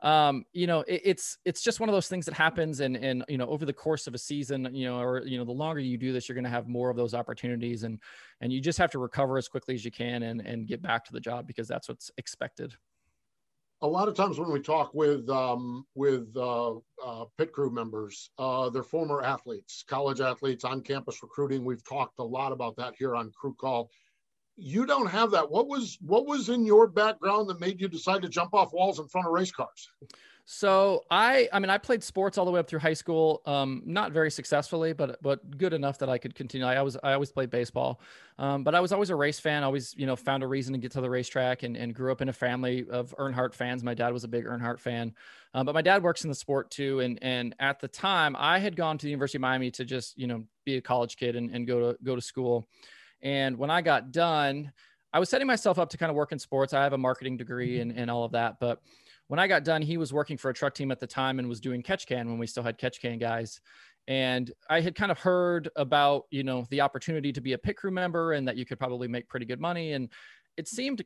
um, 0.02 0.46
you 0.54 0.68
know, 0.68 0.82
it, 0.82 1.02
it's 1.04 1.38
it's 1.44 1.62
just 1.62 1.80
one 1.80 1.90
of 1.90 1.94
those 1.94 2.08
things 2.08 2.26
that 2.26 2.34
happens, 2.34 2.80
and 2.80 2.96
and 2.96 3.26
you 3.28 3.38
know, 3.38 3.48
over 3.48 3.66
the 3.66 3.74
course 3.74 4.08
of 4.08 4.16
a 4.16 4.18
season, 4.18 4.70
you 4.74 4.86
know, 4.86 5.00
or 5.00 5.26
you 5.26 5.38
know, 5.38 5.46
the 5.46 5.52
longer 5.52 5.82
you 5.82 5.98
do 5.98 6.14
this, 6.14 6.30
you're 6.30 6.36
going 6.36 6.44
to 6.46 6.50
have 6.50 6.68
more 6.68 6.90
of 6.90 6.96
those 6.96 7.14
opportunities, 7.14 7.84
and 7.84 8.00
and 8.40 8.54
you 8.54 8.62
just 8.62 8.78
have 8.78 8.92
to 8.92 9.00
recover 9.00 9.38
as 9.38 9.48
quickly 9.48 9.76
as 9.76 9.84
you 9.84 9.92
can 9.92 10.24
and 10.24 10.42
and 10.42 10.68
get 10.68 10.82
back 10.82 11.04
to 11.06 11.12
the 11.12 11.20
job 11.20 11.48
because 11.48 11.68
that's 11.68 11.90
what's 11.90 12.12
expected. 12.18 12.76
A 13.84 13.88
lot 13.88 14.08
of 14.08 14.16
times 14.16 14.40
when 14.40 14.52
we 14.52 14.60
talk 14.60 14.94
with 14.94 15.28
um, 15.30 15.86
with 15.96 16.36
uh, 16.36 16.76
uh, 17.04 17.26
pit 17.38 17.52
crew 17.52 17.72
members, 17.72 18.30
uh, 18.38 18.70
they're 18.70 18.84
former 18.84 19.24
athletes, 19.24 19.84
college 19.88 20.22
athletes, 20.22 20.64
on 20.64 20.82
campus 20.82 21.24
recruiting. 21.24 21.66
We've 21.66 21.84
talked 21.84 22.20
a 22.20 22.24
lot 22.24 22.52
about 22.52 22.76
that 22.78 22.94
here 22.98 23.16
on 23.16 23.32
Crew 23.32 23.56
Call 23.60 23.90
you 24.58 24.86
don't 24.86 25.08
have 25.08 25.32
that. 25.32 25.50
What 25.50 25.68
was 25.68 25.98
what 26.02 26.28
was 26.28 26.50
in 26.50 26.66
your 26.66 26.88
background 26.88 27.50
that 27.50 27.60
made 27.60 27.82
you 27.82 27.88
decide 27.88 28.22
to 28.22 28.30
jump 28.30 28.54
off 28.54 28.74
walls 28.74 29.00
in 29.00 29.08
front 29.08 29.28
of 29.28 29.34
race 29.34 29.52
cars? 29.52 29.90
So 30.46 31.04
I, 31.10 31.48
I 31.54 31.60
mean, 31.60 31.70
I 31.70 31.78
played 31.78 32.04
sports 32.04 32.38
all 32.38 32.46
the 32.46 32.52
way 32.52 32.60
up 32.60 32.68
through 32.68 32.80
high 32.80 32.94
school. 32.94 33.42
Um, 33.46 33.84
not 33.86 34.12
very 34.12 34.32
successfully, 34.32 34.94
but 34.94 35.22
but 35.22 35.58
good 35.58 35.74
enough 35.74 36.00
that 36.00 36.10
I 36.10 36.18
could 36.18 36.36
continue. 36.36 36.66
I 36.66 36.82
was 36.82 36.98
I 37.04 37.14
always 37.14 37.32
played 37.32 37.50
baseball, 37.50 38.02
um, 38.38 38.64
but 38.64 38.76
I 38.76 38.80
was 38.80 38.92
always 38.92 39.10
a 39.10 39.16
race 39.16 39.40
fan. 39.40 39.64
Always, 39.64 39.94
you 39.96 40.06
know, 40.06 40.16
found 40.16 40.44
a 40.44 40.48
reason 40.48 40.74
to 40.74 40.80
get 40.80 40.92
to 40.94 41.02
the 41.02 41.10
racetrack, 41.10 41.64
and, 41.64 41.78
and 41.78 41.94
grew 41.94 42.12
up 42.12 42.22
in 42.22 42.30
a 42.30 42.34
family 42.34 42.86
of 42.90 43.16
Earnhardt 43.18 43.54
fans. 43.54 43.84
My 43.84 43.94
dad 43.94 44.14
was 44.14 44.24
a 44.24 44.28
big 44.28 44.46
Earnhardt 44.46 44.80
fan, 44.80 45.14
um, 45.54 45.66
but 45.66 45.74
my 45.74 45.82
dad 45.82 46.04
works 46.04 46.24
in 46.24 46.30
the 46.30 46.36
sport 46.36 46.72
too. 46.72 47.00
And 47.00 47.20
and 47.22 47.56
at 47.60 47.80
the 47.80 47.88
time, 47.88 48.36
I 48.38 48.60
had 48.60 48.76
gone 48.76 48.98
to 48.98 49.06
the 49.06 49.12
University 49.12 49.38
of 49.38 49.42
Miami 49.42 49.72
to 49.72 49.86
just 49.86 50.18
you 50.18 50.28
know 50.28 50.44
be 50.66 50.78
a 50.78 50.82
college 50.82 51.18
kid 51.18 51.36
and, 51.36 51.52
and 51.52 51.68
go 51.68 51.92
to 51.92 51.98
go 52.04 52.16
to 52.16 52.22
school. 52.22 52.68
And 53.22 53.58
when 53.58 53.70
I 53.70 53.82
got 53.82 54.12
done, 54.12 54.72
I 55.14 55.20
was 55.20 55.30
setting 55.30 55.48
myself 55.48 55.78
up 55.78 55.90
to 55.90 55.98
kind 55.98 56.10
of 56.10 56.16
work 56.16 56.32
in 56.32 56.40
sports. 56.40 56.74
I 56.74 56.84
have 56.84 56.94
a 56.94 56.98
marketing 56.98 57.38
degree 57.38 57.80
and, 57.80 57.92
and 57.92 58.10
all 58.10 58.24
of 58.24 58.32
that. 58.32 58.60
But 58.60 58.82
when 59.32 59.40
I 59.40 59.48
got 59.48 59.64
done, 59.64 59.82
he 59.82 59.96
was 59.96 60.12
working 60.12 60.36
for 60.36 60.50
a 60.50 60.54
truck 60.54 60.74
team 60.74 60.92
at 60.92 61.00
the 61.00 61.08
time 61.08 61.40
and 61.40 61.48
was 61.48 61.62
doing 61.62 61.82
catch 61.82 62.06
can 62.06 62.28
when 62.28 62.38
we 62.38 62.46
still 62.46 62.64
had 62.64 62.78
catch 62.78 63.00
can 63.00 63.18
guys. 63.18 63.62
And 64.10 64.52
I 64.70 64.82
had 64.82 64.94
kind 64.94 65.10
of 65.10 65.18
heard 65.18 65.70
about, 65.78 66.26
you 66.32 66.44
know, 66.44 66.66
the 66.70 66.82
opportunity 66.82 67.32
to 67.32 67.40
be 67.40 67.54
a 67.54 67.58
pit 67.58 67.78
crew 67.78 67.92
member 67.92 68.34
and 68.34 68.46
that 68.46 68.58
you 68.58 68.66
could 68.66 68.78
probably 68.78 69.08
make 69.08 69.30
pretty 69.30 69.46
good 69.46 69.62
money. 69.62 69.94
And 69.94 70.10
it 70.58 70.68
seemed 70.68 71.06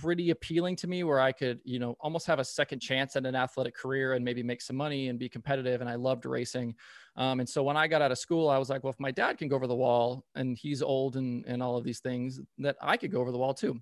pretty 0.00 0.30
appealing 0.30 0.76
to 0.76 0.86
me 0.86 1.04
where 1.04 1.20
I 1.20 1.30
could, 1.30 1.60
you 1.62 1.78
know, 1.78 1.94
almost 2.00 2.26
have 2.26 2.38
a 2.38 2.44
second 2.44 2.80
chance 2.80 3.16
at 3.16 3.26
an 3.26 3.34
athletic 3.34 3.76
career 3.76 4.14
and 4.14 4.24
maybe 4.24 4.42
make 4.42 4.62
some 4.62 4.76
money 4.76 5.10
and 5.10 5.18
be 5.18 5.28
competitive. 5.28 5.82
And 5.82 5.90
I 5.90 5.96
loved 5.96 6.24
racing. 6.24 6.74
Um, 7.16 7.38
and 7.40 7.46
so 7.46 7.62
when 7.62 7.76
I 7.76 7.86
got 7.86 8.00
out 8.00 8.12
of 8.12 8.18
school, 8.18 8.48
I 8.48 8.56
was 8.56 8.70
like, 8.70 8.82
well, 8.82 8.94
if 8.94 8.98
my 8.98 9.10
dad 9.10 9.36
can 9.36 9.48
go 9.48 9.56
over 9.56 9.66
the 9.66 9.76
wall 9.76 10.24
and 10.34 10.56
he's 10.56 10.80
old 10.80 11.16
and, 11.16 11.44
and 11.46 11.62
all 11.62 11.76
of 11.76 11.84
these 11.84 12.00
things, 12.00 12.40
that 12.60 12.76
I 12.80 12.96
could 12.96 13.12
go 13.12 13.20
over 13.20 13.30
the 13.30 13.36
wall 13.36 13.52
too 13.52 13.78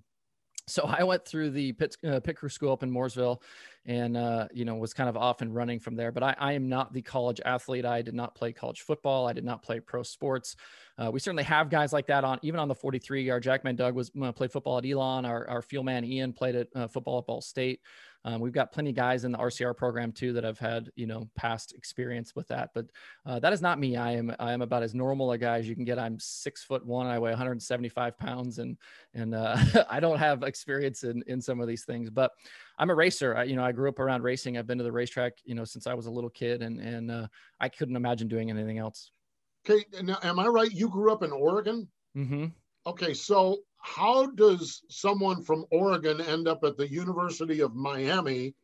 so 0.67 0.83
I 0.83 1.03
went 1.03 1.25
through 1.25 1.51
the 1.51 1.73
uh, 2.05 2.19
pit 2.19 2.37
school 2.49 2.73
up 2.73 2.83
in 2.83 2.91
Mooresville 2.91 3.41
and, 3.85 4.17
uh, 4.17 4.47
you 4.53 4.65
know, 4.65 4.75
was 4.75 4.93
kind 4.93 5.09
of 5.09 5.15
off 5.15 5.41
and 5.41 5.55
running 5.55 5.79
from 5.79 5.95
there. 5.95 6.11
But 6.11 6.23
I, 6.23 6.35
I, 6.37 6.53
am 6.53 6.67
not 6.67 6.91
the 6.91 7.01
college 7.01 7.39
athlete. 7.45 7.85
I 7.85 8.01
did 8.01 8.13
not 8.13 8.35
play 8.35 8.51
college 8.51 8.81
football. 8.81 9.27
I 9.27 9.33
did 9.33 9.45
not 9.45 9.63
play 9.63 9.79
pro 9.79 10.03
sports. 10.03 10.57
Uh, 10.97 11.11
we 11.11 11.19
certainly 11.19 11.43
have 11.43 11.69
guys 11.69 11.93
like 11.93 12.07
that 12.07 12.23
on, 12.23 12.39
even 12.41 12.59
on 12.59 12.67
the 12.67 12.75
43. 12.75 13.29
Our 13.29 13.39
Jackman 13.39 13.75
Doug 13.75 13.93
was 13.93 14.11
uh, 14.21 14.31
played 14.31 14.51
football 14.51 14.79
at 14.79 14.85
Elon. 14.85 15.25
Our, 15.25 15.47
our 15.47 15.61
fuel 15.61 15.83
man 15.83 16.03
Ian 16.03 16.33
played 16.33 16.55
at 16.55 16.67
uh, 16.75 16.87
football 16.87 17.19
at 17.19 17.27
Ball 17.27 17.41
State. 17.41 17.81
Um, 18.25 18.41
we've 18.41 18.51
got 18.51 18.73
plenty 18.73 18.89
of 18.89 18.95
guys 18.95 19.23
in 19.23 19.31
the 19.31 19.37
RCR 19.37 19.77
program 19.77 20.11
too 20.11 20.33
that 20.33 20.43
have 20.43 20.59
had 20.59 20.91
you 20.95 21.07
know 21.07 21.29
past 21.35 21.73
experience 21.73 22.35
with 22.35 22.47
that, 22.49 22.71
but 22.73 22.87
uh, 23.25 23.39
that 23.39 23.53
is 23.53 23.61
not 23.61 23.79
me. 23.79 23.95
I 23.95 24.13
am 24.13 24.35
I 24.37 24.51
am 24.51 24.61
about 24.61 24.83
as 24.83 24.93
normal 24.93 25.31
a 25.31 25.37
guy 25.37 25.59
as 25.59 25.69
you 25.69 25.75
can 25.75 25.85
get. 25.85 25.97
I'm 25.97 26.19
six 26.19 26.61
foot 26.61 26.85
one. 26.85 27.07
I 27.07 27.19
weigh 27.19 27.31
175 27.31 28.17
pounds, 28.17 28.57
and 28.57 28.75
and 29.13 29.33
uh, 29.33 29.57
I 29.89 30.01
don't 30.01 30.17
have 30.17 30.43
experience 30.43 31.03
in 31.03 31.23
in 31.27 31.39
some 31.39 31.61
of 31.61 31.69
these 31.69 31.85
things, 31.85 32.09
but 32.09 32.31
I'm 32.77 32.89
a 32.89 32.95
racer. 32.95 33.37
I, 33.37 33.43
you 33.43 33.55
know, 33.55 33.63
I 33.63 33.71
grew 33.71 33.87
up 33.87 33.99
around 33.99 34.23
racing. 34.23 34.57
I've 34.57 34.67
been 34.67 34.79
to 34.79 34.83
the 34.83 34.91
racetrack, 34.91 35.33
you 35.45 35.55
know, 35.55 35.63
since 35.63 35.87
I 35.87 35.93
was 35.93 36.07
a 36.07 36.11
little 36.11 36.29
kid, 36.29 36.63
and 36.63 36.81
and 36.81 37.09
uh, 37.09 37.27
I 37.61 37.69
couldn't 37.69 37.95
imagine 37.95 38.27
doing 38.27 38.49
anything 38.49 38.77
else. 38.77 39.11
Okay, 39.69 39.85
now 40.01 40.17
am 40.23 40.39
I 40.39 40.47
right? 40.47 40.71
You 40.71 40.87
grew 40.89 41.11
up 41.11 41.23
in 41.23 41.31
Oregon. 41.31 41.87
Mm-hmm. 42.15 42.45
Okay, 42.85 43.13
so 43.13 43.57
how 43.79 44.27
does 44.27 44.81
someone 44.89 45.43
from 45.43 45.65
Oregon 45.71 46.21
end 46.21 46.47
up 46.47 46.63
at 46.63 46.77
the 46.77 46.89
University 46.89 47.59
of 47.59 47.75
Miami 47.75 48.55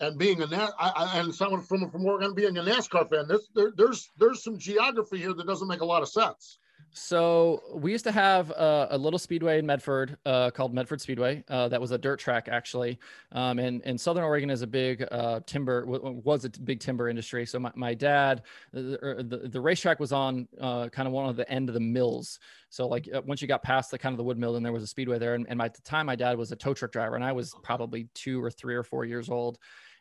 and 0.00 0.16
being 0.16 0.40
a 0.42 0.46
I, 0.46 0.70
I, 0.78 1.18
and 1.18 1.34
someone 1.34 1.62
from 1.62 1.90
from 1.90 2.06
Oregon 2.06 2.34
being 2.34 2.56
a 2.58 2.62
NASCAR 2.62 3.10
fan, 3.10 3.26
there's 3.26 3.48
there, 3.54 3.72
there's 3.76 4.08
there's 4.18 4.44
some 4.44 4.58
geography 4.58 5.18
here 5.18 5.34
that 5.34 5.46
doesn't 5.46 5.68
make 5.68 5.80
a 5.80 5.86
lot 5.86 6.02
of 6.02 6.08
sense. 6.08 6.58
So 6.90 7.62
we 7.74 7.92
used 7.92 8.04
to 8.04 8.12
have 8.12 8.50
a, 8.50 8.88
a 8.90 8.98
little 8.98 9.18
speedway 9.18 9.58
in 9.58 9.66
Medford 9.66 10.16
uh, 10.26 10.50
called 10.50 10.74
Medford 10.74 11.00
Speedway. 11.00 11.44
Uh, 11.48 11.68
that 11.68 11.80
was 11.80 11.92
a 11.92 11.98
dirt 11.98 12.18
track 12.18 12.48
actually, 12.50 12.98
um, 13.32 13.58
and 13.58 13.82
and 13.84 14.00
Southern 14.00 14.24
Oregon 14.24 14.50
is 14.50 14.62
a 14.62 14.66
big 14.66 15.06
uh, 15.10 15.40
timber 15.46 15.84
was 15.86 16.44
a 16.44 16.50
big 16.50 16.80
timber 16.80 17.08
industry. 17.08 17.46
So 17.46 17.58
my, 17.60 17.70
my 17.74 17.94
dad, 17.94 18.42
the, 18.72 19.24
the, 19.28 19.48
the 19.48 19.60
racetrack 19.60 20.00
was 20.00 20.12
on 20.12 20.48
uh, 20.60 20.88
kind 20.88 21.06
of 21.06 21.12
one 21.12 21.28
of 21.28 21.36
the 21.36 21.48
end 21.50 21.68
of 21.68 21.74
the 21.74 21.80
mills. 21.80 22.40
So 22.70 22.88
like 22.88 23.08
uh, 23.14 23.22
once 23.24 23.42
you 23.42 23.48
got 23.48 23.62
past 23.62 23.90
the 23.90 23.98
kind 23.98 24.12
of 24.12 24.16
the 24.16 24.24
wood 24.24 24.38
mill, 24.38 24.54
then 24.54 24.62
there 24.62 24.72
was 24.72 24.82
a 24.82 24.88
speedway 24.88 25.18
there. 25.18 25.34
And, 25.34 25.46
and 25.48 25.60
at 25.62 25.74
the 25.74 25.82
time, 25.82 26.06
my 26.06 26.16
dad 26.16 26.36
was 26.36 26.52
a 26.52 26.56
tow 26.56 26.74
truck 26.74 26.92
driver, 26.92 27.14
and 27.16 27.24
I 27.24 27.32
was 27.32 27.54
probably 27.62 28.08
two 28.14 28.42
or 28.42 28.50
three 28.50 28.74
or 28.74 28.82
four 28.82 29.04
years 29.04 29.28
old. 29.28 29.58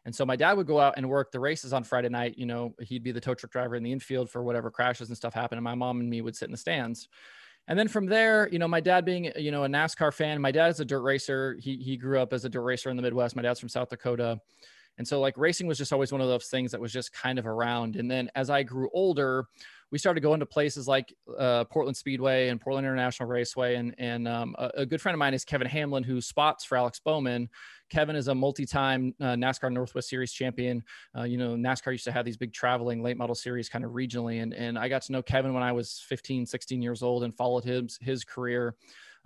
And 0.08 0.16
so 0.16 0.26
my 0.26 0.38
dad 0.38 0.54
would 0.54 0.68
go 0.68 0.80
out 0.80 0.94
and 0.96 1.10
work 1.10 1.34
the 1.34 1.40
races 1.42 1.74
on 1.74 1.84
Friday 1.84 2.08
night. 2.08 2.38
You 2.38 2.46
know, 2.46 2.74
he'd 2.80 3.04
be 3.04 3.12
the 3.12 3.20
tow 3.20 3.34
truck 3.34 3.52
driver 3.52 3.76
in 3.76 3.84
the 3.84 3.92
infield 3.92 4.30
for 4.30 4.42
whatever 4.42 4.72
crashes 4.72 5.10
and 5.10 5.18
stuff 5.18 5.34
happened. 5.34 5.58
And 5.58 5.66
my 5.66 5.76
mom 5.76 6.00
and 6.00 6.10
me 6.10 6.22
would 6.22 6.34
sit 6.34 6.46
in 6.46 6.54
the 6.54 6.58
stands. 6.58 7.10
And 7.68 7.78
then 7.78 7.90
from 7.90 8.06
there, 8.06 8.48
you 8.50 8.58
know, 8.58 8.70
my 8.70 8.80
dad 8.80 9.04
being, 9.04 9.34
you 9.36 9.52
know, 9.52 9.66
a 9.66 9.68
NASCAR 9.68 10.14
fan, 10.14 10.40
my 10.40 10.50
dad 10.50 10.70
is 10.70 10.80
a 10.80 10.86
dirt 10.86 11.02
racer. 11.02 11.58
He, 11.60 11.76
he 11.76 11.98
grew 11.98 12.22
up 12.22 12.32
as 12.32 12.46
a 12.46 12.50
dirt 12.50 12.62
racer 12.62 12.90
in 12.90 12.96
the 12.96 13.04
Midwest. 13.04 13.36
My 13.36 13.42
dad's 13.42 13.60
from 13.60 13.68
South 13.68 13.90
Dakota. 13.90 14.40
And 14.98 15.08
so 15.08 15.20
like 15.20 15.38
racing 15.38 15.68
was 15.68 15.78
just 15.78 15.94
always 15.94 16.12
one 16.12 16.22
of 16.22 16.28
those 16.28 16.48
things 16.48 16.72
that 16.72 16.82
was 16.82 16.92
just 16.92 17.14
kind 17.14 17.38
of 17.38 17.46
around. 17.46 17.96
And 17.96 18.10
then 18.10 18.30
as 18.36 18.50
I 18.50 18.64
grew 18.64 18.90
older, 18.94 19.48
we 19.92 19.98
started 19.98 20.22
going 20.22 20.40
to 20.40 20.46
places 20.46 20.88
like 20.88 21.14
uh, 21.38 21.64
Portland 21.66 21.96
Speedway 21.96 22.50
and 22.50 22.60
Portland 22.60 22.86
International 22.86 23.30
Raceway. 23.30 23.76
And, 23.76 23.96
and 23.98 24.28
um, 24.28 24.56
a, 24.58 24.72
a, 24.76 24.86
good 24.86 25.02
friend 25.02 25.14
of 25.14 25.20
mine 25.20 25.34
is 25.34 25.46
Kevin 25.46 25.68
Hamlin, 25.68 26.04
who 26.04 26.20
spots 26.20 26.66
for 26.66 26.78
Alex 26.78 27.00
Bowman. 27.00 27.48
Kevin 27.90 28.18
is 28.18 28.28
a 28.28 28.36
multi-time 28.36 29.16
uh, 29.22 29.36
NASCAR 29.36 29.72
Northwest 29.72 30.10
Series 30.10 30.34
champion. 30.34 30.84
Uh, 31.18 31.24
you 31.24 31.38
know, 31.38 31.56
NASCAR 31.56 31.94
used 31.94 32.04
to 32.04 32.12
have 32.12 32.26
these 32.26 32.36
big 32.36 32.52
traveling 32.52 33.02
late 33.02 33.16
model 33.16 33.36
series 33.36 33.70
kind 33.70 33.86
of 33.86 33.92
regionally. 33.92 34.42
And, 34.42 34.54
and 34.54 34.78
I 34.78 34.90
got 34.90 35.04
to 35.04 35.14
know 35.14 35.22
Kevin 35.22 35.54
when 35.54 35.64
I 35.64 35.72
was 35.72 36.04
15, 36.10 36.46
16 36.46 36.82
years 36.82 37.02
old 37.02 37.24
and 37.24 37.34
followed 37.36 37.64
his, 37.64 37.98
his 38.02 38.26
career. 38.26 38.76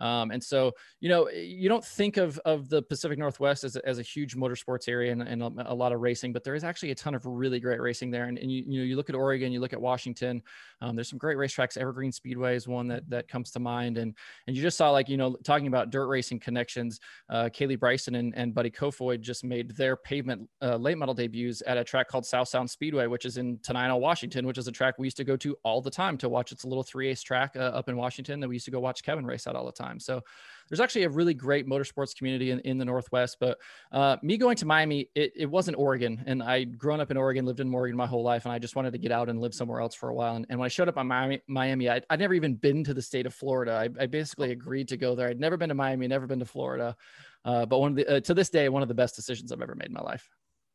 Um, 0.01 0.31
and 0.31 0.43
so, 0.43 0.71
you 0.99 1.09
know, 1.09 1.29
you 1.29 1.69
don't 1.69 1.85
think 1.85 2.17
of, 2.17 2.39
of 2.39 2.69
the 2.69 2.81
Pacific 2.81 3.19
Northwest 3.19 3.63
as 3.63 3.75
a, 3.75 3.87
as 3.87 3.99
a 3.99 4.01
huge 4.01 4.35
motorsports 4.35 4.89
area 4.89 5.11
and, 5.11 5.21
and 5.21 5.43
a, 5.43 5.71
a, 5.71 5.75
lot 5.75 5.91
of 5.91 6.01
racing, 6.01 6.33
but 6.33 6.43
there 6.43 6.55
is 6.55 6.63
actually 6.63 6.89
a 6.89 6.95
ton 6.95 7.13
of 7.13 7.23
really 7.23 7.59
great 7.59 7.79
racing 7.79 8.09
there. 8.09 8.25
And, 8.25 8.39
and 8.39 8.51
you, 8.51 8.63
you 8.67 8.79
know, 8.79 8.85
you 8.85 8.95
look 8.95 9.09
at 9.09 9.15
Oregon, 9.15 9.51
you 9.51 9.59
look 9.59 9.73
at 9.73 9.81
Washington, 9.81 10.41
um, 10.81 10.95
there's 10.95 11.07
some 11.07 11.19
great 11.19 11.37
racetracks. 11.37 11.77
Evergreen 11.77 12.11
Speedway 12.11 12.55
is 12.55 12.67
one 12.67 12.87
that, 12.87 13.07
that 13.11 13.27
comes 13.27 13.51
to 13.51 13.59
mind. 13.59 13.99
And, 13.99 14.15
and 14.47 14.55
you 14.55 14.63
just 14.63 14.75
saw 14.75 14.89
like, 14.89 15.07
you 15.07 15.17
know, 15.17 15.37
talking 15.43 15.67
about 15.67 15.91
dirt 15.91 16.07
racing 16.07 16.39
connections, 16.39 16.99
uh, 17.29 17.49
Kaylee 17.53 17.79
Bryson 17.79 18.15
and, 18.15 18.33
and 18.35 18.55
Buddy 18.55 18.71
Kofoid 18.71 19.21
just 19.21 19.43
made 19.43 19.75
their 19.75 19.95
pavement 19.95 20.49
uh, 20.63 20.77
late 20.77 20.97
model 20.97 21.13
debuts 21.13 21.61
at 21.67 21.77
a 21.77 21.83
track 21.83 22.07
called 22.07 22.25
South 22.25 22.47
Sound 22.47 22.67
Speedway, 22.71 23.05
which 23.05 23.25
is 23.25 23.37
in 23.37 23.59
Tenino, 23.59 23.99
Washington, 23.99 24.47
which 24.47 24.57
is 24.57 24.67
a 24.67 24.71
track 24.71 24.95
we 24.97 25.05
used 25.05 25.17
to 25.17 25.23
go 25.23 25.37
to 25.37 25.55
all 25.63 25.79
the 25.79 25.91
time 25.91 26.17
to 26.17 26.27
watch. 26.27 26.51
It's 26.51 26.63
a 26.63 26.67
little 26.67 26.83
three 26.83 27.09
ace 27.09 27.21
track 27.21 27.55
uh, 27.55 27.59
up 27.59 27.87
in 27.87 27.95
Washington 27.97 28.39
that 28.39 28.47
we 28.47 28.55
used 28.55 28.65
to 28.65 28.71
go 28.71 28.79
watch 28.79 29.03
Kevin 29.03 29.27
race 29.27 29.45
at 29.45 29.55
all 29.55 29.65
the 29.65 29.71
time. 29.71 29.90
So 29.99 30.21
there's 30.69 30.79
actually 30.79 31.03
a 31.03 31.09
really 31.09 31.33
great 31.33 31.67
motorsports 31.67 32.15
community 32.15 32.51
in, 32.51 32.59
in 32.61 32.77
the 32.77 32.85
Northwest. 32.85 33.37
But 33.39 33.57
uh, 33.91 34.17
me 34.23 34.37
going 34.37 34.55
to 34.57 34.65
Miami, 34.65 35.09
it, 35.15 35.33
it 35.35 35.45
wasn't 35.45 35.77
Oregon. 35.77 36.23
And 36.25 36.41
I'd 36.41 36.77
grown 36.77 37.01
up 37.01 37.11
in 37.11 37.17
Oregon, 37.17 37.45
lived 37.45 37.59
in 37.59 37.73
Oregon 37.73 37.97
my 37.97 38.07
whole 38.07 38.23
life. 38.23 38.45
And 38.45 38.53
I 38.53 38.59
just 38.59 38.75
wanted 38.75 38.91
to 38.93 38.97
get 38.97 39.11
out 39.11 39.27
and 39.27 39.41
live 39.41 39.53
somewhere 39.53 39.81
else 39.81 39.95
for 39.95 40.09
a 40.09 40.13
while. 40.13 40.35
And, 40.35 40.45
and 40.49 40.59
when 40.59 40.65
I 40.65 40.69
showed 40.69 40.87
up 40.87 40.97
on 40.97 41.07
Miami, 41.07 41.41
Miami 41.47 41.89
I, 41.89 42.01
would 42.09 42.19
never 42.19 42.33
even 42.33 42.55
been 42.55 42.83
to 42.85 42.93
the 42.93 43.01
state 43.01 43.25
of 43.25 43.33
Florida. 43.33 43.73
I, 43.73 44.03
I, 44.03 44.05
basically 44.05 44.51
agreed 44.51 44.87
to 44.89 44.97
go 44.97 45.13
there. 45.15 45.27
I'd 45.27 45.39
never 45.39 45.57
been 45.57 45.69
to 45.69 45.75
Miami, 45.75 46.07
never 46.07 46.25
been 46.25 46.39
to 46.39 46.45
Florida. 46.45 46.95
Uh, 47.43 47.65
but 47.65 47.79
one 47.79 47.91
of 47.91 47.95
the, 47.97 48.07
uh, 48.07 48.19
to 48.21 48.33
this 48.33 48.49
day, 48.49 48.69
one 48.69 48.81
of 48.81 48.87
the 48.87 48.93
best 48.93 49.15
decisions 49.15 49.51
I've 49.51 49.61
ever 49.61 49.75
made 49.75 49.87
in 49.87 49.93
my 49.93 50.01
life. 50.01 50.29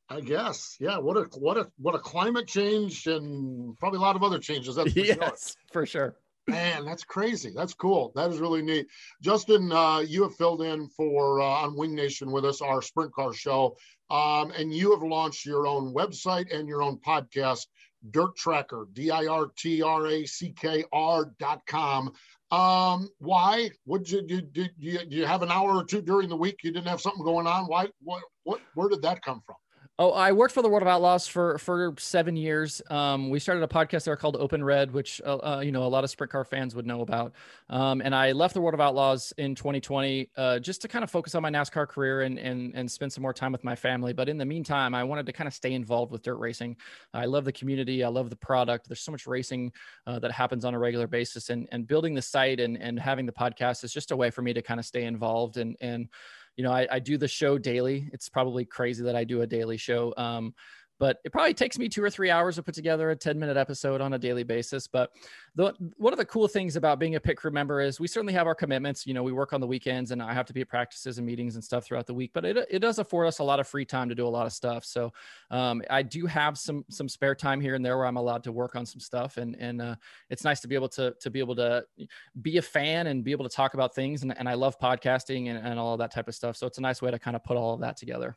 I 0.08 0.20
guess, 0.20 0.76
yeah. 0.78 0.98
What 0.98 1.16
a 1.16 1.22
what 1.38 1.56
a 1.56 1.68
what 1.78 1.96
a 1.96 1.98
climate 1.98 2.46
change, 2.46 3.08
and 3.08 3.76
probably 3.78 3.98
a 3.98 4.00
lot 4.00 4.14
of 4.14 4.22
other 4.22 4.38
changes. 4.38 4.76
That's 4.76 4.92
for 4.92 4.98
yes, 5.04 5.16
sure. 5.16 5.36
for 5.72 5.86
sure. 5.86 6.16
Man, 6.48 6.84
that's 6.84 7.02
crazy. 7.02 7.52
That's 7.54 7.74
cool. 7.74 8.12
That 8.14 8.30
is 8.30 8.38
really 8.38 8.62
neat. 8.62 8.86
Justin, 9.20 9.72
uh, 9.72 9.98
you 9.98 10.22
have 10.22 10.36
filled 10.36 10.62
in 10.62 10.88
for 10.88 11.40
uh, 11.40 11.44
on 11.44 11.76
Wing 11.76 11.94
Nation 11.94 12.30
with 12.30 12.44
us, 12.44 12.62
our 12.62 12.80
sprint 12.80 13.12
car 13.12 13.32
show, 13.32 13.76
um, 14.10 14.52
and 14.56 14.72
you 14.72 14.92
have 14.92 15.02
launched 15.02 15.44
your 15.44 15.66
own 15.66 15.92
website 15.92 16.56
and 16.56 16.68
your 16.68 16.82
own 16.82 16.98
podcast, 16.98 17.66
Dirt 18.12 18.36
Tracker, 18.36 18.86
D 18.92 19.10
I 19.10 19.26
R 19.26 19.50
T 19.58 19.82
R 19.82 20.06
A 20.06 20.24
C 20.24 20.52
K 20.52 20.84
R 20.92 21.32
dot 21.40 21.62
com. 21.66 22.12
Um, 22.52 23.08
why? 23.18 23.70
Would 23.86 24.08
you 24.08 24.22
do? 24.22 24.40
Did 24.40 24.70
you, 24.78 25.00
you 25.08 25.26
have 25.26 25.42
an 25.42 25.50
hour 25.50 25.74
or 25.74 25.84
two 25.84 26.00
during 26.00 26.28
the 26.28 26.36
week? 26.36 26.60
You 26.62 26.70
didn't 26.70 26.86
have 26.86 27.00
something 27.00 27.24
going 27.24 27.48
on. 27.48 27.64
Why? 27.64 27.88
What? 28.02 28.22
What? 28.44 28.60
Where 28.74 28.88
did 28.88 29.02
that 29.02 29.20
come 29.22 29.42
from? 29.44 29.56
Oh, 29.98 30.10
I 30.10 30.32
worked 30.32 30.52
for 30.52 30.60
the 30.60 30.68
World 30.68 30.82
of 30.82 30.88
Outlaws 30.88 31.26
for 31.26 31.56
for 31.56 31.94
seven 31.98 32.36
years. 32.36 32.82
Um, 32.90 33.30
we 33.30 33.38
started 33.38 33.62
a 33.62 33.66
podcast 33.66 34.04
there 34.04 34.14
called 34.14 34.36
Open 34.36 34.62
Red, 34.62 34.90
which 34.90 35.22
uh, 35.24 35.36
uh, 35.36 35.60
you 35.64 35.72
know 35.72 35.84
a 35.84 35.88
lot 35.88 36.04
of 36.04 36.10
sprint 36.10 36.30
car 36.30 36.44
fans 36.44 36.74
would 36.74 36.84
know 36.84 37.00
about. 37.00 37.32
Um, 37.70 38.02
and 38.02 38.14
I 38.14 38.32
left 38.32 38.52
the 38.52 38.60
World 38.60 38.74
of 38.74 38.80
Outlaws 38.80 39.32
in 39.38 39.54
2020 39.54 40.28
uh, 40.36 40.58
just 40.58 40.82
to 40.82 40.88
kind 40.88 41.02
of 41.02 41.10
focus 41.10 41.34
on 41.34 41.40
my 41.40 41.48
NASCAR 41.48 41.88
career 41.88 42.22
and 42.22 42.38
and 42.38 42.74
and 42.74 42.90
spend 42.90 43.10
some 43.10 43.22
more 43.22 43.32
time 43.32 43.52
with 43.52 43.64
my 43.64 43.74
family. 43.74 44.12
But 44.12 44.28
in 44.28 44.36
the 44.36 44.44
meantime, 44.44 44.94
I 44.94 45.02
wanted 45.02 45.24
to 45.26 45.32
kind 45.32 45.48
of 45.48 45.54
stay 45.54 45.72
involved 45.72 46.12
with 46.12 46.22
dirt 46.22 46.36
racing. 46.36 46.76
I 47.14 47.24
love 47.24 47.46
the 47.46 47.52
community. 47.52 48.04
I 48.04 48.08
love 48.08 48.28
the 48.28 48.36
product. 48.36 48.90
There's 48.90 49.00
so 49.00 49.12
much 49.12 49.26
racing 49.26 49.72
uh, 50.06 50.18
that 50.18 50.30
happens 50.30 50.66
on 50.66 50.74
a 50.74 50.78
regular 50.78 51.06
basis, 51.06 51.48
and 51.48 51.70
and 51.72 51.86
building 51.86 52.12
the 52.12 52.20
site 52.20 52.60
and 52.60 52.76
and 52.76 53.00
having 53.00 53.24
the 53.24 53.32
podcast 53.32 53.82
is 53.82 53.94
just 53.94 54.10
a 54.10 54.16
way 54.16 54.28
for 54.28 54.42
me 54.42 54.52
to 54.52 54.60
kind 54.60 54.78
of 54.78 54.84
stay 54.84 55.04
involved 55.04 55.56
and 55.56 55.74
and 55.80 56.10
you 56.56 56.64
know, 56.64 56.72
I, 56.72 56.86
I 56.90 56.98
do 56.98 57.18
the 57.18 57.28
show 57.28 57.58
daily. 57.58 58.08
It's 58.12 58.28
probably 58.28 58.64
crazy 58.64 59.04
that 59.04 59.16
I 59.16 59.24
do 59.24 59.42
a 59.42 59.46
daily 59.46 59.76
show. 59.76 60.14
Um, 60.16 60.54
but 60.98 61.18
it 61.24 61.32
probably 61.32 61.54
takes 61.54 61.78
me 61.78 61.88
two 61.88 62.02
or 62.02 62.10
three 62.10 62.30
hours 62.30 62.56
to 62.56 62.62
put 62.62 62.74
together 62.74 63.10
a 63.10 63.16
10 63.16 63.38
minute 63.38 63.56
episode 63.56 64.00
on 64.00 64.14
a 64.14 64.18
daily 64.18 64.44
basis. 64.44 64.86
But 64.86 65.10
the, 65.54 65.74
one 65.96 66.12
of 66.12 66.18
the 66.18 66.24
cool 66.24 66.48
things 66.48 66.76
about 66.76 66.98
being 66.98 67.16
a 67.16 67.20
pit 67.20 67.36
crew 67.36 67.50
member 67.50 67.80
is 67.80 68.00
we 68.00 68.08
certainly 68.08 68.32
have 68.32 68.46
our 68.46 68.54
commitments. 68.54 69.06
You 69.06 69.14
know, 69.14 69.22
we 69.22 69.32
work 69.32 69.52
on 69.52 69.60
the 69.60 69.66
weekends 69.66 70.10
and 70.10 70.22
I 70.22 70.32
have 70.32 70.46
to 70.46 70.52
be 70.52 70.62
at 70.62 70.68
practices 70.68 71.18
and 71.18 71.26
meetings 71.26 71.54
and 71.54 71.62
stuff 71.62 71.84
throughout 71.84 72.06
the 72.06 72.14
week, 72.14 72.30
but 72.32 72.44
it, 72.44 72.66
it 72.70 72.78
does 72.78 72.98
afford 72.98 73.26
us 73.26 73.38
a 73.40 73.44
lot 73.44 73.60
of 73.60 73.68
free 73.68 73.84
time 73.84 74.08
to 74.08 74.14
do 74.14 74.26
a 74.26 74.28
lot 74.28 74.46
of 74.46 74.52
stuff. 74.52 74.84
So 74.84 75.12
um, 75.50 75.82
I 75.90 76.02
do 76.02 76.26
have 76.26 76.56
some, 76.56 76.84
some 76.90 77.08
spare 77.08 77.34
time 77.34 77.60
here 77.60 77.74
and 77.74 77.84
there 77.84 77.96
where 77.98 78.06
I'm 78.06 78.16
allowed 78.16 78.44
to 78.44 78.52
work 78.52 78.76
on 78.76 78.86
some 78.86 79.00
stuff. 79.00 79.36
And, 79.36 79.56
and 79.56 79.82
uh, 79.82 79.96
it's 80.30 80.44
nice 80.44 80.60
to 80.60 80.68
be 80.68 80.74
able 80.74 80.88
to, 80.90 81.14
to 81.20 81.30
be 81.30 81.40
able 81.40 81.56
to 81.56 81.84
be 82.40 82.56
a 82.56 82.62
fan 82.62 83.08
and 83.08 83.22
be 83.22 83.32
able 83.32 83.48
to 83.48 83.54
talk 83.54 83.74
about 83.74 83.94
things. 83.94 84.22
And, 84.22 84.36
and 84.38 84.48
I 84.48 84.54
love 84.54 84.78
podcasting 84.78 85.50
and, 85.50 85.58
and 85.58 85.78
all 85.78 85.96
that 85.96 86.12
type 86.12 86.28
of 86.28 86.34
stuff. 86.34 86.56
So 86.56 86.66
it's 86.66 86.78
a 86.78 86.82
nice 86.82 87.02
way 87.02 87.10
to 87.10 87.18
kind 87.18 87.36
of 87.36 87.44
put 87.44 87.56
all 87.56 87.74
of 87.74 87.80
that 87.80 87.96
together. 87.96 88.36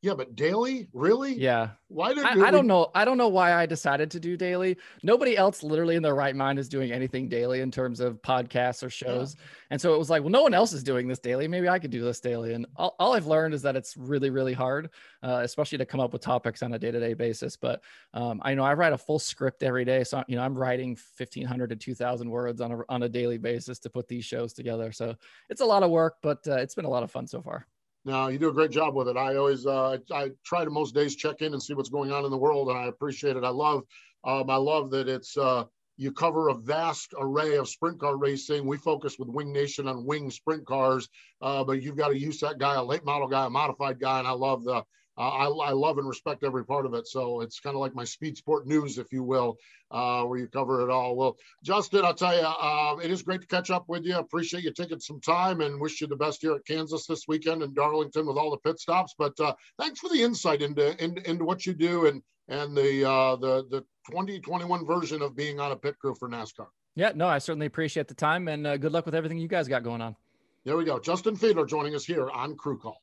Yeah, 0.00 0.14
but 0.14 0.36
daily, 0.36 0.88
really? 0.92 1.34
Yeah. 1.34 1.70
Why 1.88 2.14
did 2.14 2.24
I, 2.24 2.46
I 2.46 2.50
don't 2.52 2.68
know? 2.68 2.88
I 2.94 3.04
don't 3.04 3.18
know 3.18 3.28
why 3.28 3.52
I 3.52 3.66
decided 3.66 4.12
to 4.12 4.20
do 4.20 4.36
daily. 4.36 4.76
Nobody 5.02 5.36
else, 5.36 5.64
literally 5.64 5.96
in 5.96 6.04
their 6.04 6.14
right 6.14 6.36
mind, 6.36 6.60
is 6.60 6.68
doing 6.68 6.92
anything 6.92 7.28
daily 7.28 7.62
in 7.62 7.72
terms 7.72 7.98
of 7.98 8.22
podcasts 8.22 8.84
or 8.84 8.90
shows. 8.90 9.34
Yeah. 9.36 9.44
And 9.70 9.80
so 9.80 9.94
it 9.94 9.98
was 9.98 10.08
like, 10.08 10.22
well, 10.22 10.30
no 10.30 10.42
one 10.42 10.54
else 10.54 10.72
is 10.72 10.84
doing 10.84 11.08
this 11.08 11.18
daily. 11.18 11.48
Maybe 11.48 11.68
I 11.68 11.80
could 11.80 11.90
do 11.90 12.04
this 12.04 12.20
daily. 12.20 12.54
And 12.54 12.64
all, 12.76 12.94
all 13.00 13.14
I've 13.14 13.26
learned 13.26 13.54
is 13.54 13.62
that 13.62 13.74
it's 13.74 13.96
really, 13.96 14.30
really 14.30 14.52
hard, 14.52 14.90
uh, 15.24 15.40
especially 15.42 15.78
to 15.78 15.86
come 15.86 15.98
up 15.98 16.12
with 16.12 16.22
topics 16.22 16.62
on 16.62 16.72
a 16.74 16.78
day 16.78 16.92
to 16.92 17.00
day 17.00 17.14
basis. 17.14 17.56
But 17.56 17.82
um, 18.14 18.40
I 18.44 18.54
know 18.54 18.62
I 18.62 18.74
write 18.74 18.92
a 18.92 18.98
full 18.98 19.18
script 19.18 19.64
every 19.64 19.84
day, 19.84 20.04
so 20.04 20.22
you 20.28 20.36
know 20.36 20.42
I'm 20.42 20.56
writing 20.56 20.90
1,500 20.90 21.70
to 21.70 21.76
2,000 21.76 22.30
words 22.30 22.60
on 22.60 22.70
a 22.70 22.78
on 22.88 23.02
a 23.02 23.08
daily 23.08 23.38
basis 23.38 23.80
to 23.80 23.90
put 23.90 24.06
these 24.06 24.24
shows 24.24 24.52
together. 24.52 24.92
So 24.92 25.16
it's 25.48 25.60
a 25.60 25.66
lot 25.66 25.82
of 25.82 25.90
work, 25.90 26.18
but 26.22 26.46
uh, 26.46 26.56
it's 26.56 26.76
been 26.76 26.84
a 26.84 26.90
lot 26.90 27.02
of 27.02 27.10
fun 27.10 27.26
so 27.26 27.42
far. 27.42 27.66
No, 28.04 28.28
you 28.28 28.38
do 28.38 28.48
a 28.48 28.52
great 28.52 28.70
job 28.70 28.94
with 28.94 29.08
it. 29.08 29.16
I 29.16 29.36
always, 29.36 29.66
uh, 29.66 29.98
I 30.12 30.30
try 30.44 30.64
to 30.64 30.70
most 30.70 30.94
days 30.94 31.16
check 31.16 31.42
in 31.42 31.52
and 31.52 31.62
see 31.62 31.74
what's 31.74 31.90
going 31.90 32.12
on 32.12 32.24
in 32.24 32.30
the 32.30 32.38
world, 32.38 32.68
and 32.68 32.78
I 32.78 32.86
appreciate 32.86 33.36
it. 33.36 33.44
I 33.44 33.50
love, 33.50 33.82
um, 34.24 34.48
I 34.48 34.56
love 34.56 34.90
that 34.92 35.08
it's 35.08 35.36
uh, 35.36 35.64
you 35.96 36.12
cover 36.12 36.48
a 36.48 36.54
vast 36.54 37.12
array 37.18 37.56
of 37.56 37.68
sprint 37.68 38.00
car 38.00 38.16
racing. 38.16 38.66
We 38.66 38.76
focus 38.76 39.18
with 39.18 39.28
Wing 39.28 39.52
Nation 39.52 39.88
on 39.88 40.06
wing 40.06 40.30
sprint 40.30 40.64
cars, 40.64 41.08
uh, 41.42 41.64
but 41.64 41.82
you've 41.82 41.96
got 41.96 42.12
a 42.12 42.14
USAC 42.14 42.58
guy, 42.58 42.76
a 42.76 42.82
late 42.82 43.04
model 43.04 43.28
guy, 43.28 43.46
a 43.46 43.50
modified 43.50 43.98
guy, 43.98 44.20
and 44.20 44.28
I 44.28 44.32
love 44.32 44.64
the 44.64 44.84
uh, 45.18 45.22
I, 45.22 45.46
I, 45.46 45.70
love 45.72 45.98
and 45.98 46.08
respect 46.08 46.44
every 46.44 46.64
part 46.64 46.86
of 46.86 46.94
it. 46.94 47.08
So 47.08 47.40
it's 47.40 47.58
kind 47.58 47.74
of 47.74 47.80
like 47.80 47.94
my 47.94 48.04
speed 48.04 48.36
sport 48.36 48.68
news, 48.68 48.98
if 48.98 49.12
you 49.12 49.24
will, 49.24 49.58
uh, 49.90 50.22
where 50.22 50.38
you 50.38 50.46
cover 50.46 50.80
it 50.82 50.90
all. 50.90 51.16
Well, 51.16 51.36
Justin, 51.64 52.04
I'll 52.04 52.14
tell 52.14 52.34
you, 52.34 52.46
uh, 52.46 52.96
it 53.02 53.10
is 53.10 53.22
great 53.22 53.40
to 53.40 53.46
catch 53.48 53.70
up 53.70 53.88
with 53.88 54.04
you. 54.04 54.16
Appreciate 54.16 54.62
you 54.62 54.72
taking 54.72 55.00
some 55.00 55.20
time 55.20 55.60
and 55.60 55.80
wish 55.80 56.00
you 56.00 56.06
the 56.06 56.16
best 56.16 56.40
here 56.40 56.54
at 56.54 56.64
Kansas 56.64 57.06
this 57.06 57.26
weekend 57.26 57.62
and 57.62 57.74
Darlington 57.74 58.26
with 58.26 58.36
all 58.36 58.50
the 58.50 58.58
pit 58.58 58.78
stops. 58.78 59.14
But 59.18 59.38
uh, 59.40 59.54
thanks 59.78 59.98
for 59.98 60.08
the 60.08 60.22
insight 60.22 60.62
into, 60.62 61.02
into, 61.02 61.28
into 61.28 61.44
what 61.44 61.66
you 61.66 61.74
do 61.74 62.06
and 62.06 62.22
and 62.50 62.74
the 62.74 63.06
uh, 63.06 63.36
the 63.36 63.66
the 63.70 63.80
2021 64.10 64.86
version 64.86 65.20
of 65.20 65.36
being 65.36 65.60
on 65.60 65.72
a 65.72 65.76
pit 65.76 65.98
crew 65.98 66.14
for 66.14 66.28
NASCAR. 66.28 66.68
Yeah, 66.94 67.12
no, 67.14 67.28
I 67.28 67.38
certainly 67.38 67.66
appreciate 67.66 68.08
the 68.08 68.14
time 68.14 68.48
and 68.48 68.66
uh, 68.66 68.76
good 68.76 68.92
luck 68.92 69.04
with 69.04 69.14
everything 69.14 69.38
you 69.38 69.48
guys 69.48 69.68
got 69.68 69.82
going 69.82 70.00
on. 70.00 70.16
There 70.64 70.76
we 70.76 70.84
go. 70.84 70.98
Justin 70.98 71.36
Fiedler 71.36 71.68
joining 71.68 71.94
us 71.94 72.04
here 72.04 72.30
on 72.30 72.56
Crew 72.56 72.78
Call. 72.78 73.02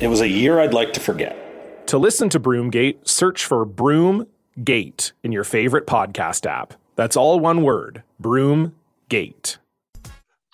It 0.00 0.08
was 0.08 0.22
a 0.22 0.28
year 0.28 0.58
I'd 0.58 0.72
like 0.72 0.94
to 0.94 1.00
forget. 1.00 1.36
To 1.88 1.98
listen 1.98 2.30
to 2.30 2.40
Broomgate, 2.40 3.06
search 3.06 3.44
for 3.44 3.66
Broomgate 3.66 5.12
in 5.22 5.30
your 5.30 5.44
favorite 5.44 5.86
podcast 5.86 6.46
app. 6.46 6.72
That's 6.96 7.18
all 7.18 7.38
one 7.38 7.62
word 7.62 8.02
Broomgate. 8.22 9.58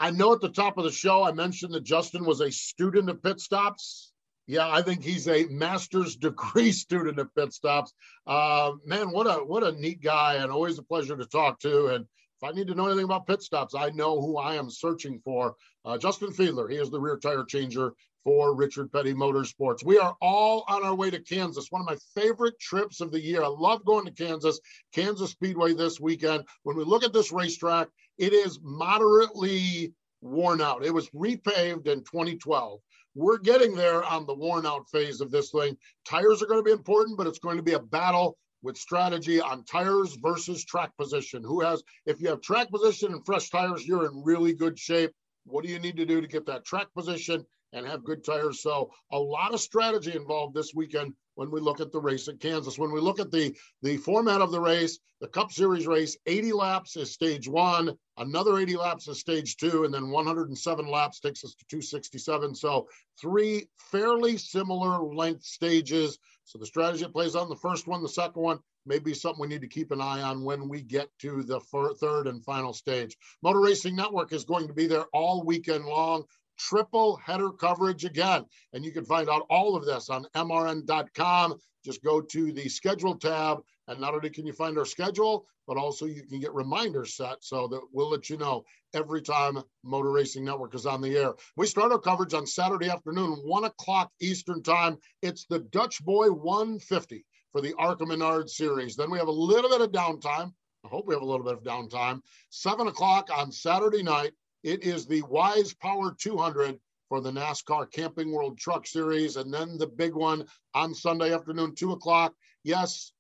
I 0.00 0.10
know 0.10 0.32
at 0.32 0.40
the 0.40 0.48
top 0.48 0.78
of 0.78 0.84
the 0.84 0.90
show, 0.90 1.22
I 1.22 1.30
mentioned 1.30 1.72
that 1.74 1.84
Justin 1.84 2.24
was 2.24 2.40
a 2.40 2.50
student 2.50 3.08
of 3.08 3.22
pit 3.22 3.38
stops. 3.38 4.12
Yeah, 4.48 4.68
I 4.68 4.82
think 4.82 5.04
he's 5.04 5.28
a 5.28 5.44
master's 5.44 6.16
degree 6.28 6.72
student 6.72 7.20
of 7.20 7.32
pit 7.36 7.52
stops. 7.52 7.92
Uh, 8.26 8.72
man, 8.84 9.12
what 9.12 9.28
a 9.28 9.44
what 9.44 9.62
a 9.62 9.80
neat 9.80 10.02
guy, 10.02 10.34
and 10.34 10.50
always 10.50 10.78
a 10.78 10.82
pleasure 10.82 11.16
to 11.16 11.24
talk 11.24 11.60
to. 11.60 11.86
And 11.94 12.06
if 12.40 12.48
I 12.48 12.52
need 12.52 12.66
to 12.68 12.74
know 12.74 12.86
anything 12.86 13.04
about 13.04 13.26
pit 13.26 13.42
stops, 13.42 13.74
I 13.74 13.90
know 13.90 14.20
who 14.20 14.36
I 14.36 14.56
am 14.56 14.68
searching 14.68 15.20
for. 15.24 15.54
Uh, 15.84 15.96
Justin 15.96 16.30
Fiedler, 16.30 16.70
he 16.70 16.76
is 16.76 16.90
the 16.90 17.00
rear 17.00 17.16
tire 17.16 17.44
changer 17.44 17.92
for 18.24 18.54
Richard 18.54 18.92
Petty 18.92 19.14
Motorsports. 19.14 19.84
We 19.84 19.98
are 19.98 20.14
all 20.20 20.64
on 20.68 20.84
our 20.84 20.94
way 20.94 21.10
to 21.10 21.20
Kansas, 21.20 21.70
one 21.70 21.80
of 21.80 21.86
my 21.86 21.96
favorite 22.20 22.58
trips 22.58 23.00
of 23.00 23.10
the 23.10 23.20
year. 23.20 23.42
I 23.42 23.46
love 23.46 23.84
going 23.86 24.04
to 24.04 24.10
Kansas, 24.10 24.60
Kansas 24.92 25.30
Speedway 25.30 25.72
this 25.72 25.98
weekend. 25.98 26.44
When 26.64 26.76
we 26.76 26.84
look 26.84 27.04
at 27.04 27.12
this 27.12 27.32
racetrack, 27.32 27.88
it 28.18 28.32
is 28.32 28.58
moderately 28.62 29.94
worn 30.20 30.60
out. 30.60 30.84
It 30.84 30.92
was 30.92 31.08
repaved 31.10 31.86
in 31.86 32.00
2012. 32.00 32.80
We're 33.14 33.38
getting 33.38 33.74
there 33.74 34.04
on 34.04 34.26
the 34.26 34.34
worn 34.34 34.66
out 34.66 34.90
phase 34.90 35.22
of 35.22 35.30
this 35.30 35.50
thing. 35.52 35.76
Tires 36.06 36.42
are 36.42 36.46
going 36.46 36.58
to 36.60 36.64
be 36.64 36.72
important, 36.72 37.16
but 37.16 37.26
it's 37.26 37.38
going 37.38 37.56
to 37.56 37.62
be 37.62 37.72
a 37.72 37.80
battle 37.80 38.36
with 38.62 38.76
strategy 38.76 39.40
on 39.40 39.64
tires 39.64 40.16
versus 40.16 40.64
track 40.64 40.90
position. 40.98 41.42
Who 41.42 41.60
has, 41.60 41.82
if 42.06 42.20
you 42.20 42.28
have 42.28 42.40
track 42.40 42.70
position 42.70 43.12
and 43.12 43.24
fresh 43.24 43.50
tires, 43.50 43.86
you're 43.86 44.06
in 44.06 44.22
really 44.24 44.52
good 44.52 44.78
shape. 44.78 45.12
What 45.44 45.64
do 45.64 45.70
you 45.70 45.78
need 45.78 45.96
to 45.96 46.06
do 46.06 46.20
to 46.20 46.26
get 46.26 46.46
that 46.46 46.64
track 46.64 46.88
position 46.96 47.44
and 47.72 47.86
have 47.86 48.04
good 48.04 48.24
tires? 48.24 48.62
So 48.62 48.90
a 49.12 49.18
lot 49.18 49.54
of 49.54 49.60
strategy 49.60 50.14
involved 50.14 50.54
this 50.54 50.72
weekend 50.74 51.14
when 51.34 51.50
we 51.50 51.60
look 51.60 51.80
at 51.80 51.92
the 51.92 52.00
race 52.00 52.28
at 52.28 52.40
Kansas. 52.40 52.78
When 52.78 52.92
we 52.92 53.00
look 53.00 53.20
at 53.20 53.30
the 53.30 53.56
the 53.82 53.96
format 53.98 54.40
of 54.40 54.50
the 54.50 54.60
race, 54.60 54.98
the 55.20 55.28
Cup 55.28 55.52
Series 55.52 55.86
race, 55.86 56.16
80 56.26 56.52
laps 56.52 56.96
is 56.96 57.12
stage 57.12 57.48
one, 57.48 57.96
another 58.16 58.58
80 58.58 58.76
laps 58.76 59.08
is 59.08 59.20
stage 59.20 59.56
two, 59.56 59.84
and 59.84 59.94
then 59.94 60.10
107 60.10 60.90
laps 60.90 61.20
takes 61.20 61.44
us 61.44 61.54
to 61.54 61.64
267. 61.70 62.54
So 62.54 62.88
three 63.20 63.68
fairly 63.90 64.36
similar 64.36 65.02
length 65.02 65.44
stages. 65.44 66.18
So 66.44 66.58
the 66.58 66.66
strategy 66.66 67.02
that 67.04 67.12
plays 67.12 67.34
on 67.34 67.48
the 67.48 67.56
first 67.56 67.86
one, 67.86 68.02
the 68.02 68.08
second 68.08 68.42
one, 68.42 68.58
may 68.86 68.98
be 68.98 69.14
something 69.14 69.40
we 69.40 69.48
need 69.48 69.62
to 69.62 69.68
keep 69.68 69.90
an 69.90 70.00
eye 70.00 70.22
on 70.22 70.44
when 70.44 70.68
we 70.68 70.80
get 70.80 71.08
to 71.18 71.42
the 71.42 71.60
third 72.00 72.28
and 72.28 72.44
final 72.44 72.72
stage. 72.72 73.16
Motor 73.42 73.60
Racing 73.60 73.96
Network 73.96 74.32
is 74.32 74.44
going 74.44 74.68
to 74.68 74.74
be 74.74 74.86
there 74.86 75.06
all 75.12 75.44
weekend 75.44 75.84
long 75.84 76.24
triple 76.58 77.16
header 77.16 77.50
coverage 77.50 78.04
again. 78.04 78.44
And 78.72 78.84
you 78.84 78.92
can 78.92 79.04
find 79.04 79.28
out 79.28 79.46
all 79.50 79.76
of 79.76 79.84
this 79.84 80.08
on 80.10 80.26
mrn.com. 80.34 81.54
Just 81.84 82.02
go 82.02 82.20
to 82.20 82.52
the 82.52 82.68
schedule 82.68 83.14
tab, 83.14 83.62
and 83.86 84.00
not 84.00 84.14
only 84.14 84.30
can 84.30 84.46
you 84.46 84.52
find 84.52 84.76
our 84.76 84.84
schedule, 84.84 85.46
but 85.66 85.76
also 85.76 86.06
you 86.06 86.22
can 86.22 86.40
get 86.40 86.52
reminders 86.52 87.14
set 87.14 87.36
so 87.40 87.68
that 87.68 87.80
we'll 87.92 88.10
let 88.10 88.30
you 88.30 88.36
know 88.36 88.64
every 88.94 89.22
time 89.22 89.62
Motor 89.84 90.10
Racing 90.10 90.44
Network 90.44 90.74
is 90.74 90.86
on 90.86 91.00
the 91.00 91.16
air. 91.16 91.34
We 91.56 91.66
start 91.66 91.92
our 91.92 91.98
coverage 91.98 92.34
on 92.34 92.46
Saturday 92.46 92.88
afternoon, 92.88 93.40
one 93.44 93.64
o'clock 93.64 94.10
Eastern 94.20 94.62
Time. 94.62 94.98
It's 95.22 95.46
the 95.46 95.60
Dutch 95.60 96.04
Boy 96.04 96.30
150 96.30 97.24
for 97.52 97.60
the 97.60 97.74
ARCA 97.78 98.06
Menard 98.06 98.50
series. 98.50 98.96
Then 98.96 99.10
we 99.10 99.18
have 99.18 99.28
a 99.28 99.32
little 99.32 99.70
bit 99.70 99.80
of 99.80 99.92
downtime. 99.92 100.52
I 100.84 100.88
hope 100.88 101.06
we 101.06 101.14
have 101.14 101.22
a 101.22 101.26
little 101.26 101.44
bit 101.44 101.54
of 101.54 101.62
downtime. 101.62 102.20
Seven 102.50 102.86
o'clock 102.86 103.28
on 103.34 103.50
Saturday 103.50 104.02
night. 104.02 104.32
It 104.66 104.82
is 104.82 105.06
the 105.06 105.22
Wise 105.22 105.72
Power 105.74 106.12
200 106.18 106.80
for 107.08 107.20
the 107.20 107.30
NASCAR 107.30 107.88
Camping 107.92 108.32
World 108.32 108.58
Truck 108.58 108.84
Series. 108.84 109.36
And 109.36 109.54
then 109.54 109.78
the 109.78 109.86
big 109.86 110.12
one 110.12 110.44
on 110.74 110.92
Sunday 110.92 111.32
afternoon, 111.32 111.76
two 111.76 111.92
o'clock. 111.92 112.34
Yes, 112.64 113.12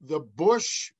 the 0.00 0.20
Busch, 0.20 0.92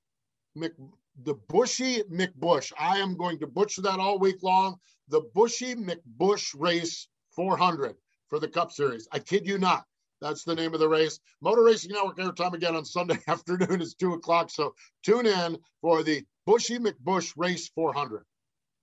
Mc, 0.54 0.74
the 1.22 1.34
Buschy 1.34 2.02
McBusch. 2.10 2.74
I 2.78 2.98
am 2.98 3.16
going 3.16 3.38
to 3.38 3.46
butcher 3.46 3.80
that 3.80 3.98
all 3.98 4.18
week 4.18 4.42
long. 4.42 4.76
The 5.08 5.22
Buschy 5.34 5.74
McBusch 5.74 6.54
Race 6.54 7.08
400 7.30 7.96
for 8.28 8.38
the 8.38 8.48
Cup 8.48 8.72
Series. 8.72 9.08
I 9.12 9.18
kid 9.18 9.46
you 9.46 9.56
not. 9.56 9.86
That's 10.20 10.44
the 10.44 10.54
name 10.54 10.74
of 10.74 10.80
the 10.80 10.90
race. 10.90 11.20
Motor 11.40 11.62
Racing 11.62 11.92
Network 11.92 12.18
airtime 12.18 12.52
again 12.52 12.76
on 12.76 12.84
Sunday 12.84 13.18
afternoon 13.28 13.80
is 13.80 13.94
two 13.94 14.12
o'clock. 14.12 14.50
So 14.50 14.74
tune 15.02 15.24
in 15.24 15.56
for 15.80 16.02
the 16.02 16.22
Buschy 16.46 16.78
McBusch 16.78 17.32
Race 17.38 17.70
400. 17.74 18.18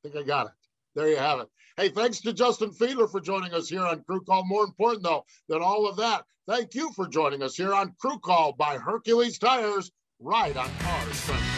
I 0.05 0.09
think 0.09 0.15
I 0.15 0.23
got 0.27 0.47
it 0.47 0.53
there 0.95 1.09
you 1.09 1.17
have 1.17 1.39
it. 1.39 1.47
Hey, 1.77 1.89
thanks 1.89 2.21
to 2.21 2.33
Justin 2.33 2.71
Fiedler 2.71 3.09
for 3.09 3.19
joining 3.19 3.53
us 3.53 3.67
here 3.67 3.81
on 3.81 4.03
Crew 4.03 4.21
Call. 4.21 4.45
More 4.45 4.63
important, 4.63 5.03
though, 5.03 5.25
than 5.49 5.61
all 5.61 5.87
of 5.87 5.97
that, 5.97 6.23
thank 6.47 6.75
you 6.75 6.91
for 6.93 7.07
joining 7.07 7.41
us 7.41 7.55
here 7.55 7.73
on 7.73 7.95
Crew 7.99 8.19
Call 8.19 8.53
by 8.53 8.77
Hercules 8.77 9.39
Tires, 9.39 9.91
right 10.19 10.55
on 10.55 10.69
Cars 10.79 11.15
Central. 11.15 11.52